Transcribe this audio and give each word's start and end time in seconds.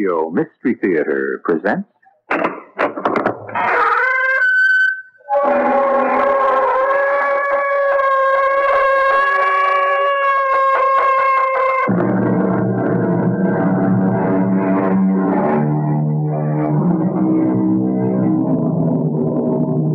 Radio 0.00 0.30
Mystery 0.30 0.76
Theater 0.80 1.42
presents. 1.44 1.88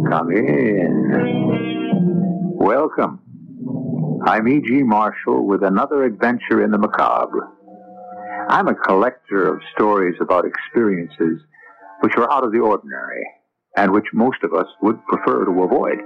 Come 0.07 0.31
in. 0.31 1.13
Welcome. 2.59 3.21
I'm 4.27 4.47
E.G. 4.47 4.83
Marshall 4.83 5.47
with 5.47 5.63
another 5.63 6.03
adventure 6.03 6.63
in 6.63 6.69
the 6.69 6.77
macabre. 6.77 7.49
I'm 8.47 8.67
a 8.67 8.75
collector 8.75 9.55
of 9.55 9.61
stories 9.73 10.15
about 10.21 10.45
experiences 10.45 11.41
which 12.01 12.15
are 12.17 12.31
out 12.31 12.43
of 12.43 12.51
the 12.51 12.59
ordinary 12.59 13.25
and 13.75 13.91
which 13.91 14.05
most 14.13 14.43
of 14.43 14.53
us 14.53 14.67
would 14.81 15.03
prefer 15.07 15.45
to 15.45 15.63
avoid. 15.63 15.97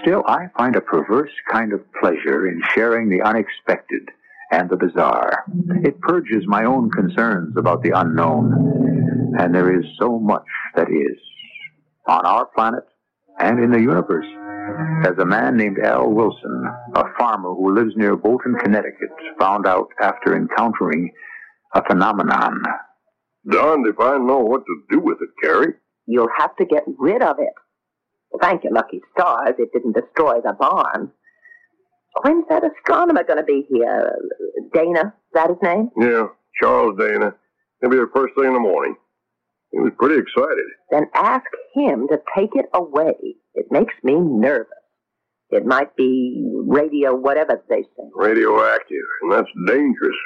Still, 0.00 0.22
I 0.26 0.46
find 0.56 0.76
a 0.76 0.80
perverse 0.80 1.32
kind 1.50 1.72
of 1.72 1.80
pleasure 2.00 2.48
in 2.48 2.62
sharing 2.74 3.08
the 3.08 3.22
unexpected 3.22 4.08
and 4.50 4.70
the 4.70 4.76
bizarre. 4.76 5.44
It 5.82 6.00
purges 6.00 6.44
my 6.46 6.64
own 6.64 6.90
concerns 6.90 7.56
about 7.56 7.82
the 7.82 7.90
unknown, 7.90 9.34
and 9.38 9.54
there 9.54 9.76
is 9.76 9.84
so 9.98 10.18
much 10.18 10.44
that 10.76 10.88
is 10.88 11.18
on 12.06 12.24
our 12.24 12.46
planet 12.46 12.84
and 13.38 13.58
in 13.58 13.70
the 13.70 13.80
universe. 13.80 14.26
As 15.06 15.18
a 15.18 15.26
man 15.26 15.56
named 15.56 15.78
Al 15.82 16.10
Wilson, 16.10 16.64
a 16.94 17.04
farmer 17.18 17.52
who 17.54 17.74
lives 17.74 17.92
near 17.96 18.16
Bolton, 18.16 18.54
Connecticut, 18.62 19.10
found 19.38 19.66
out 19.66 19.88
after 20.00 20.36
encountering 20.36 21.10
a 21.74 21.82
phenomenon. 21.84 22.62
Darned 23.50 23.86
if 23.86 23.98
I 24.00 24.16
know 24.18 24.38
what 24.38 24.64
to 24.64 24.82
do 24.90 25.00
with 25.00 25.18
it, 25.20 25.28
Carrie. 25.42 25.74
You'll 26.06 26.28
have 26.38 26.56
to 26.56 26.64
get 26.64 26.84
rid 26.98 27.22
of 27.22 27.36
it. 27.38 27.52
Thank 28.40 28.64
your 28.64 28.72
lucky 28.72 29.00
stars 29.12 29.54
it 29.58 29.72
didn't 29.72 29.94
destroy 29.94 30.40
the 30.42 30.54
barn. 30.58 31.10
When's 32.22 32.44
that 32.48 32.62
astronomer 32.64 33.24
going 33.24 33.38
to 33.38 33.44
be 33.44 33.66
here? 33.68 34.16
Dana, 34.72 35.00
is 35.00 35.32
that 35.34 35.50
his 35.50 35.58
name? 35.62 35.90
Yeah, 35.98 36.28
Charles 36.60 36.98
Dana. 36.98 37.34
He'll 37.80 37.90
be 37.90 37.96
here 37.96 38.10
first 38.14 38.34
thing 38.34 38.46
in 38.46 38.54
the 38.54 38.60
morning. 38.60 38.96
He 39.72 39.80
was 39.80 39.92
pretty 39.98 40.20
excited. 40.20 40.64
Then 40.90 41.06
ask 41.14 41.46
him 41.74 42.06
to 42.08 42.18
take 42.36 42.50
it 42.54 42.66
away. 42.72 43.14
It 43.54 43.66
makes 43.70 43.94
me 44.02 44.14
nervous. 44.14 44.68
It 45.50 45.66
might 45.66 45.94
be 45.96 46.44
radio, 46.66 47.14
whatever 47.14 47.62
they 47.68 47.82
say. 47.82 48.04
Radioactive, 48.14 49.04
and 49.22 49.32
that's 49.32 49.48
dangerous. 49.66 50.16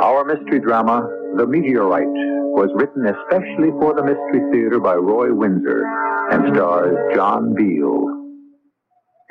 Our 0.00 0.24
mystery 0.24 0.60
drama, 0.60 1.08
The 1.36 1.46
Meteorite, 1.46 2.06
was 2.06 2.70
written 2.74 3.06
especially 3.06 3.70
for 3.80 3.94
the 3.94 4.02
Mystery 4.02 4.40
Theater 4.52 4.80
by 4.80 4.94
Roy 4.94 5.34
Winsor 5.34 5.84
and 6.30 6.54
stars 6.54 6.96
John 7.14 7.54
Beal. 7.54 8.06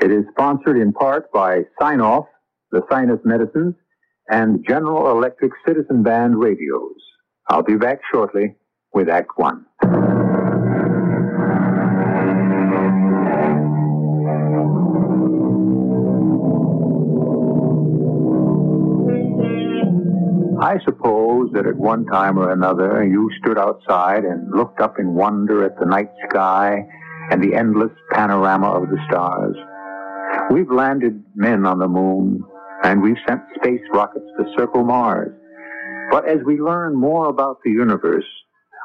It 0.02 0.12
is 0.12 0.25
sponsored 0.31 0.78
in 0.78 0.94
part 0.94 1.31
by 1.31 1.62
Sine-Off, 1.79 2.25
the 2.72 2.81
Sinus 2.91 3.19
Medicines, 3.23 3.75
and 4.29 4.66
General 4.68 5.12
Electric 5.12 5.52
Citizen 5.66 6.03
Band 6.03 6.38
radios. 6.40 6.96
I'll 7.50 7.63
be 7.63 7.75
back 7.75 8.00
shortly 8.12 8.56
with 8.94 9.09
Act 9.09 9.31
One. 9.38 9.66
I 20.63 20.79
suppose 20.85 21.50
that 21.51 21.66
at 21.66 21.75
one 21.75 22.06
time 22.06 22.40
or 22.40 22.53
another 22.53 23.03
you 23.03 23.29
stood 23.41 23.57
outside 23.57 24.24
and 24.24 24.50
looked 24.50 24.79
up 24.79 24.97
in 24.97 25.13
wonder 25.13 25.66
at 25.66 25.78
the 25.78 25.85
night 25.85 26.09
sky 26.29 26.88
and 27.29 27.44
the 27.44 27.53
endless 27.53 27.91
panorama 28.12 28.69
of 28.69 28.90
the 28.90 28.97
stars. 29.09 29.57
We've 30.52 30.72
landed 30.72 31.22
men 31.35 31.66
on 31.66 31.79
the 31.79 31.90
moon 31.90 32.46
and 32.81 33.02
we've 33.02 33.18
sent 33.28 33.41
space 33.57 33.81
rockets 33.91 34.25
to 34.40 34.53
circle 34.57 34.85
Mars. 34.85 35.34
But 36.09 36.29
as 36.29 36.38
we 36.46 36.62
learn 36.62 36.96
more 36.96 37.28
about 37.28 37.57
the 37.66 37.72
universe, 37.72 38.23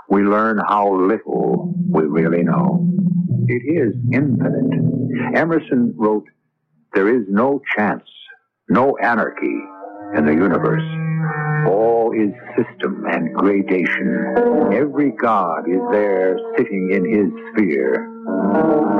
we 0.09 0.22
learn 0.22 0.59
how 0.59 0.93
little 0.93 1.72
we 1.88 2.03
really 2.06 2.43
know. 2.43 2.88
It 3.47 3.62
is 3.62 3.94
infinite. 4.12 5.37
Emerson 5.37 5.94
wrote, 5.97 6.27
There 6.93 7.09
is 7.09 7.25
no 7.28 7.62
chance, 7.77 8.09
no 8.69 8.97
anarchy 8.97 9.62
in 10.17 10.27
the 10.27 10.33
universe. 10.33 11.07
All 11.69 12.12
is 12.12 12.33
system 12.56 13.05
and 13.11 13.34
gradation. 13.34 14.73
Every 14.73 15.11
god 15.11 15.69
is 15.69 15.81
there 15.91 16.39
sitting 16.56 16.91
in 16.93 17.05
his 17.05 17.31
sphere. 17.53 18.09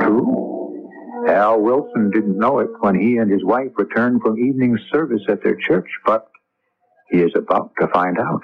True? 0.01 1.25
Al 1.27 1.61
Wilson 1.61 2.11
didn't 2.11 2.37
know 2.37 2.59
it 2.59 2.69
when 2.79 2.99
he 2.99 3.17
and 3.17 3.29
his 3.29 3.43
wife 3.43 3.71
returned 3.77 4.21
from 4.21 4.39
evening 4.39 4.77
service 4.91 5.21
at 5.27 5.43
their 5.43 5.57
church, 5.67 5.89
but 6.05 6.29
he 7.09 7.19
is 7.19 7.31
about 7.35 7.71
to 7.79 7.87
find 7.87 8.17
out. 8.19 8.43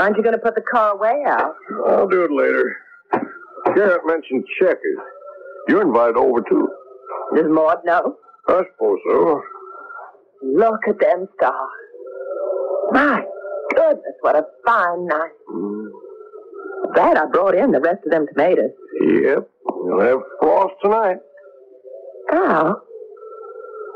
Aren't 0.00 0.16
you 0.16 0.22
going 0.22 0.34
to 0.34 0.40
put 0.42 0.54
the 0.54 0.60
car 0.60 0.92
away, 0.92 1.24
Al? 1.26 1.56
I'll 1.86 2.08
do 2.08 2.24
it 2.24 2.30
later. 2.30 2.76
Garrett 3.74 4.02
mentioned 4.04 4.44
checkers. 4.60 4.98
You're 5.68 5.82
invited 5.82 6.16
over, 6.16 6.42
too. 6.42 6.68
Does 7.34 7.46
Maud 7.48 7.78
know? 7.84 8.18
I 8.48 8.62
suppose 8.72 8.98
so. 9.08 9.42
Look 10.42 10.80
at 10.88 10.98
them 11.00 11.28
stars. 11.36 11.70
My 12.92 13.24
goodness, 13.74 14.14
what 14.20 14.36
a 14.36 14.44
fine 14.64 15.06
night. 15.06 15.30
Hmm. 15.48 15.86
Glad 16.94 17.16
I 17.16 17.26
brought 17.26 17.54
in 17.54 17.72
the 17.72 17.80
rest 17.80 18.04
of 18.04 18.12
them 18.12 18.26
tomatoes. 18.26 18.70
Yep. 19.00 19.48
You'll 19.84 20.00
have 20.00 20.20
frost 20.40 20.74
tonight. 20.82 21.16
Al, 22.32 22.82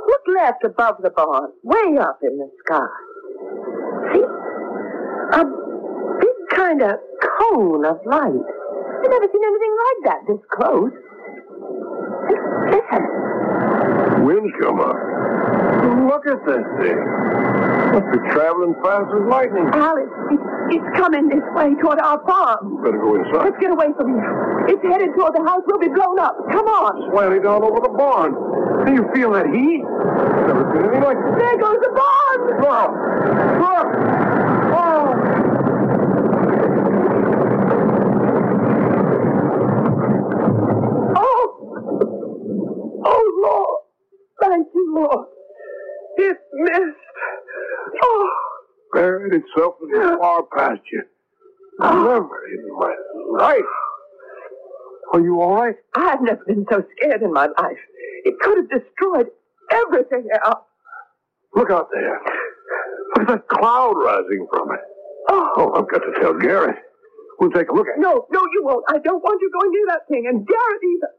look 0.06 0.22
left 0.34 0.64
above 0.64 0.96
the 1.02 1.10
barn, 1.10 1.50
way 1.62 1.98
up 2.00 2.18
in 2.22 2.38
the 2.38 2.50
sky. 2.64 2.86
See? 4.12 4.24
A 5.38 5.44
big 6.18 6.56
kind 6.56 6.82
of 6.82 6.98
cone 7.22 7.84
of 7.84 7.98
light. 8.06 8.24
I've 8.24 9.10
never 9.10 9.26
seen 9.32 9.44
anything 9.44 9.76
like 9.84 10.00
that 10.04 10.20
this 10.26 10.40
close. 10.50 10.92
Listen. 12.70 13.17
Wind's 14.24 14.54
come 14.60 14.80
up. 14.80 14.96
Look 16.08 16.26
at 16.26 16.40
this 16.46 16.64
thing. 16.80 16.98
Must 17.92 18.08
be 18.12 18.18
traveling 18.32 18.74
fast 18.82 19.08
as 19.14 19.22
lightning. 19.28 19.68
Al, 19.72 19.96
it's, 19.96 20.12
it's, 20.74 20.88
coming 20.96 21.28
this 21.28 21.44
way 21.54 21.74
toward 21.80 21.98
our 22.00 22.20
farm. 22.26 22.82
Better 22.82 22.98
go 22.98 23.14
inside. 23.16 23.44
Let's 23.44 23.58
get 23.60 23.70
away 23.70 23.88
from 23.96 24.14
here. 24.14 24.66
It's 24.68 24.82
headed 24.82 25.14
toward 25.16 25.34
the 25.34 25.44
house. 25.44 25.62
We'll 25.66 25.80
be 25.80 25.88
blown 25.88 26.18
up. 26.18 26.36
Come 26.50 26.66
on. 26.66 27.10
Slanting 27.12 27.42
down 27.42 27.62
over 27.62 27.80
the 27.80 27.94
barn. 27.96 28.34
Do 28.86 28.92
you 28.92 29.08
feel 29.14 29.32
that 29.32 29.46
heat? 29.46 29.84
Never 29.84 30.64
seen 30.72 30.84
anything 30.84 31.02
like 31.02 31.16
this. 31.16 31.34
There 31.38 31.58
goes 31.58 31.80
the 31.80 31.92
barn. 31.96 32.40
Look! 32.60 32.90
Look! 33.60 33.88
Oh! 34.76 35.12
Oh! 41.16 41.42
Oh, 43.04 43.24
Lord. 43.42 43.78
Thank 44.40 44.68
you, 44.74 44.94
Lord. 44.94 45.26
It 46.18 46.36
missed. 46.54 46.98
Oh! 48.02 48.30
Buried 49.18 49.42
itself 49.42 49.74
in 49.82 49.88
the 49.88 50.16
far 50.20 50.44
pasture. 50.44 51.08
Never 51.80 52.46
in 52.46 52.78
my 52.78 52.94
life. 53.38 53.60
Are 55.12 55.20
you 55.20 55.40
all 55.40 55.56
right? 55.56 55.74
I've 55.96 56.20
never 56.22 56.44
been 56.46 56.64
so 56.70 56.84
scared 56.96 57.22
in 57.22 57.32
my 57.32 57.46
life. 57.60 57.78
It 58.24 58.38
could 58.40 58.58
have 58.58 58.68
destroyed 58.70 59.26
everything 59.72 60.28
else. 60.44 60.64
Look 61.54 61.70
out 61.70 61.88
there. 61.92 62.20
Look 63.16 63.28
at 63.30 63.34
that 63.34 63.48
cloud 63.48 63.94
rising 63.96 64.46
from 64.52 64.70
it. 64.72 64.80
Oh, 65.30 65.52
Oh, 65.56 65.72
I've 65.74 65.88
got 65.90 65.98
to 65.98 66.20
tell 66.20 66.34
Garrett. 66.34 66.76
We'll 67.40 67.50
take 67.50 67.70
a 67.70 67.74
look 67.74 67.86
at 67.88 67.98
it. 67.98 68.00
No, 68.00 68.26
no, 68.30 68.40
you 68.52 68.62
won't. 68.64 68.84
I 68.88 68.98
don't 68.98 69.22
want 69.22 69.40
you 69.40 69.50
going 69.58 69.72
near 69.72 69.86
that 69.88 70.06
thing, 70.08 70.26
and 70.28 70.46
Garrett 70.46 70.82
either. 70.94 71.10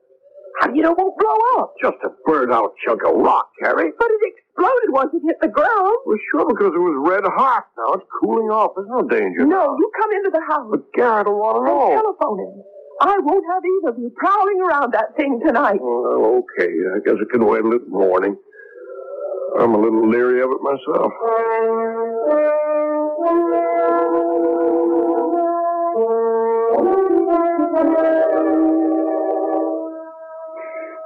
How 0.61 0.67
do 0.67 0.75
you 0.75 0.81
know 0.83 0.91
it 0.91 0.97
won't 0.97 1.17
blow 1.17 1.37
up? 1.61 1.73
Just 1.81 1.95
a 2.03 2.09
burned 2.25 2.51
out 2.51 2.73
chunk 2.85 3.01
of 3.05 3.15
rock, 3.15 3.49
Harry. 3.61 3.91
But 3.97 4.07
it 4.11 4.21
exploded 4.33 4.89
once 4.91 5.11
it 5.13 5.21
hit 5.25 5.37
the 5.41 5.47
ground. 5.47 5.97
Well, 6.05 6.17
sure, 6.31 6.45
because 6.49 6.73
it 6.75 6.79
was 6.83 6.95
red 7.07 7.23
hot. 7.23 7.67
Now 7.77 7.93
it's 7.93 8.05
cooling 8.19 8.49
off. 8.51 8.73
There's 8.75 8.89
no 8.89 9.07
danger. 9.07 9.45
No, 9.45 9.77
you 9.77 9.91
come 9.99 10.11
into 10.11 10.31
the 10.33 10.41
house. 10.41 10.67
But 10.69 10.91
Garrett 10.93 11.27
will 11.27 11.39
want 11.39 11.55
to 11.55 11.61
and 11.63 11.69
know. 11.69 12.01
telephone 12.01 12.39
him. 12.43 12.63
I 13.01 13.17
won't 13.23 13.45
have 13.47 13.63
either 13.63 13.89
of 13.95 13.99
you 13.99 14.11
prowling 14.17 14.59
around 14.59 14.91
that 14.93 15.15
thing 15.15 15.39
tonight. 15.45 15.79
Well, 15.79 16.43
okay. 16.43 16.67
I 16.67 16.99
guess 17.05 17.15
it 17.21 17.29
can 17.31 17.45
wait 17.45 17.63
a 17.63 17.67
little 17.67 17.87
morning. 17.87 18.35
I'm 19.59 19.73
a 19.73 19.79
little 19.79 20.07
leery 20.09 20.41
of 20.43 20.49
it 20.51 20.61
myself. 20.61 21.11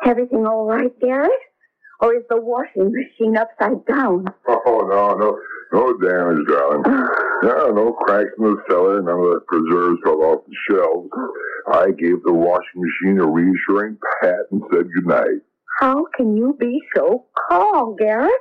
Everything 0.06 0.46
all 0.46 0.66
right, 0.66 0.92
Garrett? 1.00 1.32
Or 2.02 2.14
is 2.16 2.24
the 2.30 2.42
washing 2.42 2.92
machine 2.92 3.38
upside 3.38 3.86
down? 3.86 4.26
Oh, 4.48 4.88
no, 4.90 5.14
no, 5.14 5.40
no 5.72 5.98
damage, 5.98 6.48
darling. 6.48 6.84
Yeah, 7.44 7.72
no 7.76 7.92
cracks 7.92 8.30
in 8.40 8.46
the 8.46 8.56
cellar, 8.70 9.02
none 9.02 9.20
of 9.20 9.26
the 9.26 9.42
preserves 9.50 10.00
fell 10.06 10.22
off 10.22 10.46
the 10.48 10.56
shelves. 10.70 11.10
I 11.68 11.92
gave 11.92 12.24
the 12.24 12.32
washing 12.32 12.80
machine 12.80 13.20
a 13.20 13.28
reassuring 13.28 13.98
pat 14.22 14.48
and 14.50 14.62
said 14.72 14.88
goodnight. 14.96 15.42
How 15.82 16.06
can 16.16 16.38
you 16.38 16.56
be 16.58 16.80
so 16.96 17.26
calm, 17.50 17.98
Garrett? 17.98 18.32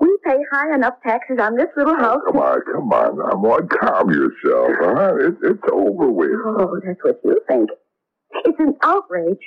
We 0.00 0.16
pay 0.24 0.38
high 0.50 0.74
enough 0.74 0.94
taxes 1.06 1.36
on 1.38 1.56
this 1.56 1.68
little 1.76 1.92
oh, 1.92 2.00
house. 2.00 2.20
Come 2.26 2.38
on, 2.38 2.60
come 2.72 2.90
on, 2.90 3.18
now, 3.18 3.36
Maud, 3.36 3.68
calm 3.68 4.10
yourself, 4.10 4.70
huh? 4.80 5.16
It, 5.16 5.34
it's 5.42 5.62
over 5.70 6.10
with. 6.10 6.30
Oh, 6.46 6.80
that's 6.86 7.02
what 7.02 7.20
you 7.22 7.38
think. 7.48 7.68
It's 8.46 8.58
an 8.58 8.76
outrage. 8.82 9.40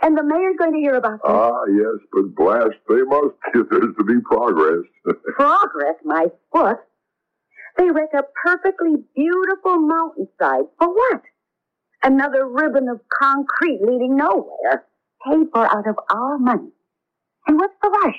And 0.00 0.16
the 0.16 0.22
mayor's 0.22 0.56
going 0.58 0.72
to 0.72 0.78
hear 0.78 0.94
about 0.96 1.20
this. 1.22 1.30
Ah, 1.30 1.62
yes, 1.68 1.98
but 2.12 2.34
blast, 2.34 2.78
they 2.88 3.02
must 3.02 3.34
if 3.54 3.68
there's 3.68 3.94
to 3.98 4.04
be 4.04 4.20
progress. 4.24 4.84
Progress, 5.36 5.96
my 6.04 6.26
foot. 6.52 6.78
They 7.78 7.90
wreck 7.90 8.10
a 8.14 8.22
perfectly 8.44 8.96
beautiful 9.16 9.78
mountainside. 9.78 10.64
For 10.78 10.88
what? 10.88 11.22
Another 12.02 12.46
ribbon 12.48 12.88
of 12.88 13.00
concrete 13.20 13.80
leading 13.82 14.16
nowhere. 14.16 14.84
Paid 15.26 15.46
for 15.52 15.64
out 15.66 15.86
of 15.86 15.96
our 16.10 16.38
money. 16.38 16.70
And 17.46 17.56
what's 17.58 17.74
the 17.82 17.88
rush? 18.04 18.16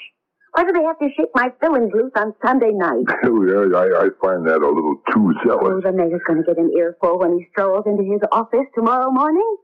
Why 0.54 0.64
do 0.66 0.72
they 0.72 0.84
have 0.84 1.00
to 1.00 1.10
shake 1.18 1.30
my 1.34 1.52
fillings 1.60 1.92
loose 1.94 2.12
on 2.16 2.34
Sunday 2.46 2.72
night? 2.72 3.06
Oh, 3.26 3.44
yeah, 3.44 3.78
I, 3.78 4.06
I 4.06 4.10
find 4.22 4.46
that 4.48 4.62
a 4.62 4.68
little 4.68 4.98
too 5.12 5.34
Oh, 5.46 5.48
zealous. 5.48 5.84
the 5.84 5.92
mayor's 5.92 6.22
going 6.28 6.44
to 6.44 6.46
get 6.46 6.58
an 6.58 6.72
earful 6.78 7.19
when 7.19 7.38
he 7.40 7.48
strolls 7.52 7.86
into 7.88 8.04
his 8.04 8.22
office 8.31 8.68
tomorrow 8.76 9.10
morning. 9.12 9.58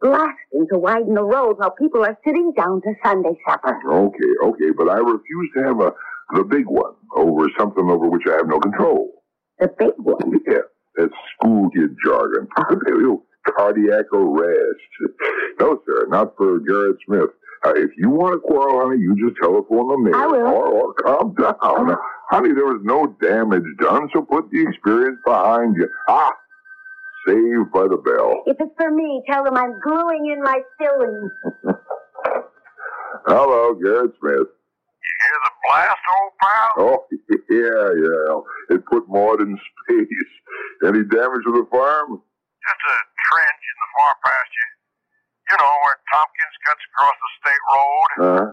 Blasting 0.00 0.66
to 0.70 0.78
widen 0.78 1.14
the 1.14 1.22
road 1.22 1.58
while 1.58 1.70
people 1.70 2.04
are 2.04 2.18
sitting 2.24 2.52
down 2.56 2.82
to 2.82 2.94
Sunday 3.04 3.38
supper. 3.48 3.80
Okay, 3.90 4.32
okay, 4.44 4.70
but 4.76 4.88
I 4.88 4.98
refuse 4.98 5.50
to 5.56 5.62
have 5.64 5.80
a 5.80 5.92
the 6.34 6.42
big 6.42 6.66
one 6.66 6.92
over 7.16 7.48
something 7.58 7.88
over 7.88 8.08
which 8.08 8.26
I 8.28 8.36
have 8.36 8.48
no 8.48 8.58
control. 8.58 9.22
The 9.58 9.68
big 9.78 9.94
one. 9.96 10.18
Yeah, 10.46 10.66
that's 10.96 11.12
school 11.38 11.70
kid 11.70 11.96
jargon. 12.04 12.48
You 12.86 13.22
Cardiac 13.56 14.12
arrest. 14.12 15.12
No, 15.60 15.80
sir, 15.86 16.06
not 16.08 16.36
for 16.36 16.58
Garrett 16.60 16.96
Smith. 17.06 17.30
Uh, 17.64 17.72
if 17.76 17.90
you 17.96 18.10
want 18.10 18.34
to 18.34 18.38
quarrel, 18.40 18.80
honey, 18.80 19.00
you 19.00 19.14
just 19.16 19.40
telephone 19.40 19.88
the 19.88 19.98
mayor. 19.98 20.16
I 20.16 20.26
will. 20.26 20.46
Or, 20.46 20.66
or 20.66 20.94
calm 20.94 21.34
down. 21.34 21.96
Honey, 22.28 22.52
there 22.52 22.66
was 22.66 22.80
no 22.82 23.06
damage 23.20 23.64
done, 23.78 24.08
so 24.12 24.22
put 24.22 24.50
the 24.50 24.62
experience 24.62 25.18
behind 25.24 25.76
you. 25.76 25.88
Ah, 26.08 26.32
saved 27.26 27.72
by 27.72 27.86
the 27.88 27.98
bell. 27.98 28.42
If 28.46 28.56
it's 28.60 28.74
for 28.76 28.90
me, 28.90 29.22
tell 29.28 29.44
them 29.44 29.56
I'm 29.56 29.74
gluing 29.82 30.32
in 30.32 30.42
my 30.42 30.60
fillings. 30.78 31.32
Hello, 33.26 33.74
Garrett 33.74 34.12
Smith. 34.20 34.48
Hear 35.06 35.38
the 35.44 35.52
blast, 35.66 36.04
old 36.14 36.32
pal? 36.40 36.70
Oh, 36.78 37.06
yeah, 37.50 37.86
yeah. 37.98 38.76
It 38.76 38.86
put 38.86 39.08
Maud 39.08 39.40
in 39.40 39.58
space. 39.58 40.32
Any 40.86 41.02
damage 41.04 41.42
to 41.46 41.52
the 41.52 41.66
farm? 41.70 42.22
Just 42.62 42.82
a 42.86 42.94
trench 42.94 43.62
in 43.66 43.76
the 43.82 43.88
far 43.98 44.14
pasture. 44.22 44.70
You 45.50 45.56
know, 45.58 45.72
where 45.82 45.98
Tompkins 46.12 46.56
cuts 46.66 46.82
across 46.90 47.16
the 47.22 47.30
state 47.38 47.64
road. 47.70 48.10
Uh, 48.26 48.46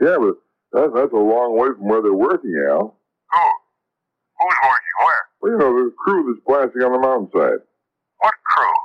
yeah, 0.00 0.16
but 0.20 0.36
that, 0.72 0.94
that's 0.94 1.12
a 1.12 1.16
long 1.16 1.56
way 1.58 1.68
from 1.76 1.88
where 1.88 2.02
they're 2.02 2.12
working, 2.12 2.52
Al. 2.68 2.96
Who? 3.32 3.44
Who's 4.38 4.58
working 4.62 4.96
where? 5.04 5.24
Well, 5.40 5.52
you 5.52 5.58
know, 5.58 5.72
the 5.72 5.92
crew 5.98 6.32
that's 6.32 6.44
blasting 6.46 6.82
on 6.82 6.92
the 6.92 6.98
mountainside. 7.00 7.64
Crew? 8.58 8.78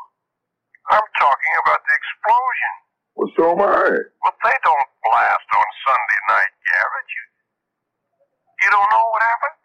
I'm 0.93 1.07
talking 1.17 1.53
about 1.65 1.81
the 1.81 1.93
explosion. 1.97 2.73
Well, 3.17 3.31
so 3.37 3.43
am 3.57 3.61
I. 3.65 3.89
Well, 4.21 4.37
they 4.45 4.57
don't 4.61 4.89
blast 5.05 5.47
on 5.49 5.67
Sunday 5.85 6.19
night, 6.29 6.53
Garrett. 6.69 7.09
You, 7.09 7.23
you 8.65 8.69
don't 8.73 8.89
know 8.93 9.05
what 9.13 9.21
happened? 9.25 9.57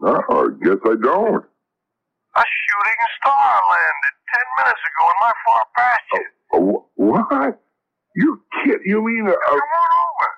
No, 0.00 0.14
I 0.14 0.42
guess 0.62 0.80
I 0.86 0.94
don't. 1.02 1.44
A 2.34 2.42
shooting 2.42 3.02
star 3.22 3.50
landed 3.70 4.14
ten 4.34 4.46
minutes 4.58 4.82
ago 4.86 5.02
in 5.06 5.18
my 5.22 5.34
far 5.46 5.62
pasture. 5.78 6.28
Uh, 6.54 6.60
wh- 6.62 6.84
what? 6.98 7.54
You 8.16 8.42
kid? 8.62 8.80
You 8.86 9.02
mean 9.02 9.26
a, 9.26 9.34
Come 9.34 9.58
a, 9.58 9.58
on 9.58 9.90
over. 10.02 10.30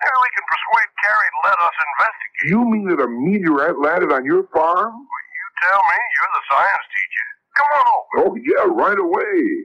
Can 0.00 0.44
persuade 0.46 0.90
Carrie 1.02 1.30
to 1.30 1.40
let 1.46 1.58
us 1.60 1.76
investigate. 1.86 2.46
you 2.50 2.60
mean 2.66 2.86
that 2.90 3.00
a 3.02 3.08
meteorite 3.08 3.78
landed 3.78 4.12
on 4.12 4.24
your 4.24 4.46
farm? 4.54 4.94
You 4.94 5.46
tell 5.68 5.82
me. 5.86 5.98
You're 5.98 6.32
the 6.34 6.44
science 6.50 6.86
teacher. 6.90 7.29
Come 7.60 8.24
on. 8.26 8.30
Oh 8.30 8.36
yeah, 8.36 8.64
right 8.72 8.98
away. 8.98 9.64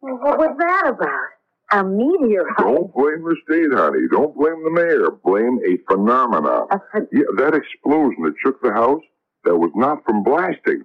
What 0.00 0.38
was 0.38 0.56
that 0.58 0.88
about? 0.88 1.28
A 1.72 1.84
meteorite? 1.84 2.56
Don't 2.58 2.92
blame 2.94 3.22
the 3.22 3.36
state, 3.44 3.72
honey. 3.72 4.08
Don't 4.10 4.34
blame 4.36 4.62
the 4.64 4.70
mayor. 4.70 5.10
Blame 5.24 5.60
a 5.66 5.76
phenomenon. 5.92 6.66
A 6.70 6.80
ph- 6.92 7.08
Yeah, 7.12 7.22
that 7.36 7.54
explosion 7.54 8.22
that 8.24 8.34
shook 8.42 8.60
the 8.62 8.72
house, 8.72 9.02
that 9.44 9.56
was 9.56 9.70
not 9.76 10.04
from 10.04 10.22
blasting. 10.24 10.82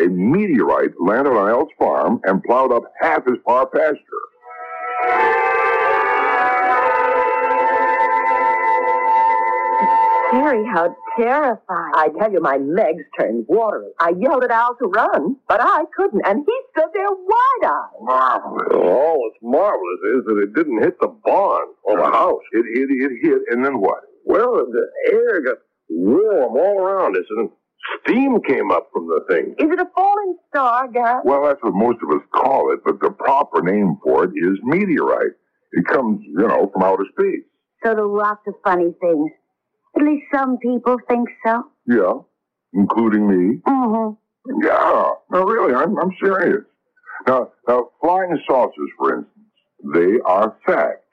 A 0.00 0.06
meteorite 0.06 0.92
landed 1.00 1.30
on 1.30 1.50
Al's 1.50 1.70
farm 1.78 2.20
and 2.24 2.42
plowed 2.44 2.72
up 2.72 2.84
half 3.00 3.26
his 3.26 3.38
far 3.44 3.66
pasture. 3.66 3.98
Harry, 10.30 10.64
how 10.66 10.94
terrifying. 11.18 11.92
I 11.94 12.08
tell 12.18 12.32
you, 12.32 12.40
my 12.40 12.56
legs 12.56 13.04
turned 13.18 13.46
watery. 13.48 13.90
I 13.98 14.12
yelled 14.18 14.44
at 14.44 14.50
Al 14.50 14.76
to 14.76 14.86
run, 14.86 15.36
but 15.48 15.60
I 15.60 15.84
couldn't, 15.96 16.22
and 16.26 16.44
he 16.46 16.60
stood 16.72 16.90
there 16.92 17.08
wide-eyed. 17.10 18.02
Marvelous. 18.02 18.68
Oh, 18.72 18.88
all 18.88 19.30
that's 19.30 19.42
marvelous 19.42 20.00
is 20.16 20.24
that 20.26 20.40
it 20.42 20.54
didn't 20.54 20.82
hit 20.82 20.98
the 21.00 21.08
barn 21.24 21.68
or 21.82 21.98
the 21.98 22.04
house. 22.04 22.42
It 22.52 22.66
hit, 22.74 22.90
it 22.90 23.12
hit, 23.22 23.42
and 23.50 23.64
then 23.64 23.80
what? 23.80 24.02
Well, 24.24 24.66
the 24.70 24.86
air 25.12 25.40
got 25.40 25.58
warm 25.88 26.56
all 26.56 26.78
around 26.78 27.16
us, 27.16 27.24
and 27.30 27.50
steam 28.04 28.40
came 28.42 28.70
up 28.70 28.90
from 28.92 29.06
the 29.06 29.24
thing. 29.28 29.54
Is 29.58 29.72
it 29.72 29.80
a 29.80 29.88
falling 29.94 30.36
star, 30.50 30.88
Garrett? 30.88 31.24
Well, 31.24 31.44
that's 31.46 31.62
what 31.62 31.74
most 31.74 31.98
of 32.02 32.10
us 32.10 32.24
call 32.34 32.72
it, 32.72 32.80
but 32.84 33.00
the 33.00 33.10
proper 33.10 33.62
name 33.62 33.96
for 34.02 34.24
it 34.24 34.32
is 34.36 34.58
meteorite. 34.64 35.32
It 35.72 35.86
comes, 35.86 36.20
you 36.24 36.46
know, 36.46 36.70
from 36.72 36.82
outer 36.82 37.06
space. 37.18 37.44
So 37.84 37.94
do 37.94 38.16
lots 38.16 38.40
of 38.46 38.54
funny 38.64 38.94
things. 39.00 39.30
At 39.96 40.02
least 40.02 40.24
some 40.34 40.58
people 40.58 40.96
think 41.08 41.28
so. 41.44 41.64
Yeah, 41.86 42.14
including 42.72 43.26
me. 43.28 43.60
Mm-hmm. 43.66 44.62
Yeah, 44.62 45.10
no, 45.30 45.44
really, 45.44 45.74
I'm, 45.74 45.98
I'm 45.98 46.12
serious. 46.22 46.64
Now, 47.26 47.50
now, 47.66 47.90
flying 48.00 48.38
saucers, 48.48 48.90
for 48.96 49.18
instance, 49.18 49.48
they 49.94 50.18
are 50.24 50.56
fact. 50.66 51.04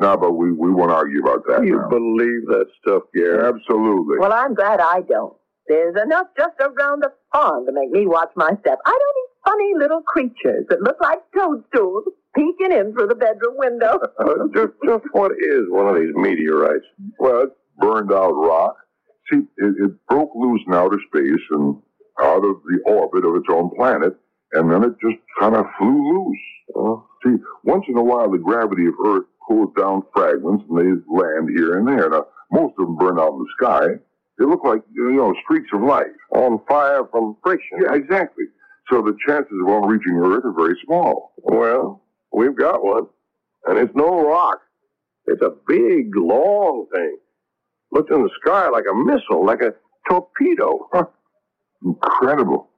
Now, 0.00 0.16
but 0.16 0.32
we, 0.32 0.52
we 0.52 0.70
won't 0.70 0.90
argue 0.90 1.22
about 1.22 1.44
that. 1.48 1.64
You 1.64 1.78
now. 1.78 1.88
believe 1.88 2.46
that 2.48 2.66
stuff, 2.82 3.04
Garrett? 3.14 3.54
Absolutely. 3.54 4.18
Well, 4.18 4.32
I'm 4.32 4.54
glad 4.54 4.80
I 4.80 5.02
don't. 5.08 5.34
There's 5.68 5.94
enough 6.02 6.26
just 6.36 6.56
around 6.60 7.02
the 7.02 7.12
farm 7.32 7.66
to 7.66 7.72
make 7.72 7.90
me 7.90 8.06
watch 8.06 8.30
my 8.36 8.50
step. 8.60 8.78
I 8.84 8.90
don't 8.90 9.16
need 9.16 9.30
funny 9.44 9.72
little 9.78 10.02
creatures 10.02 10.66
that 10.68 10.82
look 10.82 10.96
like 11.00 11.20
toadstools 11.34 12.04
peeking 12.36 12.72
in 12.72 12.92
through 12.92 13.06
the 13.06 13.14
bedroom 13.14 13.56
window. 13.56 13.98
Uh, 14.18 14.48
just, 14.54 14.72
just 14.84 15.04
what 15.12 15.32
is 15.32 15.62
one 15.68 15.86
of 15.86 15.94
these 15.94 16.12
meteorites? 16.14 16.84
Well, 17.18 17.44
it's 17.44 17.54
burned 17.78 18.12
out 18.12 18.32
rock. 18.32 18.76
See, 19.30 19.38
it, 19.38 19.74
it 19.84 20.06
broke 20.08 20.32
loose 20.34 20.60
in 20.66 20.74
outer 20.74 20.98
space 21.08 21.42
and 21.50 21.76
out 22.20 22.44
of 22.44 22.56
the 22.64 22.80
orbit 22.86 23.24
of 23.24 23.36
its 23.36 23.46
own 23.50 23.70
planet, 23.76 24.16
and 24.52 24.70
then 24.70 24.84
it 24.84 24.94
just 25.00 25.20
kind 25.40 25.56
of 25.56 25.66
flew 25.78 26.14
loose. 26.14 26.38
Uh, 26.76 26.96
see, 27.24 27.36
once 27.64 27.84
in 27.88 27.96
a 27.96 28.02
while, 28.02 28.30
the 28.30 28.38
gravity 28.38 28.86
of 28.86 28.94
Earth 29.04 29.24
pulls 29.48 29.70
down 29.76 30.02
fragments 30.14 30.64
and 30.68 30.78
they 30.78 31.12
land 31.12 31.50
here 31.56 31.78
and 31.78 31.86
there. 31.86 32.08
Now, 32.08 32.26
most 32.50 32.74
of 32.78 32.86
them 32.86 32.96
burn 32.96 33.18
out 33.18 33.32
in 33.32 33.38
the 33.38 33.48
sky. 33.60 33.86
They 34.38 34.44
look 34.44 34.64
like, 34.64 34.82
you 34.92 35.12
know, 35.12 35.34
streaks 35.44 35.70
of 35.72 35.82
light. 35.82 36.12
On 36.34 36.60
fire 36.68 37.04
from 37.10 37.36
friction. 37.42 37.78
Yeah, 37.82 37.94
exactly. 37.94 38.44
So 38.90 39.02
the 39.02 39.16
chances 39.26 39.52
of 39.60 39.66
one 39.68 39.88
reaching 39.88 40.14
Earth 40.14 40.44
are 40.44 40.52
very 40.52 40.76
small. 40.84 41.32
Well, 41.38 42.02
we've 42.32 42.56
got 42.56 42.84
one. 42.84 43.06
And 43.66 43.78
it's 43.78 43.94
no 43.94 44.26
rock. 44.26 44.60
It's 45.26 45.42
a 45.42 45.52
big, 45.66 46.14
long 46.16 46.86
thing. 46.92 47.16
Looks 47.94 48.10
in 48.12 48.22
the 48.22 48.30
sky 48.44 48.68
like 48.68 48.84
a 48.90 48.94
missile, 48.94 49.46
like 49.46 49.60
a 49.62 49.72
torpedo. 50.10 50.88
Huh. 50.92 51.06
Incredible. 51.84 52.68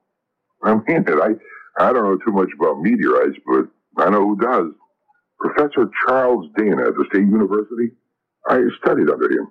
I 0.63 0.75
mean 0.75 1.05
it. 1.07 1.09
I, 1.09 1.31
I 1.83 1.91
don't 1.93 2.03
know 2.03 2.17
too 2.17 2.31
much 2.31 2.49
about 2.59 2.81
meteorites, 2.81 3.37
but 3.45 3.67
I 4.05 4.09
know 4.09 4.21
who 4.27 4.37
does. 4.37 4.71
Professor 5.39 5.89
Charles 6.05 6.47
Dana 6.55 6.87
at 6.87 6.95
the 6.95 7.05
State 7.09 7.27
University. 7.27 7.91
I 8.47 8.61
studied 8.81 9.09
under 9.09 9.29
him. 9.31 9.47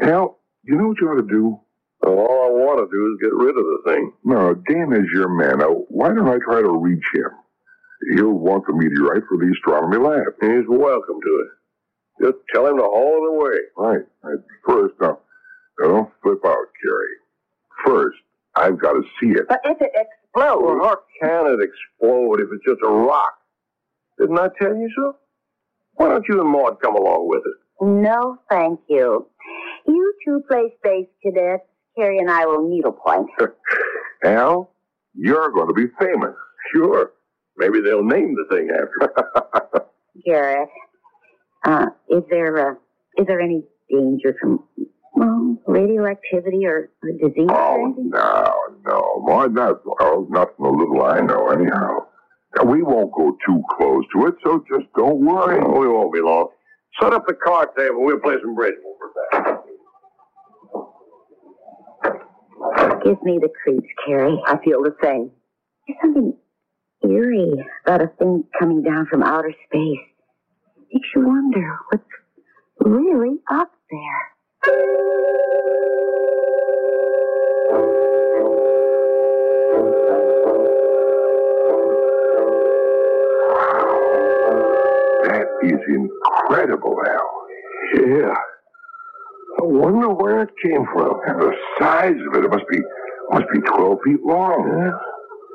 Now, 0.00 0.36
you 0.64 0.76
know 0.76 0.88
what 0.88 1.00
you 1.00 1.08
ought 1.08 1.20
to 1.20 1.28
do? 1.28 1.60
Well, 2.02 2.18
all 2.18 2.46
I 2.46 2.50
want 2.50 2.78
to 2.90 2.96
do 2.96 3.12
is 3.12 3.20
get 3.22 3.34
rid 3.34 3.56
of 3.56 3.64
the 3.64 3.82
thing. 3.86 4.12
No, 4.24 4.54
Dana's 4.54 5.08
your 5.12 5.28
man. 5.28 5.58
Now, 5.58 5.84
why 5.88 6.08
don't 6.08 6.28
I 6.28 6.38
try 6.44 6.60
to 6.60 6.78
reach 6.78 7.04
him? 7.14 7.30
He'll 8.14 8.32
want 8.32 8.64
the 8.66 8.74
meteorite 8.74 9.22
for 9.28 9.38
the 9.38 9.50
astronomy 9.52 9.96
lab. 9.96 10.34
He's 10.40 10.68
welcome 10.68 11.20
to 11.22 11.44
it. 11.44 11.50
Just 12.20 12.36
tell 12.54 12.66
him 12.66 12.76
to 12.78 12.82
haul 12.82 13.26
it 13.26 13.34
away. 13.36 13.58
Right. 13.76 14.06
right. 14.22 14.38
First, 14.66 14.94
now, 15.00 15.18
don't 15.80 16.10
flip 16.22 16.38
out, 16.46 16.66
Carrie. 16.82 17.16
First, 17.84 18.16
I've 18.54 18.78
got 18.78 18.92
to 18.92 19.02
see 19.20 19.30
it. 19.30 19.46
But 19.48 19.60
if 19.64 19.80
it 19.80 19.92
explodes, 19.94 20.62
Well, 20.64 20.78
how 20.82 20.96
can 21.20 21.46
it 21.52 21.60
explode 21.62 22.40
if 22.40 22.48
it's 22.52 22.64
just 22.64 22.80
a 22.84 22.90
rock? 22.90 23.34
Didn't 24.18 24.38
I 24.38 24.48
tell 24.60 24.74
you 24.74 24.90
so? 24.96 25.16
Why 25.94 26.08
don't 26.08 26.24
you 26.28 26.40
and 26.40 26.48
Maud 26.50 26.80
come 26.80 26.96
along 26.96 27.28
with 27.28 27.40
us? 27.40 27.58
No, 27.80 28.38
thank 28.50 28.80
you. 28.88 29.26
You 29.86 30.14
two 30.24 30.42
play 30.48 30.74
space 30.78 31.06
cadets. 31.22 31.64
Carrie 31.96 32.18
and 32.18 32.30
I 32.30 32.44
will 32.44 32.68
needlepoint. 32.68 33.28
Al, 34.24 34.70
you're 35.14 35.50
going 35.50 35.68
to 35.68 35.74
be 35.74 35.86
famous. 35.98 36.34
Sure. 36.74 37.12
Maybe 37.56 37.80
they'll 37.80 38.04
name 38.04 38.34
the 38.34 38.54
thing 38.54 38.68
after 38.70 38.92
you. 39.74 39.80
Garrett, 40.26 40.68
uh, 41.64 41.86
is 42.10 42.22
there 42.30 42.70
uh, 42.70 42.74
is 43.18 43.26
there 43.26 43.40
any 43.40 43.62
danger 43.90 44.34
from 44.40 44.62
well, 45.14 45.56
radioactivity 45.66 46.66
or, 46.66 46.90
or 47.02 47.10
disease 47.12 47.46
Oh, 47.48 47.84
anything? 47.86 48.10
no, 48.10 48.54
no. 48.84 49.20
More 49.24 49.48
not, 49.48 49.80
well, 49.84 50.26
not 50.28 50.54
from 50.56 50.64
the 50.66 50.70
little 50.84 51.02
I 51.02 51.20
know, 51.20 51.48
anyhow. 51.50 52.06
We 52.64 52.82
won't 52.82 53.12
go 53.12 53.36
too 53.46 53.62
close 53.76 54.04
to 54.14 54.26
it, 54.26 54.34
so 54.44 54.62
just 54.68 54.86
don't 54.96 55.20
worry. 55.24 55.58
Oh, 55.62 55.78
we 55.80 55.88
won't 55.88 56.12
be 56.12 56.20
long. 56.20 56.48
Set 57.00 57.12
up 57.12 57.26
the 57.26 57.34
card 57.34 57.68
table. 57.78 58.02
We'll 58.04 58.18
play 58.20 58.36
some 58.42 58.54
bridge. 58.54 58.74
Gives 63.04 63.22
me 63.22 63.38
the 63.40 63.50
creeps, 63.62 63.86
Carrie. 64.06 64.40
I 64.46 64.58
feel 64.64 64.82
the 64.82 64.94
same. 65.02 65.30
There's 65.86 65.98
something 66.02 66.34
eerie 67.08 67.52
about 67.84 68.02
a 68.02 68.08
thing 68.18 68.44
coming 68.58 68.82
down 68.82 69.06
from 69.06 69.22
outer 69.22 69.52
space. 69.66 69.98
Makes 70.96 71.08
you 71.14 71.26
wonder 71.26 71.78
what's 71.90 72.04
really 72.80 73.36
up 73.50 73.70
there. 73.90 74.32
That 85.24 85.46
is 85.64 85.80
incredible, 85.86 86.96
Al. 87.06 87.46
Yeah. 87.94 88.34
I 89.58 89.64
wonder 89.64 90.08
where 90.08 90.44
it 90.44 90.50
came 90.64 90.86
from. 90.94 91.20
And 91.26 91.42
the 91.42 91.52
size 91.78 92.12
of 92.12 92.38
it, 92.38 92.44
it 92.46 92.50
must 92.50 92.68
be 92.70 92.80
must 93.32 93.50
be 93.52 93.60
twelve 93.60 93.98
feet 94.02 94.22
long. 94.24 94.66
Yeah. 94.66 94.98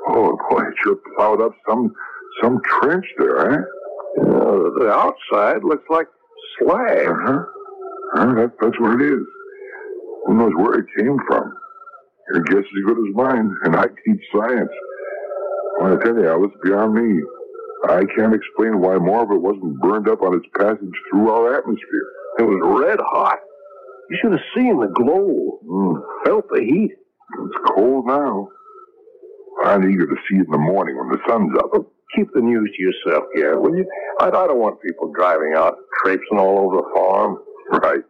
Oh 0.06 0.38
boy, 0.48 0.60
it 0.60 0.74
sure 0.84 0.98
plowed 1.16 1.40
up 1.42 1.52
some 1.68 1.92
some 2.40 2.60
trench 2.64 3.06
there, 3.18 3.50
eh? 3.54 3.58
The 4.16 4.90
outside 4.92 5.64
looks 5.64 5.84
like 5.90 6.06
slag. 6.58 7.08
Uh-huh. 7.08 7.44
Uh, 8.16 8.34
that, 8.34 8.52
that's 8.60 8.78
what 8.80 9.00
it 9.00 9.06
is. 9.06 9.22
Who 10.26 10.34
knows 10.34 10.52
where 10.56 10.78
it 10.80 10.86
came 10.98 11.16
from? 11.26 11.54
Your 12.32 12.42
guess 12.44 12.58
is 12.58 12.64
as 12.64 12.86
good 12.86 12.98
as 13.08 13.14
mine, 13.14 13.54
and 13.64 13.76
I 13.76 13.86
teach 14.04 14.20
science. 14.34 14.70
Well, 15.80 15.98
I 15.98 16.04
tell 16.04 16.14
you, 16.14 16.28
Al, 16.28 16.44
it's 16.44 16.54
beyond 16.62 16.94
me. 16.94 17.22
I 17.88 18.02
can't 18.16 18.34
explain 18.34 18.80
why 18.80 18.96
more 18.98 19.22
of 19.24 19.30
it 19.32 19.40
wasn't 19.40 19.80
burned 19.80 20.08
up 20.08 20.22
on 20.22 20.34
its 20.36 20.46
passage 20.56 20.94
through 21.10 21.30
our 21.30 21.56
atmosphere. 21.58 22.06
It 22.38 22.42
was 22.44 22.82
red 22.86 23.00
hot. 23.00 23.38
You 24.10 24.18
should 24.22 24.32
have 24.32 24.40
seen 24.56 24.78
the 24.78 24.88
glow. 24.88 25.58
Mm, 25.66 26.02
Felt 26.24 26.44
the 26.52 26.60
heat. 26.60 26.92
it's 26.92 27.74
cold 27.74 28.06
now. 28.06 28.48
I'm 29.64 29.90
eager 29.90 30.06
to 30.06 30.16
see 30.28 30.36
it 30.36 30.46
in 30.46 30.50
the 30.50 30.58
morning 30.58 30.96
when 30.98 31.08
the 31.08 31.18
sun's 31.28 31.52
up. 31.58 31.86
Keep 32.16 32.32
the 32.34 32.40
news 32.40 32.70
to 32.76 32.82
yourself, 32.82 33.24
Garrett, 33.34 33.60
will 33.62 33.76
you? 33.76 33.86
I, 34.20 34.26
I 34.26 34.30
don't 34.30 34.58
want 34.58 34.80
people 34.82 35.12
driving 35.12 35.54
out, 35.56 35.76
traipsing 36.04 36.38
all 36.38 36.58
over 36.58 36.76
the 36.76 36.90
farm. 36.94 37.38
Right. 37.70 38.02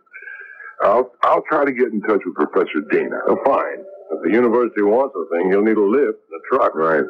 I'll 0.83 1.13
I'll 1.23 1.43
try 1.49 1.65
to 1.65 1.73
get 1.73 1.93
in 1.93 2.01
touch 2.03 2.21
with 2.27 2.35
Professor 2.35 2.81
Dana. 2.91 3.17
Oh, 3.29 3.39
fine. 3.45 3.85
If 4.11 4.23
the 4.25 4.31
university 4.31 4.83
wants 4.83 5.15
the 5.15 5.27
thing, 5.31 5.51
he'll 5.51 5.63
need 5.63 5.77
a 5.77 5.81
lift 5.81 6.19
and 6.31 6.41
a 6.41 6.43
truck. 6.51 6.75
Right. 6.75 7.05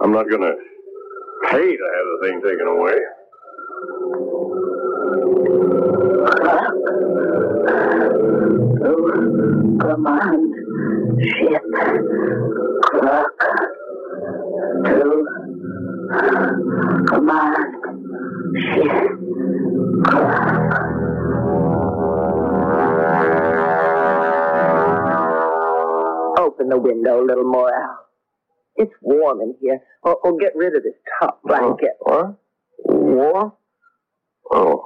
I'm 0.00 0.12
not 0.12 0.28
going 0.30 0.42
to 0.42 0.54
pay 1.50 1.76
to 1.76 1.86
have 1.96 2.06
the 2.12 2.18
thing 2.22 2.40
taken 2.42 2.66
away. 2.68 2.98
Command 9.80 10.54
ship 11.22 11.62
clock 12.84 13.26
to 13.26 13.29
command 16.10 17.74
ship 18.74 19.10
Open 26.38 26.68
the 26.68 26.78
window 26.78 27.22
a 27.22 27.24
little 27.24 27.44
more, 27.44 27.68
Al. 27.72 28.06
It's 28.76 28.92
warm 29.02 29.40
in 29.40 29.54
here. 29.60 29.78
Or, 30.02 30.16
or 30.16 30.36
get 30.38 30.56
rid 30.56 30.74
of 30.74 30.82
this 30.82 30.94
top 31.20 31.40
blanket. 31.44 31.92
What? 32.00 32.38
War? 32.84 33.52
Oh. 34.50 34.84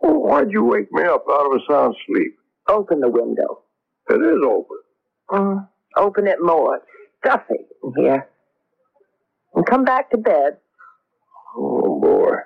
Well, 0.00 0.22
why'd 0.22 0.50
you 0.50 0.64
wake 0.64 0.90
me 0.92 1.02
up 1.02 1.24
out 1.30 1.46
of 1.46 1.52
a 1.52 1.60
sound 1.70 1.96
sleep? 2.06 2.36
Open 2.68 3.00
the 3.00 3.10
window. 3.10 3.62
It 4.08 4.14
is 4.14 4.42
open. 4.44 4.78
Mm, 5.30 5.68
open 5.96 6.26
it 6.28 6.38
more. 6.40 6.76
It's 6.76 6.86
stuffy 7.24 7.64
in 7.82 7.92
here. 7.96 8.28
And 9.54 9.66
come 9.66 9.84
back 9.84 10.10
to 10.10 10.18
bed. 10.18 10.58
Oh, 11.56 12.00
boy. 12.00 12.36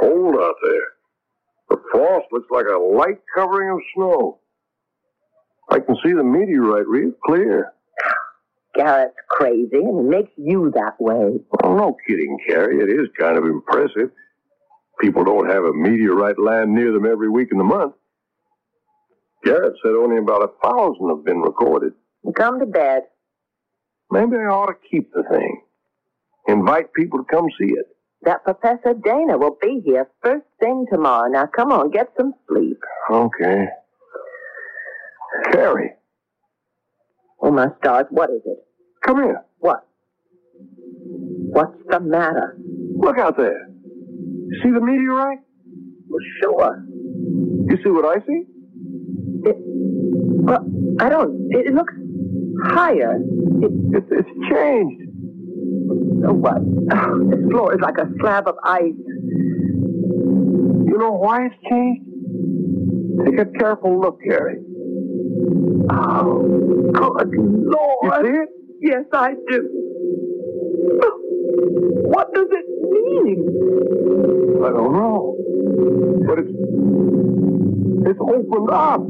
Cold 0.00 0.34
out 0.36 0.54
there. 0.62 0.86
The 1.70 1.76
frost 1.90 2.26
looks 2.32 2.50
like 2.50 2.66
a 2.66 2.78
light 2.78 3.20
covering 3.34 3.70
of 3.70 3.78
snow. 3.94 4.38
I 5.70 5.80
can 5.80 5.96
see 6.04 6.12
the 6.12 6.24
meteorite 6.24 6.86
real 6.86 7.12
clear. 7.24 7.72
Garrett's 8.74 9.16
crazy, 9.28 9.70
and 9.72 10.00
he 10.00 10.08
makes 10.08 10.32
you 10.36 10.70
that 10.74 11.00
way. 11.00 11.40
Oh, 11.64 11.76
no 11.76 11.96
kidding, 12.06 12.38
Carrie. 12.46 12.78
It 12.78 12.90
is 12.90 13.08
kind 13.18 13.38
of 13.38 13.44
impressive. 13.44 14.10
People 15.00 15.24
don't 15.24 15.48
have 15.48 15.64
a 15.64 15.72
meteorite 15.72 16.38
land 16.38 16.74
near 16.74 16.92
them 16.92 17.06
every 17.06 17.28
week 17.28 17.48
in 17.52 17.58
the 17.58 17.64
month. 17.64 17.94
Garrett 19.44 19.74
said 19.82 19.92
only 19.92 20.18
about 20.18 20.42
a 20.42 20.66
thousand 20.66 21.08
have 21.08 21.24
been 21.24 21.40
recorded. 21.40 21.92
Come 22.36 22.58
to 22.60 22.66
bed. 22.66 23.02
Maybe 24.10 24.36
I 24.36 24.46
ought 24.46 24.66
to 24.66 24.74
keep 24.90 25.12
the 25.12 25.22
thing. 25.30 25.62
Invite 26.48 26.92
people 26.92 27.18
to 27.18 27.24
come 27.24 27.46
see 27.58 27.72
it. 27.72 27.86
That 28.22 28.44
Professor 28.44 28.94
Dana 28.94 29.36
will 29.38 29.56
be 29.60 29.82
here 29.84 30.08
first 30.22 30.44
thing 30.60 30.86
tomorrow. 30.92 31.28
Now, 31.28 31.46
come 31.46 31.70
on, 31.72 31.90
get 31.90 32.08
some 32.16 32.32
sleep. 32.48 32.78
Okay. 33.10 33.66
Carrie, 35.52 35.90
Oh, 37.42 37.50
my 37.50 37.66
stars, 37.78 38.06
what 38.10 38.30
is 38.30 38.40
it? 38.46 38.58
come 39.04 39.22
here. 39.22 39.42
What? 39.58 39.86
What's 40.58 41.76
the 41.90 42.00
matter? 42.00 42.56
Look 42.96 43.18
out 43.18 43.36
there. 43.36 43.68
You 43.68 44.60
see 44.62 44.70
the 44.70 44.80
meteorite? 44.80 45.40
Well, 46.08 46.20
sure. 46.42 46.84
You 46.88 47.76
see 47.84 47.90
what 47.90 48.04
I 48.06 48.20
see? 48.26 48.42
It, 49.44 49.56
well, 49.58 50.64
I 51.00 51.08
don't. 51.08 51.48
It 51.52 51.74
looks 51.74 51.92
higher. 52.64 53.18
It, 53.62 53.72
It's, 53.96 54.06
it's 54.10 54.32
changed. 54.50 55.02
what? 56.24 56.58
Oh, 56.92 57.18
this 57.30 57.40
floor 57.50 57.74
is 57.74 57.80
like 57.80 57.98
a 57.98 58.08
slab 58.20 58.46
of 58.48 58.56
ice. 58.64 58.92
You 60.86 60.96
know 60.98 61.12
why 61.12 61.46
it's 61.46 61.54
changed? 61.70 62.04
Take 63.24 63.38
a 63.40 63.46
careful 63.58 64.00
look, 64.00 64.18
Carrie. 64.22 64.60
Oh, 65.90 66.42
good 67.18 67.34
Lord. 67.38 68.26
You 68.26 68.32
see 68.32 68.38
it? 68.38 68.48
Yes, 68.80 69.04
I 69.12 69.34
do. 69.50 69.68
Oh, 71.02 71.20
What 72.08 72.32
does 72.34 72.46
it 72.50 72.66
mean? 72.90 73.38
I 74.64 74.68
don't 74.70 74.92
know. 74.92 75.36
But 76.26 76.38
it's 76.40 76.54
it's 78.08 78.20
opened 78.20 78.70
up. 78.70 79.00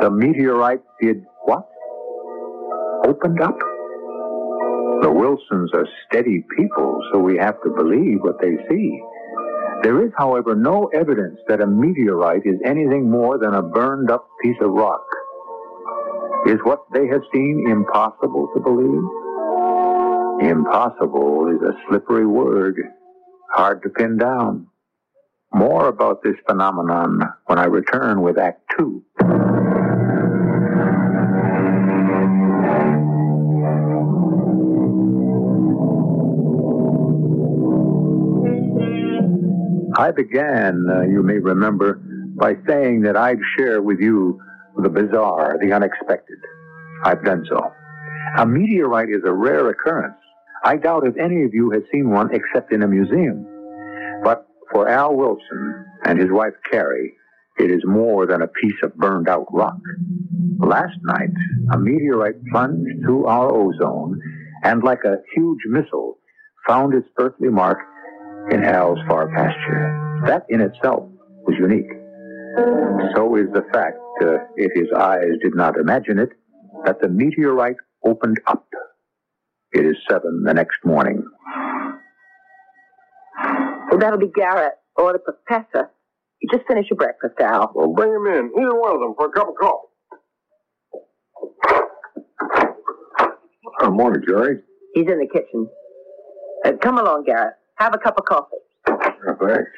The 0.00 0.10
meteorite 0.10 0.82
did 1.00 1.24
what? 1.44 1.66
Opened 3.04 3.40
up? 3.40 3.58
The 5.02 5.10
Wilsons 5.10 5.70
are 5.74 5.86
steady 6.06 6.44
people, 6.56 7.00
so 7.12 7.18
we 7.18 7.36
have 7.36 7.60
to 7.62 7.70
believe 7.70 8.18
what 8.20 8.40
they 8.40 8.56
see. 8.68 9.00
There 9.82 10.04
is, 10.04 10.12
however, 10.16 10.54
no 10.54 10.86
evidence 10.94 11.38
that 11.48 11.60
a 11.60 11.66
meteorite 11.66 12.42
is 12.44 12.60
anything 12.64 13.10
more 13.10 13.38
than 13.38 13.54
a 13.54 13.62
burned 13.62 14.10
up 14.10 14.28
piece 14.42 14.56
of 14.60 14.70
rock. 14.70 15.04
Is 16.46 16.58
what 16.62 16.84
they 16.92 17.06
have 17.08 17.22
seen 17.32 17.66
impossible 17.68 18.48
to 18.54 18.60
believe? 18.60 19.02
Impossible 20.50 21.48
is 21.56 21.62
a 21.62 21.76
slippery 21.88 22.26
word, 22.26 22.76
hard 23.52 23.82
to 23.82 23.88
pin 23.88 24.16
down. 24.16 24.68
More 25.52 25.88
about 25.88 26.22
this 26.22 26.36
phenomenon 26.48 27.20
when 27.46 27.58
I 27.58 27.64
return 27.64 28.20
with 28.22 28.38
Act 28.38 28.60
Two. 28.78 29.02
I 39.98 40.12
began, 40.12 40.86
uh, 40.88 41.00
you 41.02 41.24
may 41.24 41.38
remember, 41.38 42.00
by 42.36 42.54
saying 42.68 43.02
that 43.02 43.16
I'd 43.16 43.40
share 43.56 43.82
with 43.82 43.98
you 43.98 44.40
the 44.76 44.88
bizarre, 44.88 45.58
the 45.60 45.72
unexpected. 45.72 46.38
I've 47.02 47.24
done 47.24 47.44
so. 47.48 47.72
A 48.38 48.46
meteorite 48.46 49.08
is 49.08 49.24
a 49.26 49.32
rare 49.32 49.68
occurrence. 49.70 50.14
I 50.64 50.76
doubt 50.76 51.04
if 51.04 51.16
any 51.16 51.42
of 51.42 51.52
you 51.52 51.70
has 51.70 51.82
seen 51.92 52.10
one 52.10 52.30
except 52.32 52.72
in 52.72 52.84
a 52.84 52.86
museum. 52.86 53.44
But 54.22 54.46
for 54.70 54.88
Al 54.88 55.16
Wilson 55.16 55.84
and 56.04 56.16
his 56.16 56.30
wife 56.30 56.54
Carrie, 56.70 57.14
it 57.58 57.68
is 57.68 57.82
more 57.84 58.24
than 58.24 58.42
a 58.42 58.46
piece 58.46 58.80
of 58.84 58.94
burned 58.94 59.28
out 59.28 59.46
rock. 59.52 59.80
Last 60.60 60.96
night, 61.02 61.30
a 61.72 61.78
meteorite 61.78 62.44
plunged 62.52 63.02
through 63.02 63.26
our 63.26 63.52
ozone 63.52 64.20
and, 64.62 64.84
like 64.84 65.02
a 65.04 65.16
huge 65.34 65.58
missile, 65.66 66.18
found 66.68 66.94
its 66.94 67.08
earthly 67.18 67.48
mark 67.48 67.78
in 68.50 68.64
Al's 68.64 68.98
far 69.08 69.28
pasture. 69.28 70.22
That 70.26 70.44
in 70.48 70.60
itself 70.60 71.08
was 71.46 71.56
unique. 71.58 71.90
So 73.14 73.36
is 73.36 73.46
the 73.52 73.62
fact, 73.72 73.98
uh, 74.22 74.38
if 74.56 74.72
his 74.74 74.88
eyes 74.96 75.38
did 75.42 75.54
not 75.54 75.76
imagine 75.78 76.18
it, 76.18 76.30
that 76.84 77.00
the 77.00 77.08
meteorite 77.08 77.76
opened 78.04 78.38
up. 78.46 78.66
It 79.72 79.84
is 79.84 79.96
seven 80.10 80.42
the 80.44 80.54
next 80.54 80.78
morning. 80.84 81.22
Well, 83.90 83.98
that'll 83.98 84.18
be 84.18 84.30
Garrett 84.34 84.74
or 84.96 85.12
the 85.12 85.18
professor. 85.18 85.90
You 86.40 86.48
just 86.52 86.66
finish 86.66 86.86
your 86.90 86.96
breakfast, 86.96 87.34
Al. 87.40 87.72
Well, 87.74 87.92
bring 87.92 88.10
him 88.10 88.26
in. 88.26 88.50
Either 88.58 88.80
one 88.80 88.94
of 88.94 89.00
them 89.00 89.14
for 89.16 89.26
a 89.26 89.32
cup 89.32 89.48
of 89.48 89.54
coffee. 89.60 89.88
Good 93.80 93.90
morning, 93.92 94.22
Jerry. 94.26 94.58
He's 94.94 95.06
in 95.06 95.18
the 95.18 95.28
kitchen. 95.32 95.68
Uh, 96.64 96.72
come 96.82 96.98
along, 96.98 97.24
Garrett. 97.24 97.54
Have 97.78 97.94
a 97.94 97.98
cup 97.98 98.18
of 98.18 98.24
coffee. 98.24 98.56
Oh, 98.88 99.36
thanks. 99.40 99.70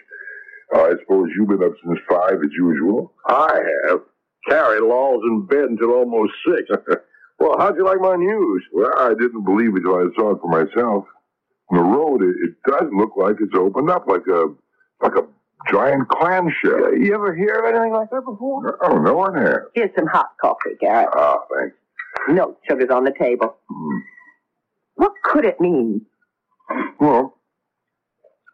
Uh, 0.74 0.82
I 0.82 0.90
suppose 1.00 1.28
you've 1.36 1.48
been 1.48 1.62
up 1.62 1.72
since 1.84 1.98
five 2.08 2.34
as 2.34 2.50
usual. 2.52 3.12
I 3.26 3.60
have. 3.88 4.00
Carrie 4.48 4.80
lolls 4.80 5.22
in 5.26 5.46
bed 5.46 5.64
until 5.64 5.92
almost 5.92 6.32
six. 6.46 6.62
well, 7.38 7.56
how'd 7.58 7.76
you 7.76 7.84
like 7.84 8.00
my 8.00 8.16
news? 8.16 8.64
Well, 8.72 8.92
I 8.96 9.10
didn't 9.10 9.44
believe 9.44 9.76
it 9.76 9.80
till 9.82 9.96
I 9.96 10.06
saw 10.16 10.30
it 10.32 10.40
for 10.40 10.48
myself. 10.48 11.04
On 11.70 11.76
the 11.76 11.82
road, 11.82 12.22
it, 12.22 12.34
it 12.42 12.54
does 12.66 12.88
look 12.92 13.12
like 13.16 13.36
it's 13.40 13.54
opened 13.54 13.90
up 13.90 14.06
like 14.06 14.26
a 14.28 14.46
like 15.02 15.14
a 15.16 15.26
giant 15.70 16.08
clamshell. 16.08 16.96
You 16.96 17.14
ever 17.14 17.34
hear 17.34 17.54
of 17.60 17.66
anything 17.66 17.92
like 17.92 18.10
that 18.10 18.22
before? 18.24 18.78
Oh, 18.82 18.98
no 18.98 19.14
one 19.14 19.34
has. 19.34 19.58
Here's 19.74 19.94
some 19.96 20.06
hot 20.06 20.30
coffee, 20.40 20.76
Garrett. 20.80 21.08
Ah, 21.14 21.38
thanks. 21.54 21.76
No 22.30 22.56
sugar's 22.68 22.90
on 22.90 23.04
the 23.04 23.12
table. 23.18 23.56
Hmm. 23.68 23.98
What 24.94 25.12
could 25.24 25.44
it 25.44 25.60
mean? 25.60 26.06
Well, 27.00 27.39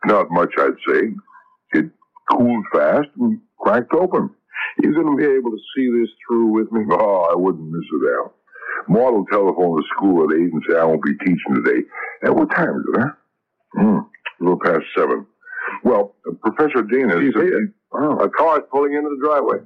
not 0.04 0.30
much, 0.30 0.52
I'd 0.58 0.76
say. 0.88 1.08
It 1.72 1.86
cooled 2.30 2.64
fast 2.72 3.08
and 3.18 3.40
cracked 3.60 3.92
open. 3.94 4.30
You 4.82 4.92
going 4.94 5.16
to 5.16 5.16
be 5.16 5.24
able 5.32 5.50
to 5.50 5.58
see 5.76 5.90
this 5.90 6.08
through 6.26 6.46
with 6.52 6.70
me? 6.72 6.82
Oh, 6.90 7.28
I 7.30 7.34
wouldn't 7.36 7.70
miss 7.70 7.84
it, 7.92 8.14
Al. 8.18 8.34
Maud 8.88 9.14
will 9.14 9.26
telephone 9.26 9.76
the 9.76 9.84
school 9.96 10.24
at 10.24 10.36
8 10.36 10.40
and 10.52 10.62
say 10.68 10.76
I 10.78 10.84
won't 10.84 11.02
be 11.02 11.16
teaching 11.18 11.54
today. 11.54 11.80
At 12.25 12.34
what 12.34 12.50
time 12.50 12.68
is 12.76 12.84
it, 12.94 13.00
huh? 13.00 13.10
Hmm, 13.75 13.99
a 13.99 14.40
little 14.40 14.60
past 14.60 14.84
7. 14.97 15.26
Well, 15.82 16.14
uh, 16.28 16.32
Professor 16.42 16.82
Dana 16.82 17.21
He's 17.21 17.34
said... 17.34 17.42
here. 17.42 17.75
Oh, 17.92 18.16
A 18.18 18.28
car's 18.28 18.62
pulling 18.71 18.94
into 18.94 19.08
the 19.10 19.26
driveway. 19.26 19.58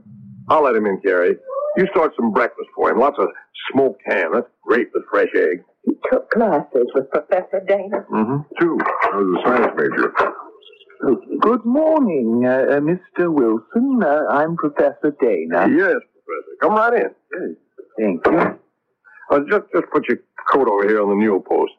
I'll 0.48 0.62
let 0.64 0.74
him 0.76 0.86
in, 0.86 1.00
Carrie. 1.00 1.36
You 1.76 1.86
start 1.90 2.12
some 2.16 2.32
breakfast 2.32 2.68
for 2.74 2.90
him. 2.90 2.98
Lots 2.98 3.16
of 3.18 3.28
smoked 3.72 4.02
ham. 4.06 4.30
That's 4.34 4.48
great 4.66 4.88
with 4.94 5.04
fresh 5.10 5.28
eggs. 5.36 5.64
He 5.84 5.92
took 6.10 6.30
classes 6.30 6.86
with 6.94 7.10
Professor 7.10 7.62
Dana. 7.66 8.04
mm-hmm, 8.10 8.38
two. 8.60 8.78
I 9.12 9.16
was 9.16 9.38
a 9.38 9.48
science 9.48 9.72
major. 9.76 10.12
Good 11.40 11.64
morning, 11.64 12.44
uh, 12.46 12.76
uh, 12.76 12.80
Mr. 12.80 13.32
Wilson. 13.32 14.02
Uh, 14.02 14.26
I'm 14.30 14.56
Professor 14.56 15.16
Dana. 15.20 15.66
Yes, 15.68 15.94
Professor. 15.94 16.56
Come 16.60 16.74
right 16.74 16.92
in. 17.32 17.56
Thank 17.98 18.26
you. 18.26 18.58
Uh, 19.30 19.40
just, 19.48 19.64
just 19.72 19.86
put 19.92 20.06
your 20.08 20.18
coat 20.52 20.68
over 20.68 20.86
here 20.86 21.00
on 21.02 21.08
the 21.08 21.14
newel 21.14 21.40
post. 21.40 21.72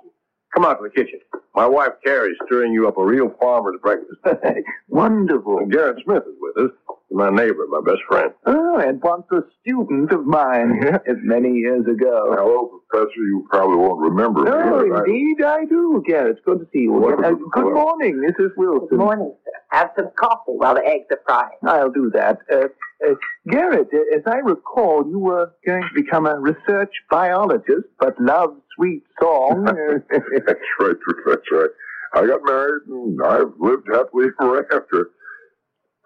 Come 0.56 0.66
out 0.66 0.80
to 0.80 0.84
the 0.84 0.90
kitchen. 0.90 1.20
My 1.56 1.68
wife 1.68 1.92
Carrie's 2.04 2.36
stirring 2.46 2.74
you 2.74 2.88
up 2.88 2.98
a 2.98 3.06
real 3.06 3.34
farmer's 3.40 3.80
breakfast. 3.82 4.20
Wonderful. 4.90 5.60
And 5.60 5.72
Garrett 5.72 6.02
Smith 6.04 6.24
is 6.28 6.36
with 6.42 6.66
us. 6.66 6.72
My 7.14 7.30
neighbor, 7.30 7.66
my 7.68 7.82
best 7.86 8.02
friend. 8.08 8.32
Oh, 8.46 8.78
and 8.80 9.02
once 9.04 9.26
a 9.34 9.42
student 9.60 10.12
of 10.14 10.26
mine 10.26 10.80
Yeah. 10.82 11.00
as 11.06 11.18
many 11.24 11.50
years 11.58 11.86
ago. 11.86 12.34
Hello, 12.38 12.82
Professor. 12.90 13.20
You 13.20 13.46
probably 13.50 13.76
won't 13.78 14.00
remember 14.00 14.44
me. 14.44 14.50
Oh, 14.50 14.88
but 14.90 14.96
I- 14.96 15.04
indeed 15.06 15.42
I 15.44 15.66
do, 15.66 16.02
Garrett. 16.08 16.44
Good 16.46 16.60
to 16.60 16.66
see 16.72 16.80
you 16.84 16.96
again. 17.06 17.20
Uh, 17.20 17.22
Wonderful. 17.32 17.50
good 17.50 17.74
morning, 17.74 18.16
Mrs. 18.16 18.56
Wilson. 18.56 18.88
Good 18.90 19.00
morning, 19.00 19.36
sir. 19.44 19.52
Have 19.78 19.92
some 19.98 20.10
coffee 20.18 20.54
while 20.54 20.76
the 20.76 20.86
eggs 20.86 21.08
are 21.12 21.20
frying. 21.26 21.58
I'll 21.64 21.92
do 21.92 22.10
that. 22.12 22.40
Uh, 22.52 22.68
uh, 23.06 23.16
Garrett, 23.50 23.90
uh, 23.94 24.16
as 24.16 24.24
I 24.26 24.38
recall, 24.38 25.06
you 25.10 25.20
were 25.20 25.52
going 25.66 25.82
to 25.84 25.94
become 25.94 26.26
a 26.26 26.40
research 26.40 26.94
biologist, 27.10 27.88
but 28.00 28.20
love 28.22 28.56
sweet 28.78 29.04
song. 29.22 29.68
uh, 29.68 29.74
That's 30.46 30.60
right, 30.80 30.96
Professor. 31.02 31.74
I, 32.14 32.20
I 32.20 32.26
got 32.28 32.42
married 32.46 32.84
and 32.88 33.22
I've 33.22 33.52
lived 33.60 33.88
happily 33.94 34.28
ever 34.42 34.66
after. 34.74 35.10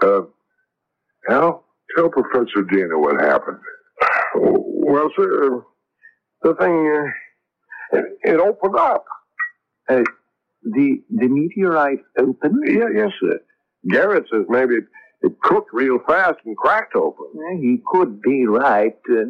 Uh, 0.01 0.21
Al, 1.29 1.63
tell 1.95 2.09
Professor 2.09 2.61
Dana 2.69 2.97
what 2.99 3.19
happened. 3.21 3.57
Well, 4.35 5.09
sir, 5.17 5.63
the 6.43 6.55
thing, 6.55 7.13
uh, 7.93 7.97
it, 7.99 8.05
it 8.23 8.39
opened 8.39 8.75
up. 8.77 9.05
uh, 9.89 10.03
the 10.63 11.01
the 11.09 11.27
meteorite 11.27 11.99
opened. 12.17 12.63
Yeah, 12.67 12.89
yes, 12.95 13.11
sir. 13.21 13.39
Garrett 13.89 14.25
says 14.31 14.45
maybe 14.49 14.75
it, 14.75 14.85
it 15.21 15.39
cooked 15.41 15.69
real 15.73 15.99
fast 16.07 16.39
and 16.45 16.57
cracked 16.57 16.95
open. 16.95 17.27
He 17.61 17.81
could 17.91 18.21
be 18.21 18.45
right. 18.47 18.97
Uh, 19.09 19.25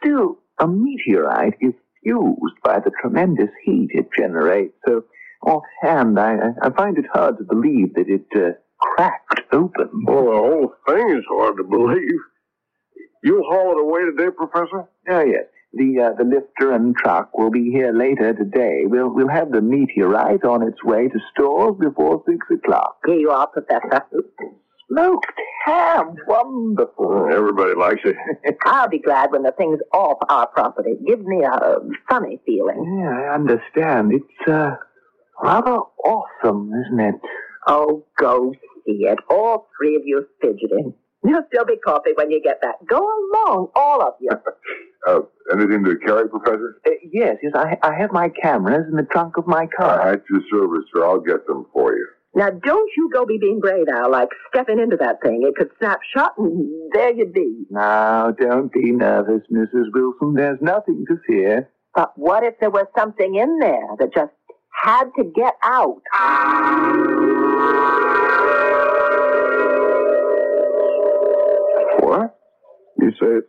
still, 0.00 0.38
a 0.60 0.66
meteorite 0.66 1.54
is 1.60 1.72
fused 2.02 2.56
by 2.64 2.80
the 2.80 2.90
tremendous 3.00 3.50
heat 3.64 3.90
it 3.92 4.08
generates. 4.16 4.74
So, 4.86 5.04
offhand, 5.46 6.18
I, 6.18 6.34
I- 6.36 6.66
I 6.66 6.70
find 6.70 6.98
it 6.98 7.06
hard 7.12 7.38
to 7.38 7.44
believe 7.44 7.94
that 7.94 8.08
it 8.08 8.26
uh, 8.36 8.52
cracked 8.96 9.40
open. 9.52 9.90
Well, 10.06 10.24
the 10.24 10.30
whole 10.32 10.74
thing 10.88 11.16
is 11.16 11.24
hard 11.28 11.56
to 11.58 11.64
believe. 11.64 12.20
You'll 13.22 13.44
haul 13.44 13.72
it 13.72 13.80
away 13.80 14.00
today, 14.04 14.30
Professor? 14.36 14.88
Oh, 15.08 15.24
yes. 15.24 15.44
The 15.74 16.12
uh, 16.12 16.16
the 16.18 16.24
lifter 16.24 16.72
and 16.72 16.94
truck 16.94 17.36
will 17.36 17.50
be 17.50 17.70
here 17.70 17.94
later 17.94 18.34
today. 18.34 18.82
We'll 18.84 19.08
we'll 19.08 19.28
have 19.28 19.52
the 19.52 19.62
meteorite 19.62 20.44
on 20.44 20.62
its 20.62 20.84
way 20.84 21.08
to 21.08 21.18
Storrs 21.32 21.76
before 21.80 22.22
six 22.28 22.46
o'clock. 22.52 22.98
Here 23.06 23.14
you 23.16 23.30
are, 23.30 23.46
Professor. 23.46 24.04
Smoked 24.90 25.32
ham, 25.64 26.14
wonderful. 26.26 27.06
Oh, 27.08 27.26
everybody 27.34 27.74
likes 27.74 28.02
it. 28.04 28.16
I'll 28.66 28.90
be 28.90 28.98
glad 28.98 29.30
when 29.32 29.44
the 29.44 29.52
thing's 29.52 29.78
off 29.94 30.18
our 30.28 30.46
property. 30.48 30.90
It 30.90 31.06
gives 31.06 31.24
me 31.24 31.42
a 31.42 31.78
funny 32.06 32.38
feeling. 32.44 33.00
Yeah, 33.00 33.30
I 33.30 33.34
understand. 33.34 34.12
It's 34.12 34.48
uh, 34.48 34.76
rather 35.42 35.78
awesome, 36.04 36.70
isn't 36.86 37.00
it? 37.00 37.14
Oh, 37.66 38.04
go 38.18 38.52
see 38.86 39.04
it. 39.04 39.18
All 39.30 39.68
three 39.78 39.96
of 39.96 40.02
you 40.04 40.18
are 40.18 40.28
fidgeting. 40.40 40.94
There'll 41.22 41.44
still 41.48 41.64
be 41.64 41.76
coffee 41.76 42.10
when 42.16 42.30
you 42.30 42.42
get 42.42 42.60
back. 42.60 42.74
Go 42.88 42.98
along, 42.98 43.68
all 43.74 44.02
of 44.02 44.14
you. 44.20 44.30
Uh, 45.04 45.18
anything 45.52 45.82
to 45.82 45.96
carry, 46.06 46.28
Professor? 46.28 46.80
Uh, 46.86 46.90
yes, 47.10 47.36
yes. 47.42 47.52
I 47.56 47.76
I 47.82 47.92
have 47.92 48.12
my 48.12 48.28
cameras 48.28 48.86
in 48.88 48.96
the 48.96 49.02
trunk 49.02 49.36
of 49.36 49.48
my 49.48 49.66
car. 49.66 50.12
At 50.12 50.22
your 50.30 50.42
service, 50.48 50.84
sir. 50.94 51.04
I'll 51.04 51.18
get 51.18 51.44
them 51.48 51.66
for 51.72 51.92
you. 51.92 52.06
Now, 52.34 52.50
don't 52.50 52.90
you 52.96 53.10
go 53.12 53.26
be 53.26 53.36
being 53.36 53.60
brave, 53.60 53.86
Al, 53.92 54.10
like 54.10 54.28
stepping 54.48 54.78
into 54.78 54.96
that 54.98 55.20
thing. 55.20 55.42
It 55.42 55.56
could 55.56 55.70
snap 55.78 56.00
shut 56.14 56.32
and 56.38 56.70
there 56.92 57.12
you'd 57.12 57.34
be. 57.34 57.66
Now, 57.68 58.30
don't 58.30 58.72
be 58.72 58.90
nervous, 58.92 59.42
Mrs. 59.52 59.92
Wilson. 59.92 60.34
There's 60.34 60.58
nothing 60.62 61.04
to 61.08 61.18
fear. 61.26 61.68
But 61.94 62.16
what 62.16 62.42
if 62.42 62.54
there 62.58 62.70
was 62.70 62.86
something 62.96 63.34
in 63.34 63.58
there 63.58 63.88
that 63.98 64.14
just 64.14 64.32
had 64.70 65.10
to 65.18 65.24
get 65.24 65.54
out? 65.62 66.00
You 72.98 73.10
say 73.12 73.26
it's, 73.38 73.46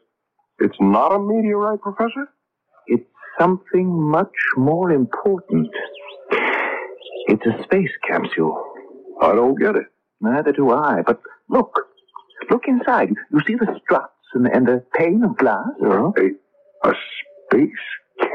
it's 0.59 0.77
not 0.79 1.13
a 1.13 1.19
meteorite, 1.19 1.81
Professor? 1.81 2.27
It's 2.87 3.05
something 3.39 3.87
much 4.09 4.33
more 4.57 4.91
important. 4.91 5.69
It's 7.27 7.45
a 7.45 7.63
space 7.63 7.91
capsule. 8.07 8.61
I 9.21 9.33
don't 9.33 9.59
get 9.59 9.75
it. 9.75 9.85
Neither 10.21 10.51
do 10.51 10.71
I. 10.71 11.01
But 11.05 11.21
look, 11.49 11.73
look 12.49 12.63
inside. 12.67 13.09
You 13.31 13.39
see 13.45 13.55
the 13.55 13.79
struts 13.83 14.13
and, 14.33 14.47
and 14.47 14.67
the 14.67 14.83
pane 14.95 15.23
of 15.23 15.37
glass? 15.37 15.65
Yeah. 15.81 16.11
Hey, 16.15 16.29
A 16.83 16.93
space 17.49 17.69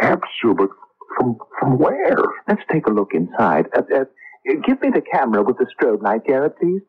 capsule, 0.01 0.55
but 0.57 0.71
from 1.17 1.37
from 1.59 1.79
where? 1.79 2.17
Let's 2.47 2.63
take 2.71 2.87
a 2.87 2.91
look 2.91 3.13
inside. 3.15 3.67
Uh, 3.77 3.83
uh, 3.95 4.05
give 4.67 4.81
me 4.83 4.91
the 4.91 5.03
camera 5.13 5.43
with 5.43 5.59
the 5.59 5.67
strobe 5.75 6.03
light, 6.03 6.25
Garrett, 6.27 6.59
please. 6.59 6.83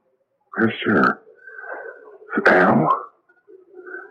Yes, 0.60 0.69
sir. 0.86 1.19
Al? 2.47 2.89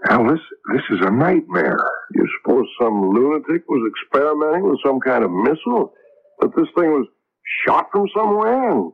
Al, 0.07 0.27
this, 0.29 0.41
this 0.73 0.83
is 0.91 1.01
a 1.03 1.11
nightmare. 1.11 1.79
You 2.15 2.27
suppose 2.41 2.67
some 2.81 3.11
lunatic 3.11 3.69
was 3.69 3.91
experimenting 3.91 4.71
with 4.71 4.79
some 4.85 5.01
kind 5.01 5.25
of 5.25 5.31
missile? 5.31 5.93
That 6.41 6.55
this 6.57 6.69
thing 6.77 6.91
was 6.93 7.07
shot 7.67 7.89
from 7.91 8.07
somewhere 8.17 8.71
and 8.71 8.93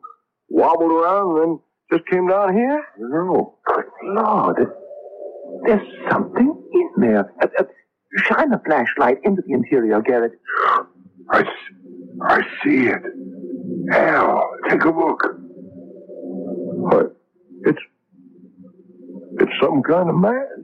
wobbled 0.48 0.90
around 0.90 1.36
and 1.36 1.40
then 1.40 1.60
just 1.92 2.08
came 2.08 2.26
down 2.28 2.54
here? 2.54 2.84
No. 2.98 3.58
Good 3.66 3.84
Lord. 4.04 4.66
There's 5.66 6.10
something 6.10 6.62
in 6.72 6.90
there. 6.96 7.32
Uh, 7.42 7.46
uh, 7.58 7.64
shine 8.24 8.52
a 8.52 8.60
flashlight 8.64 9.18
into 9.24 9.42
the 9.46 9.52
interior, 9.52 10.00
Garrett. 10.00 10.32
I, 11.30 11.44
I 12.22 12.40
see 12.64 12.86
it. 12.86 13.02
Al, 13.92 14.50
take 14.68 14.84
a 14.84 14.88
look. 14.90 15.20
What? 16.16 17.16
It's 17.62 17.78
it's 19.40 19.52
some 19.60 19.82
kind 19.82 20.08
of 20.08 20.16
man. 20.16 20.63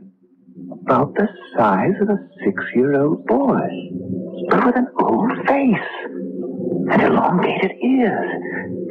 About 0.83 1.15
the 1.15 1.29
size 1.57 1.95
of 2.01 2.09
a 2.09 2.19
six-year-old 2.45 3.27
boy. 3.27 3.69
But 4.49 4.67
with 4.67 4.77
an 4.77 4.89
old 5.01 5.33
face. 5.47 5.91
And 6.91 7.03
elongated 7.03 7.73
ears. 7.83 8.31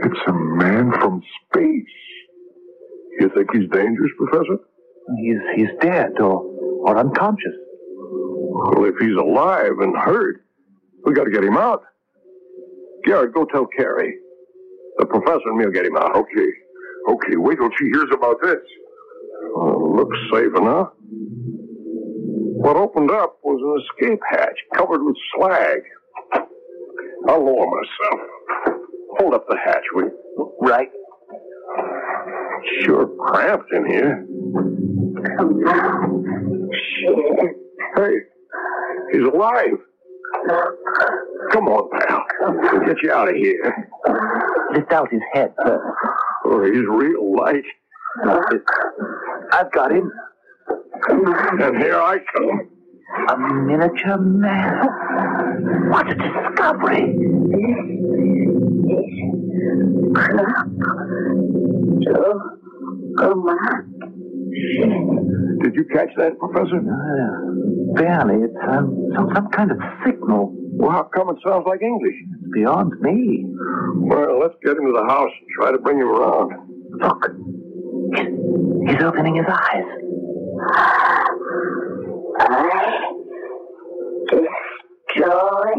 It's 0.04 0.20
a 0.28 0.34
man 0.34 0.92
from 0.94 1.22
space. 1.46 1.86
You 3.20 3.30
think 3.36 3.50
he's 3.54 3.70
dangerous, 3.72 4.12
Professor? 4.18 4.60
He's, 5.18 5.38
he's 5.56 5.70
dead 5.82 6.12
or, 6.20 6.44
or 6.86 6.98
unconscious. 6.98 7.56
Well, 7.98 8.86
if 8.86 8.96
he's 9.00 9.16
alive 9.16 9.80
and 9.80 9.98
hurt, 9.98 10.46
we 11.04 11.14
got 11.14 11.26
to 11.26 11.32
get 11.32 11.44
him 11.44 11.58
out. 11.58 11.84
Garrett, 13.06 13.34
go 13.34 13.46
tell 13.46 13.66
Carrie. 13.66 14.18
The 14.98 15.06
professor 15.06 15.48
and 15.48 15.58
me'll 15.58 15.72
get 15.72 15.86
him 15.86 15.98
out. 15.98 16.16
Okay. 16.16 16.50
Okay, 17.10 17.36
wait 17.38 17.58
till 17.58 17.70
she 17.78 17.86
hears 17.86 18.10
about 18.14 18.38
this. 18.42 18.60
Well, 19.56 19.96
looks 19.96 20.18
safe 20.32 20.56
enough. 20.56 20.90
What 22.60 22.76
opened 22.76 23.10
up 23.10 23.38
was 23.42 23.62
an 23.64 24.06
escape 24.06 24.20
hatch 24.30 24.58
covered 24.76 25.02
with 25.02 25.16
slag. 25.34 25.82
I'll 27.30 27.46
lower 27.46 27.66
myself. 27.66 28.20
Hold 29.18 29.34
up 29.34 29.46
the 29.48 29.58
hatch, 29.64 29.84
will 29.94 30.04
you? 30.04 30.54
Right. 30.60 30.90
Sure 32.82 33.08
cramped 33.18 33.72
in 33.72 33.86
here. 33.86 34.26
Come 35.38 35.64
on. 35.64 36.70
Shit. 37.00 37.56
Hey, 37.96 38.16
he's 39.14 39.24
alive. 39.24 39.80
Come 41.54 41.70
on, 41.70 41.90
pal. 41.98 42.26
We'll 42.42 42.86
get 42.86 43.02
you 43.02 43.12
out 43.14 43.30
of 43.30 43.36
here. 43.36 43.90
Lift 44.74 44.92
out 44.92 45.10
his 45.10 45.22
head 45.32 45.54
first. 45.64 45.84
Oh, 46.44 46.64
he's 46.66 46.86
real 46.90 47.36
light. 47.38 47.64
I've 49.54 49.72
got 49.72 49.92
him. 49.94 50.12
And 51.08 51.78
here 51.78 51.96
I 51.96 52.18
come. 52.34 52.70
A 53.30 53.38
miniature 53.38 54.18
man. 54.18 54.88
What 55.90 56.10
a 56.10 56.16
discovery. 56.16 57.16
Joe, 62.04 62.40
come 63.18 63.40
on. 63.48 63.96
Did 65.64 65.76
you 65.76 65.86
catch 65.92 66.10
that, 66.18 66.38
Professor? 66.40 66.78
Uh, 66.78 67.96
barely. 67.96 68.44
It's 68.46 68.56
um, 68.70 69.10
some, 69.16 69.30
some 69.34 69.48
kind 69.50 69.72
of 69.72 69.78
signal. 70.06 70.54
Well, 70.54 70.92
how 70.92 71.04
come 71.04 71.30
it 71.30 71.38
sounds 71.46 71.66
like 71.68 71.82
English? 71.82 72.16
It's 72.16 72.54
beyond 72.54 72.94
me. 73.02 73.46
Well, 73.96 74.40
let's 74.40 74.56
get 74.64 74.78
him 74.78 74.86
to 74.86 74.94
the 74.94 75.06
house 75.08 75.32
and 75.40 75.50
try 75.60 75.72
to 75.72 75.78
bring 75.80 76.00
him 76.00 76.08
around. 76.08 76.54
Look. 77.00 77.26
He's 78.88 79.04
opening 79.04 79.36
his 79.36 79.46
eyes. 79.48 80.09
I 80.72 82.60
destroy 84.30 85.74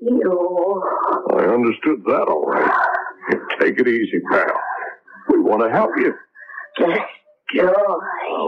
you. 0.00 0.82
I 1.30 1.44
understood 1.44 2.02
that 2.06 2.26
all 2.28 2.44
right. 2.46 2.88
Take 3.60 3.78
it 3.78 3.88
easy, 3.88 4.20
pal. 4.30 4.60
We 5.30 5.40
want 5.40 5.62
to 5.62 5.70
help 5.70 5.90
you. 5.96 6.14
Destroy. 6.78 7.98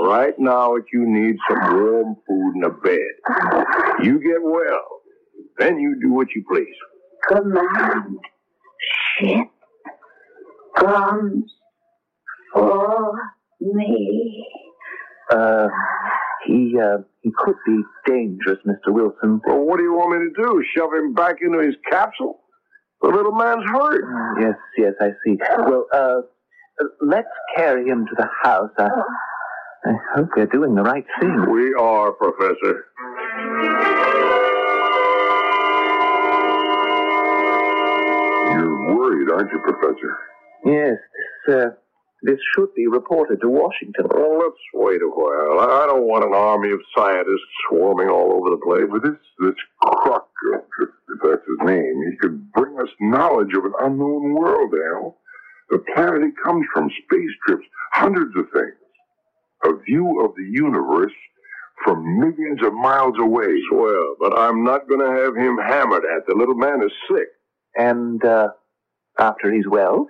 Right 0.07 0.38
now, 0.38 0.74
if 0.74 0.85
you 0.92 1.07
need 1.07 1.37
some 1.48 1.76
warm 1.76 2.16
food 2.26 2.54
and 2.54 2.64
a 2.64 2.70
bed. 2.70 3.14
You 4.02 4.18
get 4.20 4.42
well. 4.42 5.02
Then 5.59 5.78
you 5.78 5.98
do 6.00 6.12
what 6.12 6.28
you 6.35 6.44
please. 6.50 6.74
Command 7.28 8.18
ship 9.18 9.48
comes 10.76 11.44
for 12.52 13.12
me. 13.61 14.63
Uh, 15.30 15.68
he, 16.46 16.76
uh, 16.78 16.98
he 17.22 17.30
could 17.37 17.56
be 17.66 17.80
dangerous, 18.06 18.58
Mr. 18.66 18.92
Wilson. 18.92 19.40
Well, 19.46 19.60
what 19.64 19.78
do 19.78 19.82
you 19.82 19.92
want 19.94 20.18
me 20.20 20.28
to 20.28 20.42
do? 20.42 20.64
Shove 20.76 20.92
him 20.92 21.14
back 21.14 21.37
into 21.40 21.58
his 21.60 21.74
capsule? 21.90 22.40
The 23.00 23.08
little 23.08 23.32
man's 23.32 23.64
hurt. 23.66 24.04
Yes, 24.40 24.54
yes, 24.78 24.92
I 25.00 25.10
see. 25.24 25.37
Well, 25.58 25.87
uh, 25.92 25.96
uh, 26.80 26.84
let's 27.00 27.28
carry 27.56 27.88
him 27.88 28.06
to 28.06 28.14
the 28.16 28.28
house. 28.42 28.70
I, 28.78 28.88
I 29.87 29.92
hope 30.14 30.28
we're 30.37 30.46
doing 30.46 30.74
the 30.74 30.82
right 30.82 31.04
thing. 31.20 31.50
We 31.50 31.74
are, 31.74 32.12
Professor. 32.12 32.87
You're 38.52 38.96
worried, 38.96 39.30
aren't 39.30 39.52
you, 39.52 39.58
Professor? 39.60 40.18
Yes, 40.64 40.96
this, 41.46 41.54
uh, 41.56 41.68
this 42.24 42.40
should 42.56 42.74
be 42.74 42.87
reported 42.87 43.40
to 43.42 43.48
Washington. 43.48 44.06
Well, 44.10 44.38
let's 44.38 44.64
wait 44.72 45.02
a 45.02 45.08
while. 45.08 45.60
I 45.60 45.84
I 45.84 45.87
don't 45.87 46.08
want 46.08 46.24
an 46.24 46.32
army 46.32 46.72
of 46.72 46.80
scientists 46.96 47.52
swarming 47.68 48.08
all 48.08 48.32
over 48.32 48.48
the 48.48 48.64
place. 48.64 48.88
But 48.90 49.02
this, 49.02 49.20
this 49.40 49.60
Kruk, 49.84 50.24
uh, 50.54 50.58
if 50.80 50.88
if 51.12 51.18
that's 51.22 51.46
his 51.46 51.60
name, 51.68 52.02
he 52.10 52.16
could 52.16 52.50
bring 52.52 52.80
us 52.80 52.88
knowledge 53.00 53.52
of 53.54 53.66
an 53.66 53.74
unknown 53.80 54.34
world, 54.34 54.72
Al. 54.94 55.18
The 55.68 55.84
planet 55.94 56.22
he 56.22 56.30
comes 56.42 56.64
from, 56.72 56.90
space 57.04 57.34
trips, 57.46 57.66
hundreds 57.92 58.34
of 58.37 58.46
things. 58.52 58.80
A 59.64 59.76
view 59.84 60.24
of 60.24 60.34
the 60.37 60.48
universe 60.50 61.12
from 61.84 62.20
millions 62.20 62.60
of 62.64 62.72
miles 62.72 63.16
away. 63.18 63.60
Well, 63.72 64.16
but 64.20 64.38
I'm 64.38 64.64
not 64.64 64.88
going 64.88 65.00
to 65.00 65.22
have 65.22 65.37
him 65.37 65.58
hammered 65.58 66.04
at. 66.04 66.26
The 66.26 66.34
little 66.34 66.54
man 66.54 66.82
is 66.82 66.92
sick. 67.10 67.28
And, 67.76 68.24
uh, 68.24 68.48
after 69.18 69.52
he's 69.52 69.66
well, 69.68 70.06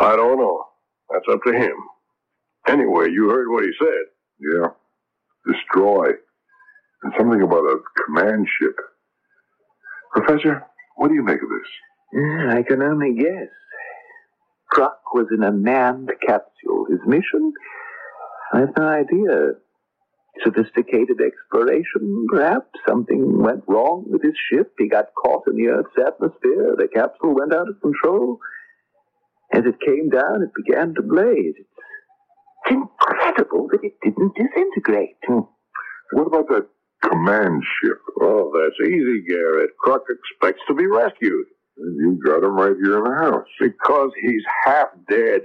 I 0.00 0.16
don't 0.16 0.38
know. 0.38 0.64
That's 1.10 1.24
up 1.30 1.40
to 1.46 1.52
him. 1.52 1.76
Anyway, 2.68 3.10
you 3.10 3.30
heard 3.30 3.48
what 3.50 3.64
he 3.64 3.70
said. 3.78 4.04
Yeah. 4.40 4.68
Destroy. 5.52 6.10
And 7.02 7.12
something 7.18 7.42
about 7.42 7.64
a 7.64 7.78
command 8.04 8.46
ship. 8.60 8.76
Professor, 10.12 10.64
what 10.96 11.08
do 11.08 11.14
you 11.14 11.22
make 11.22 11.42
of 11.42 11.48
this? 11.48 11.68
Yeah, 12.12 12.54
I 12.56 12.62
can 12.62 12.82
only 12.82 13.14
guess. 13.14 13.48
Kruk 14.72 14.96
was 15.14 15.26
in 15.30 15.42
a 15.44 15.52
manned 15.52 16.10
capsule. 16.26 16.86
His 16.90 17.00
mission? 17.06 17.52
I 18.52 18.60
have 18.60 18.76
no 18.76 18.88
idea. 18.88 19.52
Sophisticated 20.44 21.20
exploration, 21.20 22.26
perhaps. 22.30 22.68
Something 22.88 23.38
went 23.42 23.64
wrong 23.66 24.04
with 24.08 24.22
his 24.22 24.34
ship. 24.50 24.72
He 24.78 24.88
got 24.88 25.06
caught 25.22 25.44
in 25.46 25.56
the 25.56 25.68
Earth's 25.68 25.96
atmosphere. 25.98 26.74
The 26.76 26.88
capsule 26.92 27.34
went 27.34 27.54
out 27.54 27.68
of 27.68 27.80
control. 27.80 28.38
As 29.52 29.62
it 29.64 29.80
came 29.84 30.08
down, 30.10 30.42
it 30.42 30.50
began 30.64 30.94
to 30.94 31.02
blaze. 31.02 31.54
It's 31.58 32.70
incredible 32.70 33.68
that 33.72 33.80
it 33.82 33.94
didn't 34.02 34.34
disintegrate. 34.36 35.16
Hmm. 35.26 35.40
What 36.12 36.26
about 36.26 36.48
that 36.48 36.68
command 37.04 37.62
ship? 37.82 37.98
Oh, 38.20 38.52
that's 38.54 38.88
easy, 38.90 39.22
Garrett. 39.28 39.70
Kruk 39.84 40.02
expects 40.10 40.62
to 40.68 40.74
be 40.74 40.86
rescued 40.86 41.46
You 41.76 42.18
got 42.24 42.42
him 42.44 42.54
right 42.56 42.76
here 42.82 42.98
in 42.98 43.04
the 43.04 43.14
house. 43.14 43.46
because 43.60 44.10
he's 44.22 44.42
half 44.64 44.88
dead. 45.08 45.42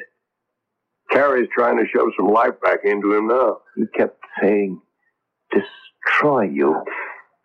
Carrie's 1.11 1.49
trying 1.53 1.77
to 1.77 1.85
shove 1.93 2.07
some 2.17 2.27
life 2.29 2.59
back 2.63 2.79
into 2.85 3.13
him 3.13 3.27
now. 3.27 3.57
He 3.75 3.83
kept 3.97 4.17
saying, 4.41 4.81
destroy 5.51 6.43
you. 6.43 6.83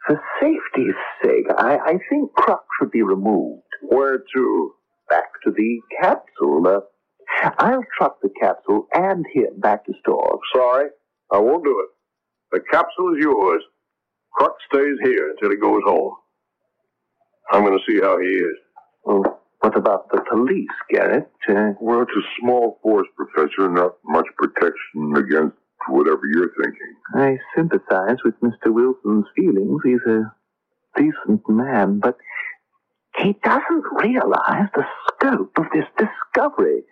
For 0.06 0.22
safety's 0.40 0.94
sake, 1.24 1.46
I, 1.58 1.78
I 1.78 1.92
think 2.08 2.30
Kruk 2.38 2.60
should 2.78 2.92
be 2.92 3.02
removed. 3.02 3.64
Where 3.82 4.18
to? 4.34 4.72
Back 5.08 5.24
to 5.44 5.50
the 5.52 5.80
capsule. 6.00 6.66
Uh, 6.66 6.80
I'll 7.58 7.84
truck 7.96 8.18
the 8.22 8.30
capsule 8.40 8.86
and 8.94 9.24
him 9.32 9.58
back 9.60 9.84
to 9.86 9.92
Storrs. 10.00 10.40
Sorry, 10.54 10.88
I 11.32 11.38
won't 11.38 11.64
do 11.64 11.80
it. 11.84 11.88
The 12.52 12.60
capsule 12.70 13.14
is 13.14 13.20
yours. 13.22 13.62
Kruk 14.38 14.52
stays 14.72 14.98
here 15.02 15.30
until 15.30 15.50
he 15.50 15.56
goes 15.56 15.82
home. 15.84 16.14
I'm 17.52 17.64
going 17.64 17.78
to 17.78 17.84
see 17.92 18.00
how 18.00 18.18
he 18.18 18.26
is. 18.26 18.56
Well, 19.04 19.40
what 19.60 19.76
about 19.76 20.08
the 20.10 20.20
police, 20.30 20.68
Garrett? 20.90 21.30
Uh, 21.48 21.72
Well, 21.80 22.02
it's 22.02 22.10
a 22.12 22.26
small 22.40 22.78
force, 22.82 23.06
Professor, 23.16 23.68
not 23.70 23.92
much 24.04 24.26
protection 24.36 25.14
against 25.16 25.56
whatever 25.88 26.22
you're 26.32 26.50
thinking. 26.62 26.94
I 27.14 27.38
sympathize 27.56 28.16
with 28.24 28.34
Mr. 28.40 28.72
Wilson's 28.72 29.26
feelings. 29.36 29.80
He's 29.84 30.00
a 30.08 30.32
decent 30.96 31.48
man, 31.48 32.00
but 32.00 32.16
he 33.22 33.34
doesn't 33.44 33.84
realize 34.02 34.68
the 34.74 34.84
scope 35.08 35.52
of 35.58 35.64
this 35.72 35.86
discovery. 35.98 36.82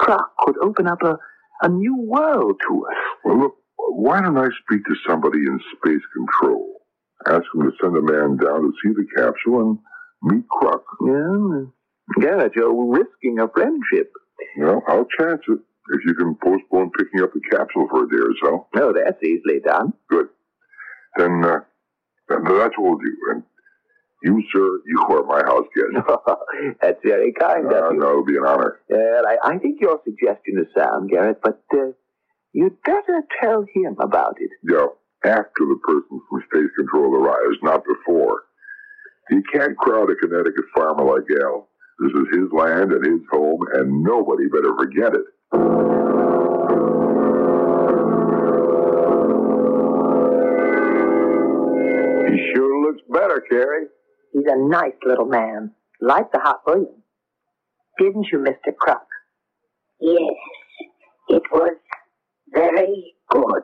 Kruk 0.00 0.24
could 0.40 0.56
open 0.62 0.86
up 0.86 1.02
a, 1.02 1.18
a 1.62 1.68
new 1.68 1.96
world 2.02 2.60
to 2.68 2.86
us. 2.86 2.96
Well, 3.24 3.38
look, 3.40 3.54
why 3.76 4.20
don't 4.20 4.38
I 4.38 4.48
speak 4.64 4.84
to 4.86 4.94
somebody 5.06 5.38
in 5.38 5.58
space 5.76 6.02
control? 6.14 6.80
Ask 7.26 7.42
them 7.52 7.70
to 7.70 7.72
send 7.80 7.96
a 7.96 8.02
man 8.02 8.36
down 8.36 8.62
to 8.62 8.72
see 8.82 8.92
the 8.92 9.06
capsule 9.16 9.60
and 9.60 9.78
meet 10.22 10.44
Kruk. 10.48 10.82
Yeah, 11.04 12.22
Garrett, 12.22 12.52
you're 12.54 12.86
risking 12.86 13.38
a 13.40 13.48
friendship. 13.48 14.12
Well, 14.58 14.82
I'll 14.86 15.06
chance 15.18 15.42
it 15.48 15.58
if 15.90 16.00
you 16.06 16.14
can 16.14 16.36
postpone 16.42 16.90
picking 16.96 17.22
up 17.22 17.32
the 17.32 17.40
capsule 17.50 17.88
for 17.90 18.04
a 18.04 18.08
day 18.08 18.18
or 18.18 18.34
so. 18.42 18.66
Oh, 18.76 18.92
that's 18.92 19.22
easily 19.22 19.60
done. 19.64 19.92
Good. 20.08 20.28
Then, 21.16 21.44
uh, 21.44 21.60
that's 22.28 22.44
what 22.48 22.78
we'll 22.78 22.98
do. 22.98 23.16
And 23.32 23.42
you, 24.22 24.42
sir, 24.52 24.80
you 24.86 25.00
are 25.10 25.22
my 25.24 25.42
house 25.46 25.66
guest. 25.74 26.06
that's 26.82 27.00
very 27.04 27.32
kind 27.32 27.66
Uh, 27.66 27.86
of 27.88 27.92
you. 27.92 27.98
no, 28.00 28.10
it'll 28.10 28.24
be 28.24 28.36
an 28.36 28.44
honor. 28.46 28.80
Well, 28.88 29.24
I, 29.26 29.36
I 29.54 29.58
think 29.58 29.80
your 29.80 30.00
suggestion 30.04 30.58
is 30.58 30.66
sound, 30.76 31.10
Garrett, 31.10 31.40
but 31.42 31.62
uh, 31.72 31.92
you'd 32.52 32.80
better 32.82 33.22
tell 33.40 33.64
him 33.74 33.96
about 34.00 34.36
it. 34.40 34.50
Yeah, 34.64 34.86
after 35.24 35.64
the 35.66 35.78
person 35.84 36.20
from 36.28 36.42
space 36.50 36.70
control 36.76 37.14
arrives, 37.14 37.58
not 37.62 37.82
before. 37.84 38.42
You 39.30 39.42
can't 39.52 39.76
crowd 39.76 40.10
a 40.10 40.16
Connecticut 40.16 40.64
farmer 40.74 41.04
like 41.04 41.24
Al. 41.42 41.68
This 42.00 42.12
is 42.12 42.26
his 42.32 42.52
land 42.52 42.92
and 42.92 43.04
his 43.04 43.20
home, 43.30 43.60
and 43.74 44.02
nobody 44.02 44.46
better 44.48 44.74
forget 44.78 45.14
it. 45.14 45.26
He 51.08 52.52
sure 52.54 52.82
looks 52.86 53.02
better, 53.10 53.42
Carrie. 53.50 53.86
He's 54.32 54.44
a 54.46 54.56
nice 54.56 54.94
little 55.04 55.26
man, 55.26 55.72
like 56.00 56.30
the 56.32 56.40
Hot 56.40 56.60
William. 56.66 57.02
Didn't 57.98 58.28
you, 58.30 58.38
Mr. 58.38 58.72
Kruk? 58.74 59.00
Yes, 60.00 60.34
it 61.28 61.42
was 61.50 61.76
very 62.52 63.14
good. 63.28 63.62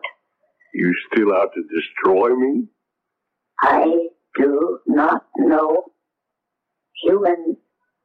You 0.74 0.92
still 1.12 1.33
out 1.35 1.50
to 1.55 1.62
destroy 1.62 2.35
me? 2.35 2.66
I 3.61 4.09
do 4.37 4.81
not 4.87 5.27
know. 5.37 5.85
Humans 7.03 7.57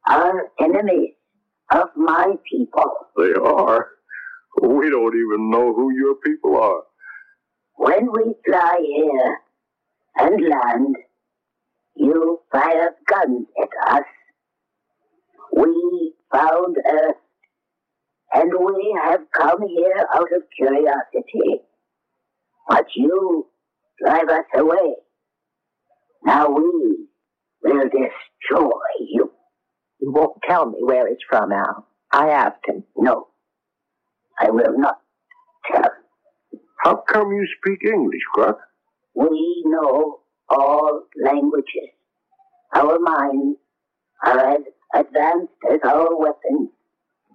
are 0.07 0.51
enemies 0.59 1.13
of 1.71 1.89
my 1.95 2.35
people. 2.51 2.91
They 3.17 3.33
are. 3.33 3.87
We 4.61 4.89
don't 4.89 5.15
even 5.15 5.49
know 5.49 5.73
who 5.73 5.91
your 5.93 6.15
people 6.15 6.57
are. 6.57 6.83
When 7.75 8.11
we 8.11 8.33
fly 8.45 8.77
here 8.81 9.37
and 10.17 10.49
land, 10.49 10.95
you 11.99 12.39
fire 12.51 12.91
guns 13.07 13.45
at 13.61 13.93
us. 13.95 14.03
We 15.55 16.13
found 16.31 16.77
Earth, 16.89 17.15
and 18.33 18.51
we 18.57 18.99
have 19.03 19.21
come 19.35 19.67
here 19.67 20.05
out 20.13 20.29
of 20.35 20.43
curiosity. 20.55 21.61
But 22.67 22.85
you 22.95 23.47
drive 24.03 24.29
us 24.29 24.45
away. 24.55 24.95
Now 26.23 26.49
we 26.49 27.07
will 27.63 27.83
destroy 27.85 28.79
you. 29.01 29.31
You 29.99 30.11
won't 30.11 30.37
tell 30.47 30.67
me 30.67 30.77
where 30.81 31.07
he's 31.07 31.17
from, 31.29 31.51
Al. 31.51 31.85
I 32.11 32.29
asked 32.29 32.65
him. 32.67 32.83
No, 32.95 33.27
I 34.39 34.49
will 34.51 34.77
not 34.77 34.99
tell. 35.71 35.91
How 36.83 36.95
come 36.95 37.31
you 37.33 37.45
speak 37.59 37.79
English, 37.83 38.21
Kruk? 38.35 38.57
We 39.15 39.63
know 39.65 40.18
all 40.49 41.03
languages. 41.23 41.89
Our 42.75 42.99
minds 42.99 43.57
are 44.25 44.53
as 44.53 44.61
advanced 44.95 45.53
as 45.71 45.79
our 45.83 46.17
weapons. 46.17 46.69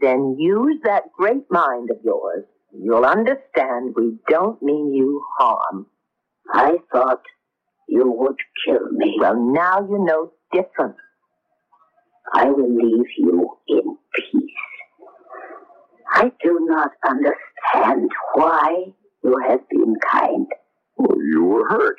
Then 0.00 0.36
use 0.38 0.80
that 0.84 1.12
great 1.16 1.44
mind 1.50 1.90
of 1.90 1.98
yours. 2.04 2.44
You'll 2.76 3.04
understand 3.04 3.94
we 3.96 4.18
don't 4.28 4.60
mean 4.62 4.92
you 4.92 5.22
harm. 5.38 5.86
I 6.52 6.78
thought 6.92 7.22
you 7.88 8.10
would 8.10 8.36
kill 8.66 8.90
me. 8.92 9.16
Well, 9.20 9.36
now 9.36 9.80
you 9.80 10.04
know 10.04 10.32
different. 10.52 10.96
I 12.32 12.46
will 12.46 12.74
leave 12.74 13.06
you 13.18 13.50
in 13.68 13.96
peace. 14.14 14.50
I 16.12 16.32
do 16.42 16.58
not 16.62 16.90
understand 17.08 18.10
why 18.34 18.86
you 19.22 19.36
have 19.48 19.68
been 19.68 19.94
kind. 20.10 20.46
Well, 20.96 21.18
you 21.22 21.44
were 21.44 21.68
hurt. 21.68 21.96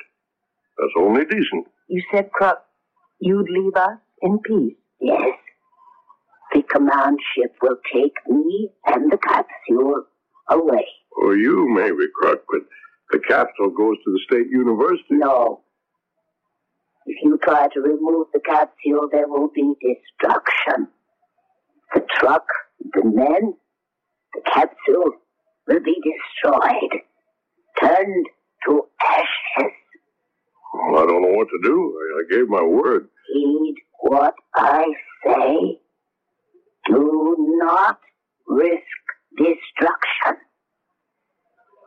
That's 0.78 0.92
only 0.98 1.24
decent. 1.24 1.66
You 1.88 2.02
said, 2.12 2.30
Kruk, 2.38 2.58
you'd 3.20 3.48
leave 3.48 3.74
us 3.76 3.98
in 4.22 4.38
peace. 4.40 4.76
Yes, 5.00 5.34
the 6.52 6.62
command 6.62 7.18
ship 7.34 7.54
will 7.62 7.76
take 7.92 8.14
me 8.28 8.70
and 8.86 9.10
the 9.10 9.18
capsule 9.18 10.04
away. 10.48 10.86
Well, 11.16 11.36
you 11.36 11.68
maybe, 11.68 12.06
Kruk, 12.22 12.40
but 12.50 12.62
the 13.10 13.18
capsule 13.20 13.70
goes 13.70 13.96
to 14.04 14.12
the 14.12 14.20
state 14.26 14.50
university. 14.50 15.04
No. 15.10 15.62
If 17.06 17.16
you 17.22 17.38
try 17.42 17.68
to 17.72 17.80
remove 17.80 18.26
the 18.32 18.40
capsule, 18.40 19.08
there 19.12 19.28
will 19.28 19.48
be 19.54 19.74
destruction. 19.80 20.88
The 21.94 22.02
truck, 22.18 22.44
the 22.94 23.04
men, 23.04 23.54
the 24.34 24.40
capsule 24.44 25.12
will 25.68 25.80
be 25.80 25.96
destroyed, 26.02 27.00
turned 27.80 28.26
to 28.66 28.82
ashes. 29.00 29.72
Well, 30.76 31.02
I 31.02 31.06
don't 31.06 31.22
know 31.22 31.36
what 31.36 31.48
to 31.48 31.58
do. 31.62 31.98
I, 31.98 32.20
I 32.20 32.36
gave 32.36 32.48
my 32.48 32.62
word. 32.62 33.08
Heed 33.32 33.76
what 34.00 34.34
I 34.54 34.84
say. 35.24 35.80
Do 36.88 37.36
not 37.60 37.98
risk 38.46 38.82
destruction. 39.36 40.42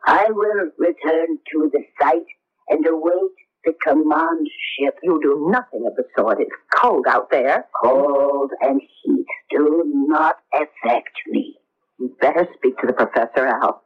I 0.06 0.26
will 0.30 0.72
return 0.78 1.38
to 1.52 1.70
the 1.72 1.84
site 2.02 2.26
and 2.70 2.86
await 2.88 3.32
the 3.64 3.74
command 3.86 4.48
ship. 4.78 4.96
You 5.04 5.20
do 5.22 5.50
nothing 5.52 5.86
of 5.86 5.96
the 5.96 6.04
sort. 6.18 6.40
It's 6.40 6.50
cold 6.76 7.06
out 7.08 7.30
there. 7.32 7.66
Cold 7.84 8.52
and 8.62 8.82
heat 8.82 9.26
do 9.52 9.84
not 10.08 10.38
affect 10.54 11.16
me. 11.28 11.56
You'd 12.00 12.18
better 12.20 12.48
speak 12.58 12.78
to 12.80 12.88
the 12.88 12.94
professor, 12.94 13.46
Al. 13.46 13.84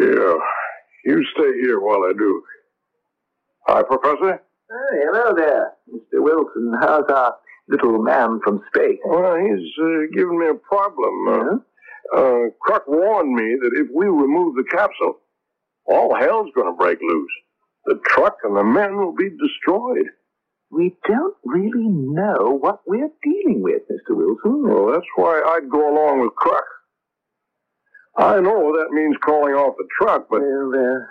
Yeah. 0.00 0.34
You 1.04 1.22
stay 1.34 1.52
here 1.62 1.80
while 1.80 2.04
I 2.04 2.12
do. 2.16 2.42
Hi, 3.66 3.82
Professor. 3.82 4.42
Hey, 4.68 4.98
hello 5.04 5.34
there, 5.34 5.72
Mr. 5.88 6.22
Wilson. 6.22 6.74
How's 6.80 7.08
our 7.08 7.36
little 7.68 8.02
man 8.02 8.38
from 8.44 8.60
space? 8.74 8.98
Well, 9.06 9.36
he's 9.36 9.66
uh, 9.80 10.00
giving 10.14 10.38
me 10.38 10.48
a 10.48 10.54
problem. 10.54 11.28
Uh, 11.28 12.16
uh, 12.16 12.40
Kruk 12.66 12.82
warned 12.86 13.34
me 13.34 13.56
that 13.62 13.70
if 13.80 13.88
we 13.94 14.04
remove 14.06 14.56
the 14.56 14.64
capsule, 14.70 15.20
all 15.86 16.14
hell's 16.14 16.50
going 16.54 16.66
to 16.66 16.76
break 16.76 16.98
loose. 17.00 17.32
The 17.86 18.00
truck 18.06 18.36
and 18.44 18.54
the 18.54 18.64
men 18.64 18.96
will 18.96 19.14
be 19.14 19.30
destroyed. 19.30 20.08
We 20.70 20.96
don't 21.08 21.36
really 21.44 21.88
know 21.88 22.58
what 22.60 22.80
we're 22.86 23.10
dealing 23.22 23.62
with, 23.62 23.82
Mr. 23.90 24.14
Wilson. 24.14 24.68
Well, 24.68 24.92
that's 24.92 25.06
why 25.16 25.40
I'd 25.40 25.70
go 25.70 25.90
along 25.90 26.20
with 26.20 26.32
Kruk. 26.34 26.64
I 28.16 28.40
know 28.40 28.72
that 28.76 28.90
means 28.90 29.16
calling 29.24 29.54
off 29.54 29.74
the 29.78 29.88
truck, 29.98 30.26
but 30.30 30.40
Well, 30.42 30.72
uh, 30.74 31.04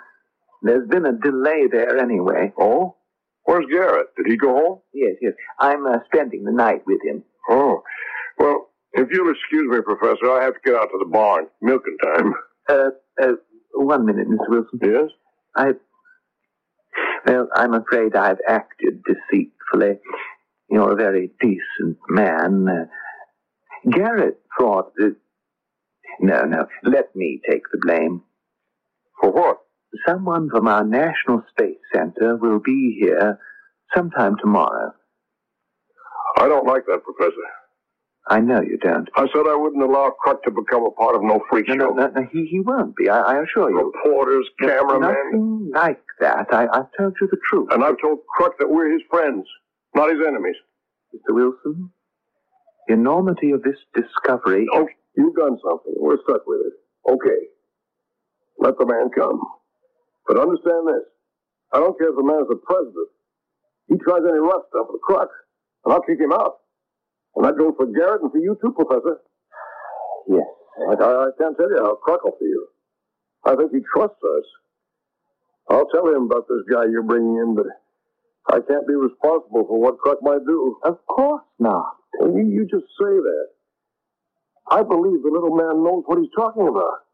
there's 0.64 0.88
been 0.88 1.04
a 1.06 1.12
delay 1.12 1.66
there 1.70 1.98
anyway. 1.98 2.52
oh, 2.58 2.96
where's 3.44 3.66
Garrett? 3.70 4.08
Did 4.16 4.26
he 4.26 4.36
go 4.36 4.54
home? 4.54 4.78
Yes, 4.94 5.16
yes. 5.20 5.34
I'm 5.60 5.86
uh, 5.86 5.98
spending 6.06 6.44
the 6.44 6.52
night 6.52 6.82
with 6.86 7.00
him. 7.04 7.22
Oh, 7.50 7.82
well, 8.38 8.70
if 8.94 9.08
you'll 9.12 9.30
excuse 9.30 9.70
me, 9.70 9.82
Professor, 9.82 10.30
I 10.32 10.42
have 10.42 10.54
to 10.54 10.60
get 10.64 10.74
out 10.74 10.88
to 10.90 10.98
the 10.98 11.10
barn. 11.10 11.46
Milking 11.62 11.96
time. 12.02 12.34
Uh, 12.66 12.88
uh, 13.22 13.32
one 13.74 14.06
minute, 14.06 14.26
Mr. 14.26 14.48
Wilson. 14.48 14.78
Yes? 14.82 15.10
I. 15.54 15.72
Well, 17.26 17.46
I'm 17.54 17.74
afraid 17.74 18.16
I've 18.16 18.38
acted 18.48 19.02
deceitfully. 19.04 19.98
You're 20.70 20.92
a 20.92 20.96
very 20.96 21.30
decent 21.42 21.98
man. 22.08 22.66
Uh, 22.66 23.90
Garrett 23.90 24.40
thought 24.58 24.94
that. 24.96 25.14
No, 26.20 26.44
no. 26.44 26.66
Let 26.84 27.14
me 27.14 27.42
take 27.46 27.64
the 27.70 27.78
blame. 27.82 28.22
For 29.20 29.30
what? 29.30 29.58
Someone 30.06 30.48
from 30.50 30.68
our 30.68 30.84
National 30.84 31.42
Space 31.50 31.78
Center 31.94 32.36
will 32.36 32.60
be 32.60 32.98
here 33.00 33.38
sometime 33.96 34.36
tomorrow. 34.40 34.92
I 36.38 36.48
don't 36.48 36.66
like 36.66 36.84
that, 36.86 37.02
Professor. 37.04 37.32
I 38.28 38.40
know 38.40 38.60
you 38.62 38.78
don't. 38.78 39.08
I 39.16 39.26
said 39.34 39.46
I 39.48 39.54
wouldn't 39.54 39.82
allow 39.82 40.12
Kruk 40.24 40.42
to 40.44 40.50
become 40.50 40.84
a 40.86 40.90
part 40.92 41.14
of 41.14 41.22
no 41.22 41.40
freak 41.50 41.68
No, 41.68 41.74
show. 41.74 41.88
no, 41.90 42.06
no, 42.06 42.20
no 42.22 42.28
he, 42.32 42.46
he 42.46 42.60
won't 42.60 42.96
be. 42.96 43.08
I, 43.08 43.20
I 43.20 43.42
assure 43.42 43.70
you. 43.70 43.92
Reporters, 43.92 44.48
cameramen. 44.60 45.10
Nothing 45.10 45.70
like 45.74 46.00
that. 46.20 46.46
I, 46.52 46.66
I've 46.72 46.86
told 46.98 47.14
you 47.20 47.28
the 47.30 47.38
truth. 47.50 47.68
And 47.70 47.84
I've 47.84 48.00
told 48.00 48.20
Kruk 48.38 48.52
that 48.58 48.68
we're 48.70 48.90
his 48.92 49.02
friends, 49.10 49.46
not 49.94 50.10
his 50.10 50.20
enemies. 50.26 50.56
Mr. 51.14 51.34
Wilson, 51.34 51.90
the 52.88 52.94
enormity 52.94 53.50
of 53.52 53.62
this 53.62 53.76
discovery. 53.94 54.66
Oh, 54.72 54.88
you've 55.16 55.36
done 55.36 55.58
something. 55.62 55.94
We're 55.98 56.18
stuck 56.24 56.46
with 56.46 56.60
it. 56.66 57.10
Okay. 57.12 57.46
let 58.58 58.78
the 58.78 58.86
man 58.86 59.10
come. 59.16 59.40
But 60.26 60.38
understand 60.38 60.88
this. 60.88 61.04
I 61.72 61.80
don't 61.80 61.98
care 61.98 62.10
if 62.10 62.16
the 62.16 62.24
man's 62.24 62.48
the 62.48 62.56
president. 62.56 63.08
He 63.88 63.96
tries 63.98 64.22
any 64.24 64.38
rough 64.38 64.64
stuff 64.70 64.86
with 64.88 65.02
Kruk, 65.02 65.28
and 65.84 65.92
I'll 65.92 66.02
kick 66.02 66.20
him 66.20 66.32
out. 66.32 66.64
And 67.36 67.44
that 67.44 67.58
goes 67.58 67.74
for 67.76 67.86
Garrett 67.86 68.22
and 68.22 68.30
for 68.32 68.38
you 68.38 68.56
too, 68.62 68.72
Professor. 68.72 69.18
Yes. 70.28 70.46
I, 70.88 70.94
I, 70.94 71.10
I 71.26 71.30
can't 71.38 71.56
tell 71.56 71.68
you 71.68 71.78
how 71.78 71.98
Kruk 72.06 72.24
will 72.24 72.38
feel. 72.38 72.64
I 73.44 73.56
think 73.56 73.72
he 73.72 73.80
trusts 73.94 74.22
us. 74.22 74.46
I'll 75.68 75.88
tell 75.88 76.06
him 76.08 76.24
about 76.24 76.46
this 76.48 76.64
guy 76.72 76.84
you're 76.90 77.02
bringing 77.02 77.36
in, 77.36 77.54
but 77.56 77.66
I 78.48 78.60
can't 78.60 78.86
be 78.86 78.94
responsible 78.94 79.66
for 79.66 79.80
what 79.80 79.98
Kruk 79.98 80.22
might 80.22 80.44
do. 80.46 80.76
Of 80.84 80.98
course 81.06 81.42
not. 81.58 81.96
And 82.20 82.34
you, 82.36 82.46
you 82.46 82.62
just 82.64 82.86
say 83.00 83.12
that. 83.12 83.46
I 84.70 84.82
believe 84.82 85.22
the 85.22 85.30
little 85.32 85.54
man 85.54 85.84
knows 85.84 86.04
what 86.06 86.18
he's 86.18 86.32
talking 86.36 86.68
about. 86.68 87.04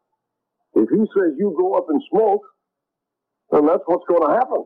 If 0.75 0.89
he 0.89 0.99
says 1.15 1.35
you 1.37 1.53
go 1.57 1.73
up 1.73 1.89
and 1.89 2.01
smoke, 2.09 2.41
then 3.51 3.65
that's 3.65 3.83
what's 3.85 4.05
going 4.07 4.23
to 4.27 4.33
happen. 4.33 4.63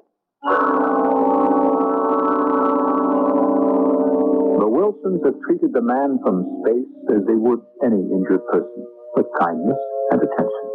The 4.60 4.70
Wilsons 4.70 5.22
have 5.26 5.36
treated 5.48 5.74
the 5.74 5.82
man 5.82 6.20
from 6.24 6.46
space 6.62 6.94
as 7.18 7.26
they 7.26 7.34
would 7.34 7.62
any 7.84 8.02
injured 8.02 8.46
person, 8.52 8.86
with 9.16 9.26
kindness 9.40 9.78
and 10.12 10.22
attention. 10.22 10.66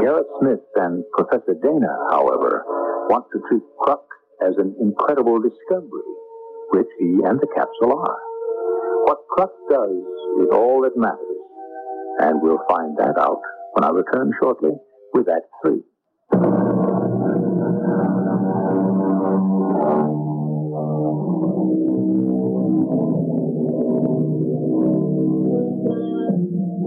Garrett 0.00 0.26
Smith 0.40 0.60
and 0.76 1.04
Professor 1.16 1.54
Dana, 1.60 1.90
however, 2.10 2.62
want 3.10 3.26
to 3.32 3.40
treat 3.48 3.62
Kruk 3.82 4.04
as 4.46 4.54
an 4.58 4.76
incredible 4.80 5.40
discovery, 5.40 6.12
which 6.70 6.86
he 6.98 7.18
and 7.24 7.40
the 7.40 7.48
capsule 7.54 7.98
are. 7.98 8.20
What 9.08 9.18
Kruk 9.34 9.50
does 9.70 10.04
is 10.44 10.48
all 10.52 10.82
that 10.82 10.96
matters, 10.96 11.42
and 12.20 12.40
we'll 12.42 12.62
find 12.70 12.96
that 12.98 13.18
out 13.18 13.40
when 13.72 13.84
I 13.84 13.90
return 13.90 14.30
shortly 14.40 14.70
with 15.14 15.28
Act 15.28 15.46
Three. 15.64 15.82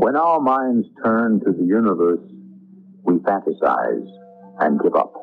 When 0.01 0.15
our 0.15 0.39
minds 0.39 0.87
turn 1.05 1.41
to 1.45 1.51
the 1.51 1.63
universe, 1.63 2.27
we 3.03 3.19
fantasize 3.19 4.07
and 4.59 4.81
give 4.81 4.95
up. 4.95 5.13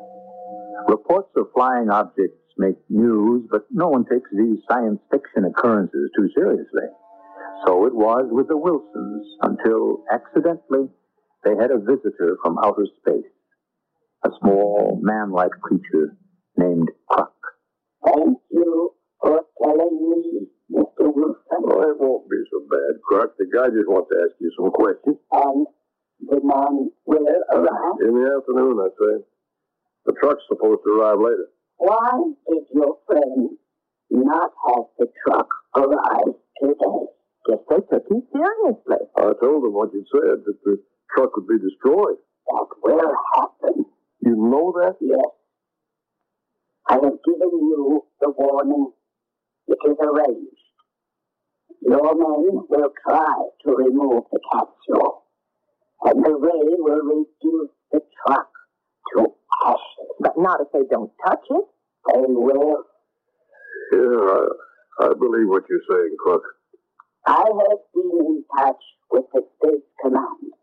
Reports 0.87 1.31
of 1.35 1.47
flying 1.53 1.89
objects 1.89 2.39
make 2.57 2.77
news, 2.87 3.45
but 3.51 3.65
no 3.71 3.89
one 3.89 4.05
takes 4.05 4.29
these 4.31 4.57
science 4.71 5.01
fiction 5.11 5.43
occurrences 5.43 6.09
too 6.15 6.29
seriously. 6.33 6.87
So 7.65 7.87
it 7.87 7.93
was 7.93 8.29
with 8.31 8.47
the 8.47 8.55
Wilsons 8.55 9.27
until 9.41 10.05
accidentally 10.13 10.87
they 11.43 11.57
had 11.59 11.71
a 11.71 11.79
visitor 11.79 12.37
from 12.41 12.57
outer 12.63 12.87
space, 13.01 13.33
a 14.23 14.29
small 14.39 14.97
man-like 15.03 15.51
creature 15.61 16.15
named 16.55 16.87
Kruk. 17.11 17.35
Thank 18.05 18.37
you 18.49 18.93
for 19.21 19.41
telling 19.61 20.09
me, 20.09 20.47
Mr. 21.09 21.15
Wilson. 21.15 21.61
Well, 21.63 21.89
it 21.89 21.97
won't 21.99 22.29
be 22.29 22.37
so 22.51 22.59
bad, 22.69 23.01
Kruk. 23.09 23.37
The 23.37 23.45
guy 23.51 23.67
just 23.69 23.89
wants 23.89 24.09
to 24.11 24.17
ask 24.23 24.35
you 24.39 24.51
some 24.57 24.71
questions. 24.71 25.17
And 25.31 25.67
the 26.21 26.39
man 26.43 26.91
will 27.05 27.25
arrive. 27.51 27.97
In 28.01 28.13
the 28.13 28.25
afternoon, 28.37 28.79
I 28.79 28.89
say. 28.97 29.23
The 30.05 30.13
truck's 30.21 30.43
supposed 30.47 30.81
to 30.85 30.89
arrive 30.91 31.19
later. 31.19 31.47
Why 31.77 32.11
did 32.49 32.63
your 32.73 32.97
friend 33.07 33.57
not 34.09 34.51
have 34.67 34.85
the 34.97 35.07
truck 35.25 35.47
arrive 35.75 36.35
today? 36.61 36.99
Guess 37.47 37.59
they 37.69 37.81
took 37.89 38.05
him 38.09 38.23
seriously. 38.33 39.05
I 39.17 39.31
told 39.41 39.63
him 39.65 39.73
what 39.73 39.93
you 39.93 40.03
said, 40.11 40.43
that 40.45 40.59
the 40.65 40.77
truck 41.15 41.35
would 41.35 41.47
be 41.47 41.57
destroyed. 41.57 42.17
That 42.47 42.67
will 42.83 43.13
happen. 43.35 43.85
You 44.21 44.35
know 44.35 44.73
that? 44.81 44.95
Yes. 45.01 45.25
I 46.89 46.93
have 46.95 47.17
given 47.23 47.51
you 47.53 48.03
the 48.19 48.29
warning. 48.35 48.91
It 49.67 49.77
is 49.87 49.97
arranged. 50.01 50.58
Your 51.89 52.13
men 52.15 52.67
will 52.69 52.89
try 53.07 53.35
to 53.65 53.71
remove 53.71 54.23
the 54.31 54.39
capsule, 54.53 55.23
and 56.03 56.23
the 56.23 56.35
ray 56.35 56.75
will 56.77 57.01
reduce 57.01 57.71
the 57.91 57.99
truck 58.27 58.49
to 59.15 59.25
ashes. 59.65 60.09
But 60.19 60.33
not 60.37 60.61
if 60.61 60.67
they 60.71 60.85
don't 60.91 61.11
touch 61.25 61.43
it. 61.49 61.65
They 62.13 62.21
will. 62.27 62.83
Yeah, 63.91 63.97
I, 65.01 65.05
I 65.05 65.09
believe 65.19 65.47
what 65.49 65.63
you're 65.67 65.81
saying, 65.89 66.15
Kruk. 66.25 66.41
I 67.25 67.43
have 67.43 67.79
been 67.95 68.11
in 68.19 68.43
touch 68.59 68.83
with 69.11 69.25
the 69.33 69.41
Space 69.57 69.81
Command. 70.03 70.53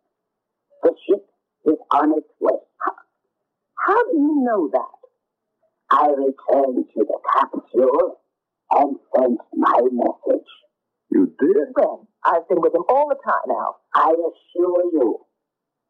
The 0.84 0.94
ship 1.08 1.26
is 1.66 1.76
on 1.92 2.12
its 2.18 2.28
way. 2.40 2.54
How 3.86 4.04
do 4.12 4.16
you 4.16 4.42
know 4.44 4.70
that? 4.72 4.96
I 5.90 6.06
returned 6.08 6.84
to 6.94 7.04
the 7.04 7.18
capsule 7.34 8.20
and 8.72 8.96
sent 9.16 9.38
my 9.54 9.80
message. 9.92 10.46
You 11.16 11.32
did? 11.40 11.56
Well, 11.74 12.06
I've 12.24 12.46
been 12.46 12.60
with 12.60 12.74
him 12.74 12.82
all 12.90 13.08
the 13.08 13.16
time 13.24 13.48
now. 13.48 13.76
I 13.94 14.10
assure 14.10 14.82
you, 14.92 15.18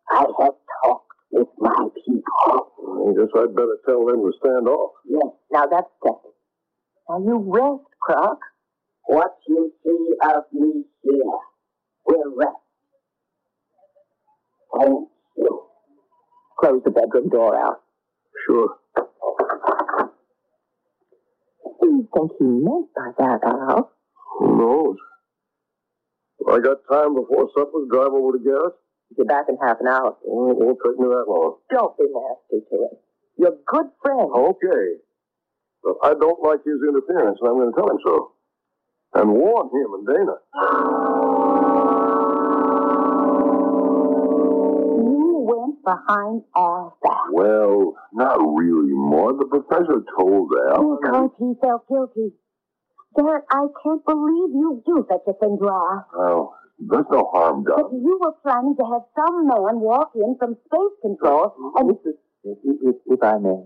I 0.09 0.19
have 0.19 0.55
talked 0.85 1.13
with 1.33 1.49
my 1.59 1.89
people. 2.05 2.71
I 3.09 3.13
guess 3.19 3.33
I'd 3.37 3.57
better 3.57 3.77
tell 3.85 4.07
them 4.07 4.23
to 4.23 4.33
stand 4.39 4.69
off. 4.69 4.93
Yes, 5.05 5.33
Now 5.51 5.67
that's 5.67 5.89
settled. 6.01 6.35
Now 7.09 7.19
you 7.19 7.39
rest, 7.45 7.85
Kruk. 8.09 8.39
what 9.07 9.37
you 9.49 9.73
see 9.85 10.15
of 10.29 10.45
me 10.53 10.85
here 11.03 11.39
will 12.07 12.37
rest. 12.37 12.57
Thank 14.79 15.09
you. 15.39 15.63
Close 16.61 16.83
the 16.85 16.91
bedroom 16.93 17.31
door 17.31 17.57
out. 17.59 17.81
Sure. 18.47 18.77
What 21.63 21.81
do 21.81 21.87
you 21.89 22.09
think 22.15 22.31
he 22.39 22.45
meant 22.45 22.87
by 22.95 23.11
that, 23.19 23.41
Al? 23.45 23.91
Who 24.39 24.57
knows? 24.59 24.97
I 26.49 26.61
got 26.61 26.79
time 26.91 27.15
before 27.15 27.49
supper, 27.57 27.85
drive 27.91 28.13
over 28.13 28.39
to 28.39 28.43
Garrett. 28.45 28.75
Be 29.17 29.25
back 29.25 29.47
in 29.49 29.57
half 29.63 29.79
an 29.81 29.89
hour. 29.89 30.17
Oh, 30.27 30.51
it 30.51 30.57
won't 30.59 30.79
take 30.85 30.99
me 30.99 31.07
that 31.07 31.25
long. 31.29 31.57
Don't 31.71 31.97
be 31.99 32.05
nasty 32.07 32.67
to 32.71 32.77
him. 32.85 32.95
You're 33.39 33.55
a 33.55 33.59
good 33.67 33.87
friend. 34.03 34.31
Okay. 34.35 34.99
But 35.83 35.95
I 36.03 36.15
don't 36.15 36.43
like 36.43 36.61
his 36.65 36.81
interference, 36.83 37.39
and 37.41 37.49
I'm 37.49 37.57
going 37.57 37.73
to 37.73 37.77
tell 37.77 37.91
him 37.91 37.99
so. 38.05 38.33
And 39.15 39.31
warn 39.33 39.71
him 39.71 39.95
and 39.95 40.07
Dana. 40.07 40.37
You 44.07 45.47
went 45.47 45.83
behind 45.85 46.43
our 46.55 46.93
back 47.03 47.31
Well, 47.33 47.95
not 48.13 48.39
really, 48.39 48.93
more. 48.93 49.33
The 49.33 49.47
professor 49.47 50.03
told 50.19 50.53
Al. 50.71 50.99
because 51.01 51.31
he 51.39 51.53
felt 51.61 51.89
guilty. 51.89 52.33
Garrett, 53.17 53.45
I 53.51 53.67
can't 53.83 54.05
believe 54.05 54.51
you 54.53 54.83
do 54.87 55.07
such 55.11 55.23
a 55.27 55.33
thing 55.35 55.59
to 55.61 55.67
us. 55.67 56.05
Well, 56.17 56.55
there's 56.79 57.07
no 57.11 57.31
harm 57.33 57.65
done. 57.65 57.77
But 57.77 57.93
you 57.93 58.19
were 58.21 58.35
planning 58.43 58.77
to 58.79 58.85
have 58.93 59.03
some 59.17 59.49
man 59.49 59.81
walk 59.81 60.13
in 60.15 60.37
from 60.39 60.57
space 60.67 60.97
control 61.03 61.55
and 61.77 61.91
If, 62.45 62.59
if, 62.63 62.97
if 63.07 63.23
I 63.23 63.39
may, 63.39 63.65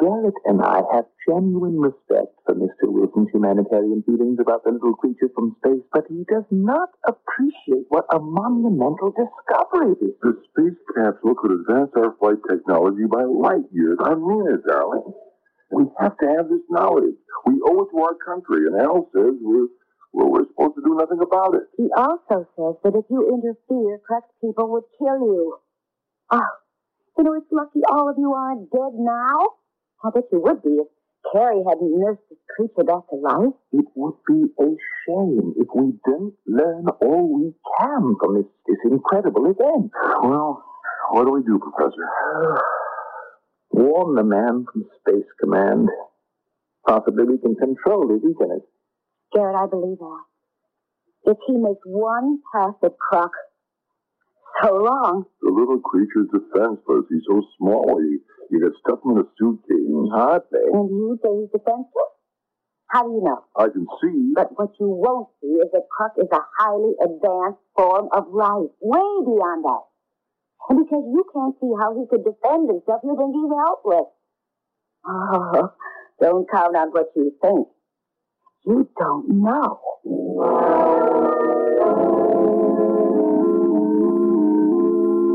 Garrett 0.00 0.34
and 0.46 0.60
I 0.62 0.82
have 0.92 1.06
genuine 1.28 1.78
respect 1.78 2.34
for 2.44 2.54
Mr. 2.54 2.90
Wilson's 2.90 3.30
humanitarian 3.32 4.02
feelings 4.02 4.38
about 4.40 4.64
the 4.64 4.72
little 4.72 4.94
creature 4.94 5.30
from 5.34 5.56
space, 5.64 5.82
but 5.92 6.04
he 6.08 6.24
does 6.28 6.44
not 6.50 6.90
appreciate 7.06 7.86
what 7.88 8.06
a 8.12 8.18
monumental 8.18 9.14
discovery 9.14 9.94
this 10.00 10.10
is. 10.10 10.16
The 10.22 10.34
space 10.50 10.78
capsule 10.94 11.34
could 11.38 11.52
advance 11.52 11.90
our 11.96 12.14
flight 12.18 12.42
technology 12.50 13.06
by 13.10 13.22
light 13.22 13.64
years. 13.72 13.98
I 14.02 14.14
mean 14.14 14.46
it, 14.50 14.60
darling. 14.66 15.14
We 15.72 15.84
have 16.00 16.16
to 16.18 16.26
have 16.36 16.48
this 16.48 16.62
knowledge. 16.68 17.14
We 17.46 17.60
owe 17.64 17.82
it 17.82 17.88
to 17.92 17.98
our 18.02 18.14
country, 18.24 18.66
and 18.66 18.80
Al 18.80 19.08
says 19.14 19.34
we're, 19.40 19.68
well, 20.12 20.30
we're 20.30 20.46
supposed 20.48 20.74
to 20.76 20.82
do 20.84 20.96
nothing 20.98 21.20
about 21.22 21.54
it. 21.54 21.62
he 21.76 21.88
also 21.96 22.46
says 22.58 22.74
that 22.82 22.98
if 22.98 23.04
you 23.08 23.22
interfere, 23.30 24.00
correct 24.06 24.30
people 24.40 24.70
would 24.72 24.84
kill 24.98 25.18
you. 25.20 25.56
Oh, 26.32 26.50
you 27.18 27.24
know, 27.24 27.34
it's 27.34 27.46
lucky 27.52 27.80
all 27.88 28.08
of 28.08 28.16
you 28.18 28.32
aren't 28.34 28.70
dead 28.70 28.94
now. 28.94 29.60
I 30.04 30.10
bet 30.14 30.24
you 30.32 30.40
would 30.40 30.62
be 30.62 30.70
if 30.70 30.88
Carrie 31.32 31.62
hadn't 31.68 32.00
nursed 32.00 32.22
this 32.30 32.38
creature 32.56 32.84
back 32.84 33.06
to 33.10 33.16
life. 33.16 33.54
It 33.72 33.84
would 33.94 34.14
be 34.26 34.44
a 34.58 34.68
shame 35.06 35.54
if 35.56 35.68
we 35.74 35.92
don't 36.06 36.34
learn 36.46 36.86
all 37.02 37.28
we 37.38 37.52
can 37.78 38.16
from 38.20 38.34
this, 38.36 38.46
this 38.66 38.78
incredible 38.90 39.44
event. 39.46 39.92
Well, 40.22 40.64
what 41.10 41.26
do 41.26 41.32
we 41.32 41.42
do, 41.42 41.58
Professor? 41.60 42.02
Warn 43.70 44.16
the 44.16 44.24
man 44.24 44.66
from 44.72 44.84
Space 45.00 45.28
Command. 45.40 45.88
Possibly 46.86 47.24
we 47.24 47.38
can 47.38 47.54
control 47.54 48.08
his 48.10 48.20
eagerness. 48.22 48.62
Garrett, 49.32 49.56
I 49.56 49.66
believe 49.66 49.98
that. 49.98 50.24
If 51.24 51.36
he 51.46 51.56
makes 51.56 51.82
one 51.84 52.40
pass 52.52 52.74
at 52.82 52.92
Kruk, 52.98 53.30
so 54.62 54.74
long. 54.74 55.24
The 55.42 55.50
little 55.50 55.80
creature's 55.80 56.28
defenseless. 56.32 57.06
He's 57.08 57.22
so 57.28 57.42
small. 57.58 58.00
he, 58.00 58.18
you 58.50 58.60
get 58.60 58.72
stuck 58.80 59.04
him 59.04 59.12
in 59.12 59.18
a 59.18 59.28
suitcase. 59.38 60.10
Hardly. 60.12 60.66
And 60.72 60.90
you 60.90 61.18
say 61.22 61.30
he's 61.40 61.50
defenseless? 61.52 62.10
How 62.88 63.04
do 63.04 63.10
you 63.14 63.22
know? 63.22 63.44
I 63.54 63.68
can 63.68 63.86
see. 64.02 64.32
But 64.34 64.58
what 64.58 64.74
you 64.80 64.88
won't 64.88 65.28
see 65.40 65.62
is 65.62 65.70
that 65.72 65.86
Kruk 65.94 66.18
is 66.18 66.28
a 66.32 66.42
highly 66.58 66.94
advanced 67.00 67.62
form 67.76 68.08
of 68.12 68.26
life, 68.32 68.70
way 68.80 69.24
beyond 69.24 69.64
us. 69.66 69.86
And 70.70 70.78
because 70.78 71.02
you 71.02 71.24
can't 71.34 71.56
see 71.60 71.72
how 71.80 71.98
he 71.98 72.06
could 72.06 72.22
defend 72.22 72.70
himself, 72.70 73.00
you 73.02 73.16
think 73.18 73.34
he's 73.34 73.50
helpless. 73.50 74.06
Oh, 75.04 75.72
don't 76.20 76.48
count 76.48 76.76
on 76.76 76.90
what 76.90 77.10
you 77.16 77.32
think. 77.42 77.66
You 78.66 78.88
don't 78.96 79.42
know. 79.42 79.80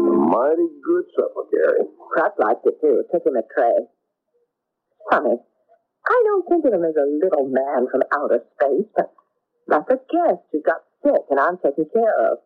A 0.07 0.13
mighty 0.23 0.69
good 0.85 1.05
supper, 1.17 1.43
Gary. 1.51 1.83
Kruk 2.15 2.39
liked 2.39 2.65
it 2.65 2.79
too. 2.79 3.03
Took 3.11 3.25
him 3.25 3.35
a 3.35 3.43
tray. 3.53 3.89
Funny. 5.11 5.35
I 6.07 6.21
don't 6.23 6.47
think 6.47 6.63
of 6.63 6.71
him 6.73 6.85
as 6.85 6.95
a 6.95 7.25
little 7.25 7.49
man 7.49 7.87
from 7.91 8.03
outer 8.15 8.39
space, 8.55 8.87
but 8.95 9.11
like 9.67 9.89
a 9.89 9.97
guest 9.97 10.43
who 10.53 10.61
got 10.61 10.81
sick 11.03 11.23
and 11.29 11.41
I'm 11.41 11.57
taking 11.57 11.89
care 11.91 12.31
of. 12.31 12.37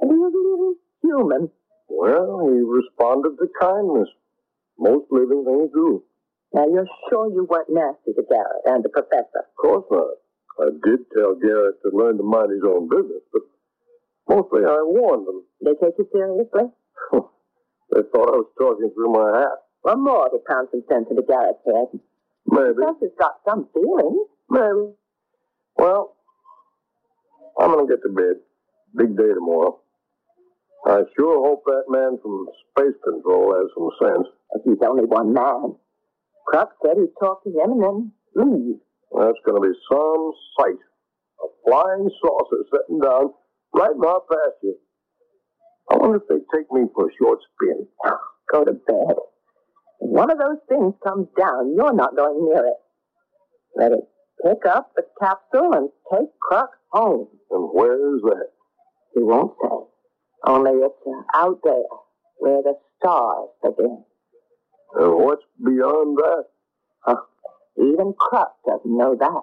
And 0.00 0.10
he 0.10 0.16
isn't 0.16 0.54
even 0.54 0.76
human. 1.02 1.50
Well, 1.88 2.48
he 2.48 2.60
responded 2.60 3.36
to 3.38 3.48
kindness. 3.60 4.08
Most 4.78 5.06
living 5.10 5.44
things 5.44 5.70
do. 5.74 6.02
Now 6.54 6.66
you're 6.66 6.88
sure 7.08 7.30
you 7.32 7.46
weren't 7.48 7.68
nasty 7.70 8.12
to 8.14 8.22
Garrett 8.28 8.62
and 8.66 8.84
the 8.84 8.88
professor? 8.88 9.44
Of 9.46 9.56
course 9.60 9.84
not. 9.90 10.14
I 10.58 10.70
did 10.84 11.00
tell 11.14 11.34
Garrett 11.34 11.80
to 11.82 11.90
learn 11.96 12.16
to 12.16 12.22
mind 12.22 12.50
his 12.52 12.62
own 12.66 12.88
business, 12.88 13.22
but 13.32 13.42
mostly 14.28 14.64
I 14.64 14.82
warned 14.82 15.26
them. 15.26 15.44
They 15.64 15.72
take 15.74 15.94
you 15.98 16.08
seriously? 16.12 16.70
They 17.90 18.02
thought 18.02 18.28
I 18.28 18.38
was 18.38 18.46
talking 18.56 18.90
through 18.94 19.10
my 19.12 19.36
hat. 19.40 19.58
Or 19.82 19.96
more 19.96 20.28
to 20.28 20.38
pound 20.48 20.68
some 20.70 20.84
sense 20.88 21.06
into 21.10 21.22
Garrett's 21.22 21.58
head. 21.66 21.98
Maybe. 22.46 22.74
Professor's 22.74 23.10
got 23.18 23.40
some 23.44 23.66
feeling. 23.74 24.26
Maybe. 24.48 24.94
Well, 25.76 26.14
I'm 27.58 27.72
going 27.72 27.88
to 27.88 27.92
get 27.92 28.02
to 28.02 28.08
bed. 28.14 28.36
Big 28.94 29.16
day 29.16 29.34
tomorrow. 29.34 29.80
I 30.86 31.02
sure 31.16 31.44
hope 31.44 31.62
that 31.66 31.84
man 31.88 32.18
from 32.22 32.46
Space 32.72 32.96
Control 33.04 33.54
has 33.54 33.68
some 33.76 33.90
sense. 34.02 34.28
He's 34.64 34.82
only 34.86 35.04
one 35.04 35.32
man. 35.32 35.76
Kruk 36.48 36.68
said 36.84 36.96
he'd 36.96 37.14
talk 37.20 37.44
to 37.44 37.50
him 37.50 37.72
and 37.72 37.82
then 37.82 38.12
leave. 38.34 38.76
That's 39.12 39.38
going 39.44 39.60
to 39.60 39.68
be 39.68 39.74
some 39.90 40.32
sight. 40.58 40.80
A 41.42 41.46
flying 41.66 42.10
saucer 42.22 42.64
sitting 42.72 43.00
down 43.00 43.32
right 43.74 43.90
in 43.94 44.04
our 44.04 44.20
pasture. 44.20 44.78
I 45.90 45.96
wonder 45.96 46.16
if 46.16 46.28
they 46.28 46.40
take 46.56 46.70
me 46.72 46.82
for 46.94 47.08
a 47.08 47.12
short 47.20 47.40
spin. 47.54 47.86
Go 48.52 48.64
to 48.64 48.72
bed. 48.72 49.16
If 50.00 50.10
one 50.10 50.30
of 50.30 50.38
those 50.38 50.58
things 50.68 50.94
comes 51.06 51.28
down, 51.38 51.74
you're 51.76 51.92
not 51.92 52.16
going 52.16 52.48
near 52.48 52.64
it. 52.64 52.76
Let 53.76 53.92
it 53.92 54.08
pick 54.44 54.64
up 54.66 54.92
the 54.96 55.02
capsule 55.20 55.74
and 55.74 55.88
take 56.12 56.30
Kruk 56.50 56.68
home. 56.90 57.28
And 57.50 57.68
where's 57.72 58.22
that? 58.22 58.48
He 59.14 59.22
won't 59.22 59.52
say. 59.62 59.89
Only 60.44 60.72
it's 60.72 60.94
uh, 61.06 61.22
out 61.34 61.60
there 61.64 61.82
where 62.38 62.62
the 62.62 62.74
stars 62.98 63.48
begin. 63.62 64.04
And 64.94 65.14
what's 65.16 65.44
beyond 65.62 66.16
that? 66.18 66.44
Huh. 67.00 67.16
Even 67.78 68.14
Kruk 68.14 68.50
doesn't 68.66 68.86
know 68.86 69.14
that. 69.18 69.42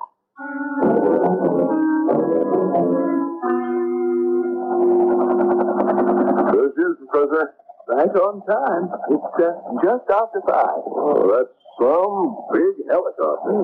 This 6.54 6.74
is, 6.86 6.98
Professor. 7.12 7.54
Right 7.88 8.16
on 8.20 8.44
time. 8.46 8.90
It's 9.10 9.24
uh, 9.40 9.54
just 9.82 10.10
after 10.12 10.42
five. 10.46 10.84
Oh, 10.92 11.24
that's 11.32 11.54
some 11.80 12.36
big 12.52 12.86
helicopter. 12.90 13.64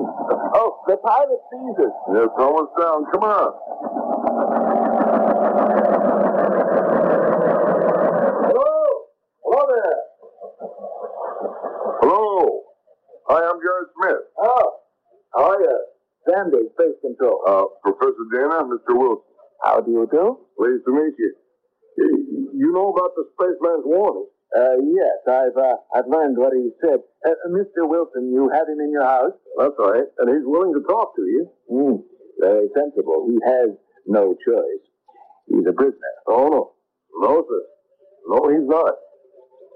Oh, 0.54 0.80
the 0.86 0.96
pilot 0.96 1.40
sees 1.52 1.76
us. 1.84 1.92
It's 2.08 2.32
almost 2.38 2.72
down. 2.80 3.04
Come 3.12 3.24
on. 3.24 3.52
Hello? 8.48 9.04
Hello 9.64 9.80
there. 9.80 10.00
Hello. 12.04 12.60
Hi, 13.32 13.40
I'm 13.48 13.56
Garrett 13.64 13.88
Smith. 13.96 14.22
Oh, 14.36 14.76
how 15.32 15.56
are 15.56 15.60
you? 15.60 15.76
Sandy, 16.28 16.68
Space 16.76 17.00
Control. 17.00 17.40
Uh, 17.48 17.64
Professor 17.80 18.28
Dana, 18.28 18.60
Mr. 18.68 18.92
Wilson. 18.92 19.24
How 19.64 19.80
do 19.80 19.90
you 19.90 20.04
do? 20.12 20.36
Pleased 20.60 20.84
to 20.84 20.92
meet 20.92 21.14
you. 21.18 21.32
You- 21.96 22.72
know 22.74 22.90
about 22.92 23.14
the 23.14 23.24
spaceman's 23.38 23.86
warning? 23.86 24.26
Uh, 24.50 24.76
yes, 24.82 25.16
I've 25.30 25.56
uh, 25.56 25.76
I've 25.94 26.08
learned 26.10 26.36
what 26.36 26.52
he 26.52 26.68
said. 26.82 26.98
Uh, 27.24 27.30
Mr. 27.48 27.86
Wilson, 27.88 28.32
you 28.34 28.50
have 28.52 28.68
him 28.68 28.80
in 28.80 28.90
your 28.90 29.04
house? 29.04 29.32
That's 29.56 29.78
right. 29.78 30.04
And 30.18 30.28
he's 30.28 30.44
willing 30.44 30.74
to 30.74 30.82
talk 30.82 31.14
to 31.16 31.22
you. 31.22 31.48
Hmm. 31.70 31.96
Very 32.40 32.66
sensible. 32.76 33.28
He 33.30 33.38
has 33.46 33.70
no 34.06 34.34
choice. 34.44 34.84
He's 35.46 35.64
a 35.66 35.72
prisoner. 35.72 36.14
Oh, 36.28 36.48
no. 36.50 36.72
No, 37.22 37.44
sir. 37.48 37.62
No, 38.26 38.48
he's 38.50 38.68
not. 38.68 38.94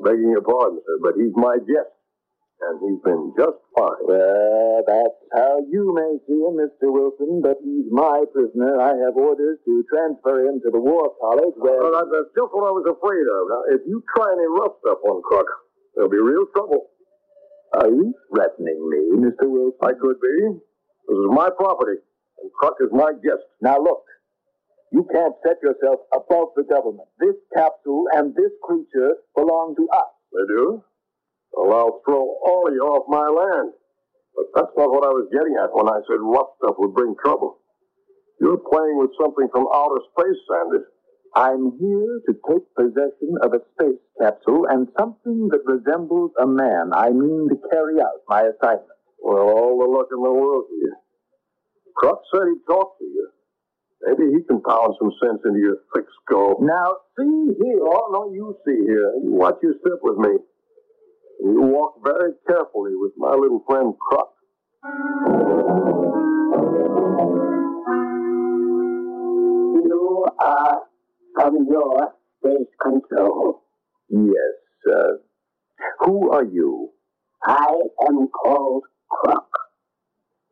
Begging 0.05 0.31
your 0.31 0.43
pardon, 0.43 0.81
sir, 0.87 0.99
but 1.03 1.15
he's 1.19 1.35
my 1.35 1.59
guest. 1.67 1.91
And 2.59 2.83
he's 2.83 2.99
been 3.07 3.31
just 3.39 3.63
fine. 3.79 4.03
Well, 4.03 4.83
that's 4.83 5.19
how 5.31 5.63
you 5.71 5.95
may 5.95 6.19
see 6.27 6.43
him, 6.43 6.59
Mr. 6.59 6.91
Wilson, 6.91 7.39
but 7.39 7.63
he's 7.63 7.87
my 7.91 8.27
prisoner. 8.35 8.83
I 8.83 8.99
have 9.07 9.15
orders 9.15 9.63
to 9.63 9.85
transfer 9.87 10.43
him 10.43 10.59
to 10.67 10.71
the 10.75 10.83
War 10.83 11.15
College 11.23 11.55
where... 11.63 11.79
Well, 11.79 11.95
that's 11.95 12.35
just 12.35 12.51
what 12.51 12.67
I 12.67 12.75
was 12.75 12.83
afraid 12.91 13.27
of. 13.31 13.43
Now, 13.47 13.63
if 13.79 13.87
you 13.87 14.03
try 14.11 14.27
any 14.35 14.51
rough 14.59 14.75
stuff 14.83 14.99
on 15.07 15.23
Kruk, 15.23 15.47
there'll 15.95 16.11
be 16.11 16.19
real 16.19 16.51
trouble. 16.51 16.91
Are 17.79 17.91
you 17.95 18.11
threatening 18.35 18.81
me, 18.91 19.23
Mr. 19.23 19.47
Wilson? 19.47 19.79
I 19.83 19.95
could 19.95 20.19
be. 20.19 20.59
This 21.07 21.15
is 21.15 21.31
my 21.31 21.51
property, 21.55 22.03
and 22.43 22.51
Kruk 22.59 22.83
is 22.83 22.91
my 22.91 23.15
guest. 23.23 23.47
Now 23.63 23.79
look, 23.79 24.03
you 24.93 25.07
can't 25.13 25.35
set 25.45 25.57
yourself 25.63 26.01
above 26.15 26.49
the 26.57 26.65
government. 26.65 27.09
This 27.21 27.37
capsule 27.55 28.05
and 28.13 28.35
this 28.35 28.53
creature 28.65 29.17
belong 29.37 29.75
to 29.77 29.89
us. 29.93 30.13
They 30.33 30.47
do? 30.49 30.83
Well, 31.53 31.73
I'll 31.79 32.01
throw 32.05 32.23
all 32.47 32.69
of 32.69 32.75
you 32.75 32.83
off 32.83 33.05
my 33.09 33.27
land. 33.29 33.73
But 34.37 34.47
that's 34.55 34.75
not 34.77 34.91
what 34.91 35.05
I 35.05 35.13
was 35.13 35.29
getting 35.33 35.57
at 35.59 35.75
when 35.75 35.89
I 35.89 36.01
said 36.07 36.23
rough 36.23 36.55
stuff 36.63 36.77
would 36.79 36.95
bring 36.95 37.15
trouble. 37.23 37.59
You're 38.41 38.63
playing 38.71 38.99
with 38.99 39.11
something 39.21 39.49
from 39.53 39.67
outer 39.75 40.01
space, 40.15 40.39
Sanders. 40.49 40.87
I'm 41.35 41.77
here 41.79 42.21
to 42.27 42.33
take 42.49 42.65
possession 42.75 43.37
of 43.43 43.53
a 43.53 43.61
space 43.75 44.01
capsule 44.21 44.67
and 44.71 44.89
something 44.99 45.49
that 45.51 45.67
resembles 45.67 46.31
a 46.41 46.47
man. 46.47 46.93
I 46.95 47.11
mean 47.11 47.49
to 47.51 47.57
carry 47.71 48.01
out 48.01 48.25
my 48.29 48.43
assignment. 48.43 48.95
Well, 49.21 49.51
all 49.51 49.79
the 49.79 49.91
luck 49.91 50.09
in 50.13 50.23
the 50.23 50.33
world 50.33 50.65
to 50.71 50.75
you. 50.75 50.95
Kruk 52.01 52.19
said 52.33 52.47
he'd 52.49 52.65
talk 52.67 52.99
to 52.99 53.05
you. 53.05 53.29
Maybe 54.03 54.31
he 54.33 54.43
can 54.45 54.63
pound 54.63 54.95
some 55.01 55.13
sense 55.23 55.41
into 55.45 55.59
your 55.59 55.77
thick 55.95 56.07
skull. 56.23 56.57
Now, 56.61 56.97
see 57.19 57.55
here. 57.61 57.81
Oh, 57.83 58.09
no, 58.13 58.33
you 58.33 58.57
see 58.67 58.79
here. 58.87 59.13
You 59.25 59.33
watch 59.33 59.57
your 59.63 59.75
step 59.81 59.99
with 60.03 60.19
me. 60.19 60.39
You 61.41 61.63
walk 61.63 61.95
very 62.05 62.33
carefully 62.47 62.93
with 62.95 63.13
my 63.17 63.33
little 63.33 63.63
friend 63.69 63.95
Kruk. 63.95 64.29
You 69.85 70.27
are 70.41 70.81
from 71.35 71.67
your 71.71 72.15
space 72.39 72.69
control. 72.83 73.63
Yes, 74.11 74.93
uh, 74.93 75.19
who 76.01 76.31
are 76.33 76.45
you? 76.45 76.91
I 77.45 77.75
am 78.09 78.29
called 78.29 78.85
Kruk. 79.13 79.47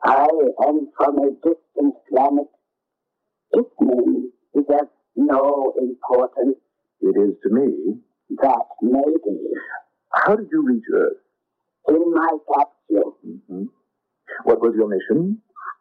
I 0.05 0.29
am 0.69 0.89
from 0.97 1.19
a 1.19 1.31
distant 1.43 1.95
planet. 2.11 2.49
Its 3.57 3.71
name 3.81 4.33
is 4.55 4.65
of 4.69 4.89
no 5.17 5.73
importance. 5.79 6.57
It 7.01 7.17
is 7.17 7.35
to 7.43 7.49
me. 7.51 7.97
That 8.43 8.67
may 8.83 9.13
be. 9.25 9.39
How 10.13 10.37
did 10.37 10.49
you 10.53 10.63
reach 10.67 10.85
Earth? 10.95 11.19
In 11.89 12.13
my 12.13 12.31
capsule, 12.53 13.17
hmm 13.49 13.65
What 14.45 14.61
was 14.61 14.75
your 14.77 14.89
mission? 14.89 15.39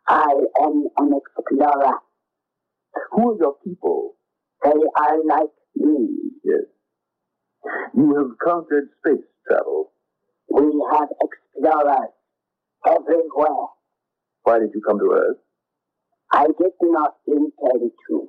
I 0.07 0.34
am 0.61 0.88
an 0.97 1.11
explorer. 1.19 1.97
Who 3.11 3.32
are 3.32 3.38
your 3.39 3.55
people? 3.65 4.15
They 4.63 4.69
are 4.71 5.17
like 5.26 5.49
me. 5.76 6.07
Yes. 6.43 6.65
You 7.95 8.15
have 8.17 8.38
conquered 8.43 8.89
space 8.99 9.26
travel. 9.47 9.91
We 10.49 10.71
have 10.93 11.09
explorers 11.28 12.11
everywhere. 12.88 13.65
Why 14.43 14.59
did 14.59 14.69
you 14.76 14.82
come 14.88 14.99
to 14.99 15.11
Earth? 15.13 15.38
I 16.36 16.47
did 16.47 16.73
not 16.81 17.15
intend 17.27 17.91
to. 18.09 18.27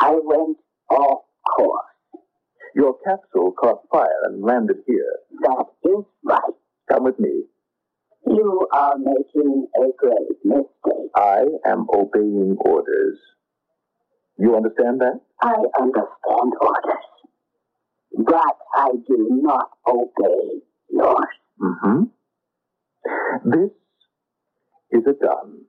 I 0.00 0.12
went 0.22 0.58
off 0.90 1.22
course. 1.56 1.86
Your 2.76 2.94
capsule 3.04 3.52
caught 3.58 3.80
fire 3.90 4.22
and 4.24 4.44
landed 4.44 4.76
here. 4.86 5.16
That 5.42 5.64
is 5.84 6.04
right. 6.24 6.54
Come 6.88 7.02
with 7.02 7.18
me. 7.18 7.42
You 8.28 8.68
are 8.72 8.94
making 8.96 9.66
a 9.76 9.86
great 9.98 10.44
mistake. 10.44 11.10
I 11.16 11.46
am 11.66 11.86
obeying 11.92 12.56
orders. 12.60 13.18
You 14.38 14.54
understand 14.54 15.00
that? 15.00 15.20
I 15.42 15.56
understand 15.80 16.52
orders. 16.60 17.04
But 18.18 18.56
I 18.76 18.90
do 19.08 19.28
not 19.30 19.70
obey 19.84 20.60
yours. 20.90 21.26
Mm-hmm. 21.60 22.02
This 23.50 23.70
is 24.92 25.02
a 25.08 25.24
gun. 25.24 25.62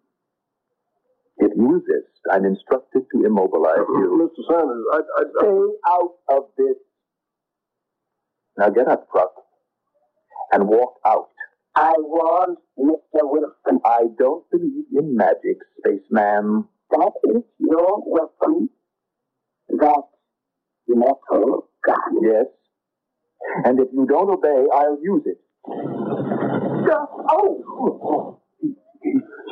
If 1.42 1.52
you 1.58 1.68
resist, 1.68 2.14
I'm 2.32 2.46
instructed 2.46 3.04
to 3.12 3.26
immobilize 3.26 3.78
you. 3.90 4.30
Mr. 4.38 4.42
Sanders, 4.48 4.86
I, 4.94 4.98
I, 4.98 5.22
I, 5.22 5.24
Stay 5.40 5.68
out 5.88 6.14
of 6.38 6.44
this. 6.58 6.78
Now 8.58 8.70
get 8.70 8.88
up, 8.88 9.08
Kruk, 9.10 9.32
and 10.52 10.68
walk 10.68 11.00
out. 11.06 11.30
I 11.76 11.94
want 11.98 12.60
Mr. 12.78 13.22
Wilson. 13.24 13.80
I 13.84 14.04
don't 14.20 14.44
believe 14.52 14.86
in 14.96 15.16
magic, 15.16 15.58
spaceman. 15.80 16.66
That 16.92 17.12
is 17.34 17.44
your 17.60 18.04
weapon. 18.06 18.70
That 19.70 20.04
metal 20.88 21.70
gun. 21.86 22.22
Yes. 22.22 22.46
And 23.66 23.80
if 23.80 23.88
you 23.94 24.06
don't 24.06 24.30
obey, 24.30 24.66
I'll 24.74 25.00
use 25.02 25.24
it. 25.26 25.40
Oh! 27.30 28.40
He, 28.60 28.76
he 29.02 29.10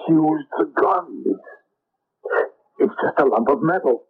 used 0.09 0.47
the 0.57 0.65
gun. 0.79 1.23
It's, 2.79 2.93
just 3.03 3.19
a 3.19 3.25
lump 3.25 3.49
of 3.49 3.61
metal. 3.61 4.05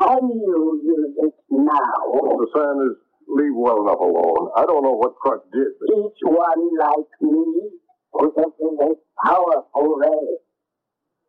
Can 0.00 0.28
you 0.30 0.80
use 0.84 1.16
it 1.28 1.34
now? 1.50 1.92
The 2.12 2.46
sign 2.54 2.78
is 2.88 2.96
leave 3.28 3.54
well 3.54 3.82
enough 3.82 4.00
alone. 4.00 4.50
I 4.56 4.64
don't 4.66 4.82
know 4.82 4.92
what 4.96 5.14
Kruk 5.24 5.40
did, 5.52 5.68
but 5.80 5.98
Each 5.98 6.20
one 6.22 6.78
like 6.78 7.12
me 7.20 7.70
possesses 8.12 8.78
a 8.80 9.26
powerful 9.26 9.96
ray. 9.96 10.36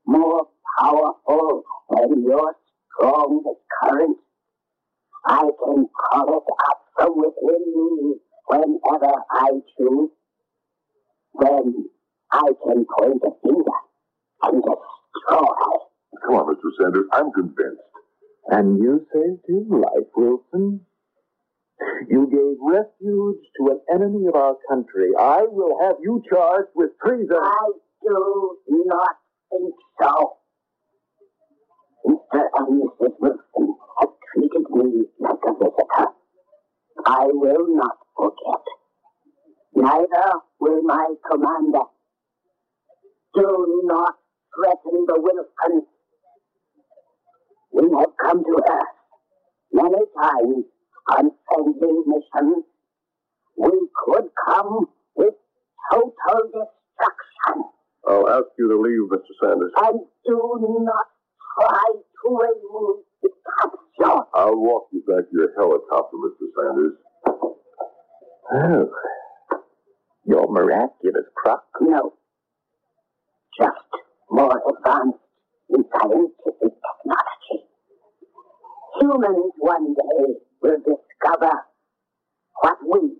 More 0.05 0.47
powerful 0.79 1.63
than 1.89 2.23
your 2.23 2.55
strongest 2.95 3.61
current. 3.81 4.17
I 5.25 5.41
can 5.41 5.87
call 6.11 6.37
it 6.37 6.43
up 6.67 6.81
from 6.95 7.17
within 7.17 7.63
me 7.75 8.15
whenever 8.47 9.13
I 9.31 9.49
choose. 9.77 10.09
Then 11.39 11.85
I 12.31 12.47
can 12.65 12.85
point 12.97 13.21
a 13.25 13.31
finger 13.43 13.77
and 14.43 14.63
destroy. 14.63 15.86
Come 16.27 16.35
on, 16.35 16.53
Mr. 16.53 16.69
Sanders. 16.77 17.05
I'm 17.13 17.31
convinced. 17.31 17.81
And 18.49 18.79
you 18.83 19.05
saved 19.13 19.43
his 19.47 19.63
life, 19.69 20.11
Wilson. 20.13 20.81
You 22.09 22.27
gave 22.27 22.57
refuge 22.61 23.39
to 23.57 23.67
an 23.71 23.79
enemy 23.93 24.27
of 24.27 24.35
our 24.35 24.55
country. 24.69 25.11
I 25.17 25.43
will 25.47 25.79
have 25.81 25.95
you 26.01 26.21
charged 26.29 26.69
with 26.75 26.89
treason. 27.01 27.37
I 27.41 27.71
do 28.03 28.83
not 28.87 29.15
think 29.49 29.73
so. 30.01 30.37
Mr. 32.07 32.43
and 32.55 32.81
Mrs. 32.83 33.13
Wilson 33.21 33.75
have 34.01 34.09
treated 34.33 34.69
me 34.71 35.05
like 35.19 35.39
a 35.47 35.53
visitor. 35.53 36.07
I 37.05 37.25
will 37.27 37.75
not 37.75 37.97
forget. 38.17 38.63
Neither 39.75 40.31
will 40.59 40.81
my 40.83 41.13
commander. 41.29 41.85
Do 43.33 43.81
not 43.85 44.15
threaten 44.55 45.05
the 45.07 45.21
Wilsons. 45.21 45.87
We 47.71 47.83
have 47.97 48.09
come 48.21 48.43
to 48.43 48.61
Earth 48.71 48.97
many 49.71 50.03
times 50.21 50.65
on 51.09 51.31
friendly 51.47 52.01
missions. 52.05 52.63
We 53.57 53.71
could 54.05 54.29
come 54.47 54.85
with 55.15 55.33
total 55.91 56.43
destruction. 56.45 57.63
I'll 58.07 58.29
ask 58.29 58.45
you 58.57 58.69
to 58.69 58.79
leave, 58.79 59.09
Mr. 59.11 59.33
Sanders. 59.41 59.71
And 59.77 59.99
do 60.25 60.57
not 60.81 61.05
try 61.59 61.83
to 61.93 62.29
remove 62.29 63.03
the 63.21 63.29
capsule. 63.59 64.27
I'll 64.33 64.55
walk 64.57 64.87
you 64.91 65.01
back 65.07 65.29
to 65.29 65.33
your 65.33 65.53
helicopter, 65.57 66.17
Mr. 66.17 66.47
Sanders. 66.55 66.93
Oh, 68.53 68.89
you're 70.25 70.47
miraculous, 70.51 71.25
Kruk. 71.45 71.59
No. 71.81 72.13
Just 73.59 73.77
more 74.29 74.61
advanced 74.69 75.19
in 75.69 75.83
scientific 75.93 76.73
technology. 76.81 77.57
Humans 79.01 79.51
one 79.59 79.93
day 79.93 80.33
will 80.61 80.77
discover 80.77 81.53
what 82.61 82.77
we 82.83 83.15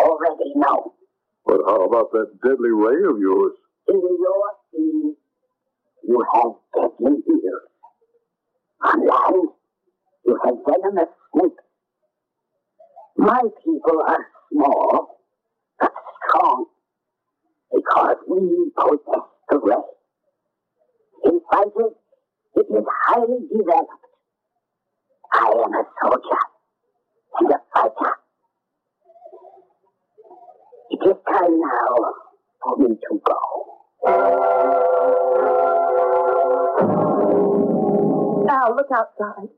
already 0.00 0.52
know. 0.56 0.94
But 1.46 1.60
how 1.66 1.84
about 1.84 2.10
that 2.12 2.38
deadly 2.42 2.70
ray 2.70 3.04
of 3.08 3.18
yours? 3.18 3.52
In 3.88 3.96
your 4.00 4.44
sea, 4.72 5.14
you 6.08 6.26
have 6.34 6.52
deadly 6.74 7.18
eels. 7.28 7.70
On 8.84 9.06
land, 9.06 9.48
you 10.26 10.38
have 10.44 10.54
venomous 10.66 11.10
snakes. 11.32 11.64
My 13.16 13.40
people 13.64 14.02
are 14.06 14.26
small, 14.52 15.20
but 15.80 15.92
strong, 16.28 16.66
because 17.74 18.16
we 18.28 18.70
possess 18.76 19.26
the 19.50 19.58
ray. 19.58 19.93
In 21.34 21.40
fighters, 21.50 21.94
it 22.54 22.66
is 22.70 22.84
highly 23.06 23.40
developed. 23.50 23.90
I 25.32 25.50
am 25.50 25.74
a 25.74 25.84
soldier 26.00 26.42
and 27.40 27.50
a 27.50 27.58
fighter. 27.74 28.12
It 30.90 31.00
is 31.02 31.16
time 31.26 31.58
now 31.58 31.94
for 32.62 32.76
me 32.78 32.94
to 32.94 33.20
go. 33.26 33.40
Now 38.46 38.68
look 38.76 38.90
outside. 38.94 39.48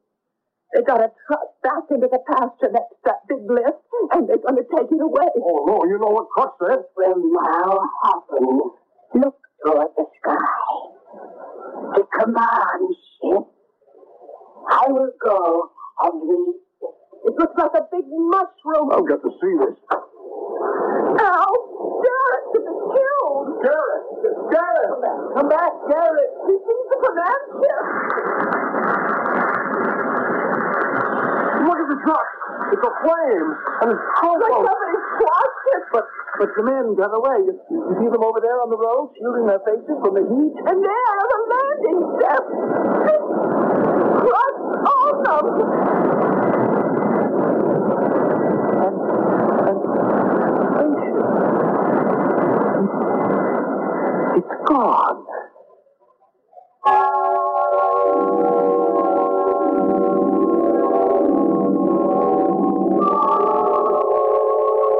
They 0.73 0.81
got 0.81 1.01
a 1.01 1.13
truck 1.27 1.61
back 1.63 1.91
into 1.91 2.09
the 2.11 2.21
pasture 2.27 2.73
next 2.73 2.89
to 2.89 3.05
that 3.05 3.29
big 3.29 3.51
lift, 3.51 3.85
and 4.13 4.27
they're 4.27 4.39
going 4.39 4.57
to 4.57 4.65
take 4.75 4.91
it 4.91 5.03
away. 5.03 5.29
Oh, 5.45 5.65
no, 5.67 5.85
you 5.85 5.99
know 5.99 6.09
what 6.09 6.31
Crutch 6.31 6.57
that 6.61 6.89
will 6.97 7.21
now 7.35 7.81
happen. 8.03 8.61
Look 9.21 9.37
toward 9.63 9.89
the 9.95 10.07
sky. 10.23 10.87
The 12.17 12.25
command 12.25 12.97
ship. 13.21 13.45
I 14.71 14.85
will 14.89 15.13
go 15.23 15.71
and 16.03 16.23
read. 16.29 16.55
It 17.27 17.35
looks 17.39 17.55
like 17.59 17.75
a 17.75 17.85
big 17.93 18.05
mushroom. 18.09 18.91
I've 18.93 19.07
got 19.07 19.21
to 19.23 19.31
see 19.41 19.55
this. 19.61 19.77
Ow! 21.21 21.53
Garrett 22.03 22.45
to 22.55 22.59
be 22.61 22.75
killed! 22.97 23.49
Garrett! 23.63 24.05
Garrett! 24.53 24.93
Come 25.37 25.49
back, 25.49 25.73
Garrett! 25.91 26.31
He 26.47 26.55
sees 26.57 26.87
the 26.91 26.99
command 27.05 27.43
ship! 27.61 28.87
Look 31.67 31.79
at 31.83 31.89
the 31.91 32.01
truck! 32.05 32.29
It's 32.73 32.85
a 32.85 32.93
flame! 33.03 33.49
And 33.83 33.89
it's 33.93 34.03
Like 34.03 34.17
crumpled! 34.23 34.67
somebody 34.67 34.99
squashed 35.17 35.67
it! 35.75 35.83
But 35.93 36.05
but 36.37 36.53
the 36.53 36.63
men 36.69 36.93
got 37.01 37.17
away. 37.17 37.49
You, 37.49 37.57
you 37.73 37.95
see 37.97 38.09
them 38.13 38.21
over 38.21 38.45
there 38.45 38.61
on 38.61 38.69
the 38.69 38.77
road, 38.77 39.09
shielding 39.17 39.49
their 39.49 39.61
faces 39.65 39.97
from 40.05 40.13
the 40.13 40.21
heat? 40.21 40.53
And 40.69 40.85
there 40.85 41.16
the 41.77 41.89
landing 41.89 42.01
steps! 42.19 42.51
Crushed 44.23 44.67
on 44.87 45.15
them! 45.25 45.47
And. 48.83 48.97
It's 54.37 54.57
gone. 54.69 55.25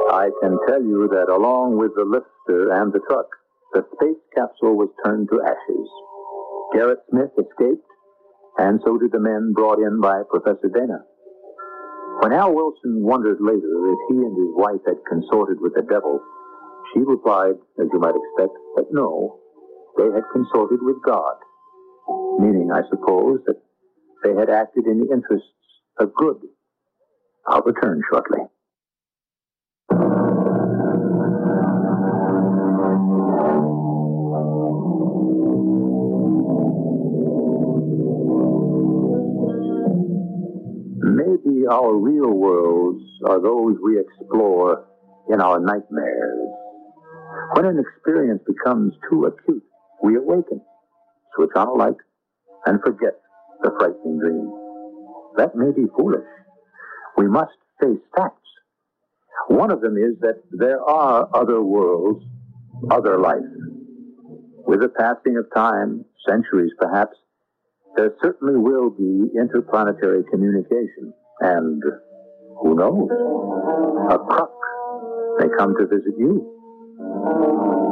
I 0.09 0.29
can 0.41 0.57
tell 0.67 0.81
you 0.81 1.07
that 1.09 1.29
along 1.29 1.77
with 1.77 1.93
the 1.95 2.03
lifter 2.03 2.71
and 2.73 2.91
the 2.91 2.99
truck, 3.07 3.27
the 3.73 3.85
space 3.95 4.17
capsule 4.35 4.75
was 4.75 4.89
turned 5.05 5.29
to 5.29 5.41
ashes. 5.41 5.89
Garrett 6.73 6.99
Smith 7.09 7.31
escaped, 7.37 7.85
and 8.57 8.79
so 8.85 8.97
did 8.97 9.11
the 9.11 9.19
men 9.19 9.53
brought 9.53 9.79
in 9.79 10.01
by 10.01 10.21
Professor 10.29 10.69
Dana. 10.69 11.03
When 12.21 12.33
Al 12.33 12.53
Wilson 12.53 13.03
wondered 13.03 13.37
later 13.39 13.91
if 13.91 13.99
he 14.09 14.15
and 14.15 14.35
his 14.37 14.55
wife 14.55 14.81
had 14.85 14.97
consorted 15.07 15.61
with 15.61 15.73
the 15.75 15.83
devil, 15.83 16.19
she 16.93 16.99
replied, 17.01 17.55
as 17.79 17.87
you 17.93 17.99
might 17.99 18.15
expect, 18.15 18.57
that 18.75 18.87
no, 18.91 19.39
they 19.97 20.05
had 20.05 20.23
consorted 20.33 20.79
with 20.81 20.97
God. 21.05 21.35
Meaning, 22.39 22.71
I 22.73 22.81
suppose, 22.89 23.39
that 23.45 23.61
they 24.23 24.33
had 24.33 24.49
acted 24.49 24.87
in 24.87 24.99
the 24.99 25.13
interests 25.13 25.47
of 25.99 26.13
good. 26.15 26.37
I'll 27.47 27.61
return 27.61 28.01
shortly. 28.11 28.39
Our 41.69 41.95
real 41.95 42.31
worlds 42.31 43.03
are 43.25 43.41
those 43.41 43.77
we 43.83 43.99
explore 43.99 44.85
in 45.29 45.41
our 45.41 45.59
nightmares. 45.59 46.49
When 47.53 47.65
an 47.65 47.79
experience 47.79 48.41
becomes 48.47 48.93
too 49.09 49.25
acute, 49.25 49.63
we 50.03 50.15
awaken, 50.15 50.61
switch 51.35 51.51
on 51.55 51.67
a 51.67 51.73
light, 51.73 51.97
and 52.65 52.79
forget 52.81 53.19
the 53.61 53.71
frightening 53.79 54.19
dream. 54.19 54.51
That 55.37 55.55
may 55.55 55.71
be 55.71 55.87
foolish. 55.97 56.27
We 57.17 57.27
must 57.27 57.51
face 57.81 57.99
facts. 58.15 58.33
One 59.47 59.71
of 59.71 59.81
them 59.81 59.97
is 59.97 60.19
that 60.21 60.41
there 60.51 60.81
are 60.81 61.27
other 61.33 61.61
worlds, 61.61 62.23
other 62.91 63.19
life. 63.19 63.37
With 64.65 64.81
the 64.81 64.89
passing 64.89 65.37
of 65.37 65.45
time, 65.55 66.05
centuries 66.27 66.71
perhaps, 66.77 67.17
there 67.95 68.13
certainly 68.21 68.57
will 68.57 68.89
be 68.89 69.29
interplanetary 69.39 70.23
communication. 70.29 71.13
And 71.39 71.81
who 72.61 72.75
knows? 72.75 73.09
A 74.11 74.17
crook 74.17 74.51
They 75.39 75.47
come 75.57 75.75
to 75.77 75.85
visit 75.85 76.15
you. 76.17 76.53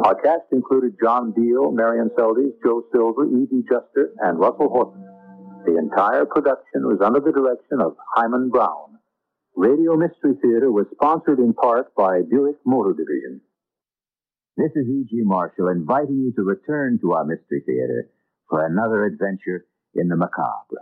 Our 0.06 0.16
cast 0.16 0.52
included 0.52 0.96
John 1.02 1.32
Beal, 1.32 1.72
Marion 1.72 2.10
Seldes, 2.18 2.54
Joe 2.64 2.84
Silver, 2.94 3.26
Evie 3.26 3.64
Juster, 3.70 4.12
and 4.22 4.40
Russell 4.40 4.70
Horton. 4.70 5.02
The 5.66 5.78
entire 5.78 6.26
production 6.26 6.86
was 6.86 7.00
under 7.04 7.20
the 7.20 7.32
direction 7.32 7.82
of 7.82 7.98
Himan 8.16 8.50
Brown. 8.50 9.00
Radio 9.56 9.96
Mystery 9.96 10.36
Theater 10.42 10.72
was 10.72 10.86
sponsored 10.94 11.40
in 11.40 11.54
part 11.54 11.94
by 11.96 12.22
Buick 12.30 12.58
Motor 12.66 12.94
Division. 12.94 13.42
This 14.58 14.72
is 14.76 14.88
E.G. 14.88 15.22
Marshall 15.24 15.70
inviting 15.70 16.18
you 16.18 16.34
to 16.36 16.44
return 16.44 17.00
to 17.02 17.14
our 17.14 17.26
Mystery 17.26 17.62
Theater 17.66 18.10
for 18.50 18.66
another 18.66 19.06
adventure 19.06 19.66
in 19.96 20.08
the 20.08 20.16
macabre. 20.16 20.82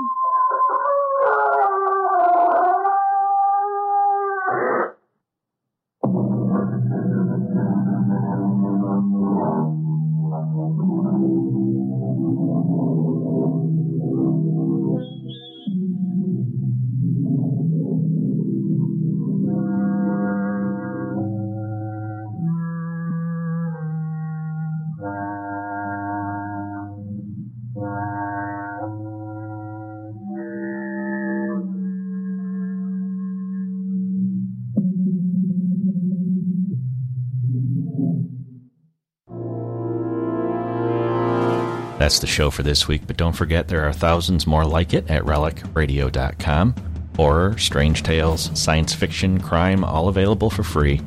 That's 42.11 42.19
the 42.19 42.27
show 42.27 42.51
for 42.51 42.61
this 42.61 42.89
week, 42.89 43.03
but 43.07 43.15
don't 43.15 43.31
forget 43.31 43.69
there 43.69 43.87
are 43.87 43.93
thousands 43.93 44.45
more 44.45 44.65
like 44.65 44.93
it 44.93 45.09
at 45.09 45.23
relicradio.com. 45.23 46.75
Horror, 47.15 47.57
strange 47.57 48.03
tales, 48.03 48.51
science 48.53 48.93
fiction, 48.93 49.39
crime, 49.39 49.85
all 49.85 50.09
available 50.09 50.49
for 50.49 50.63
free. 50.63 50.95
If 50.95 51.03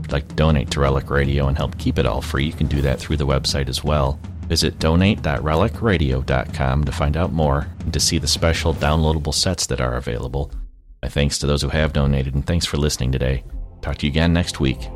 you'd 0.00 0.10
like 0.10 0.26
to 0.26 0.34
donate 0.34 0.68
to 0.72 0.80
Relic 0.80 1.10
Radio 1.10 1.46
and 1.46 1.56
help 1.56 1.78
keep 1.78 1.96
it 1.96 2.06
all 2.06 2.20
free, 2.20 2.46
you 2.46 2.52
can 2.52 2.66
do 2.66 2.82
that 2.82 2.98
through 2.98 3.18
the 3.18 3.26
website 3.26 3.68
as 3.68 3.84
well. 3.84 4.18
Visit 4.48 4.80
donate.relicradio.com 4.80 6.84
to 6.84 6.90
find 6.90 7.16
out 7.16 7.32
more 7.32 7.68
and 7.78 7.92
to 7.92 8.00
see 8.00 8.18
the 8.18 8.26
special 8.26 8.74
downloadable 8.74 9.34
sets 9.34 9.64
that 9.66 9.80
are 9.80 9.94
available. 9.94 10.50
My 11.04 11.08
thanks 11.08 11.38
to 11.38 11.46
those 11.46 11.62
who 11.62 11.68
have 11.68 11.92
donated, 11.92 12.34
and 12.34 12.44
thanks 12.44 12.66
for 12.66 12.78
listening 12.78 13.12
today. 13.12 13.44
Talk 13.80 13.98
to 13.98 14.06
you 14.06 14.10
again 14.10 14.32
next 14.32 14.58
week. 14.58 14.88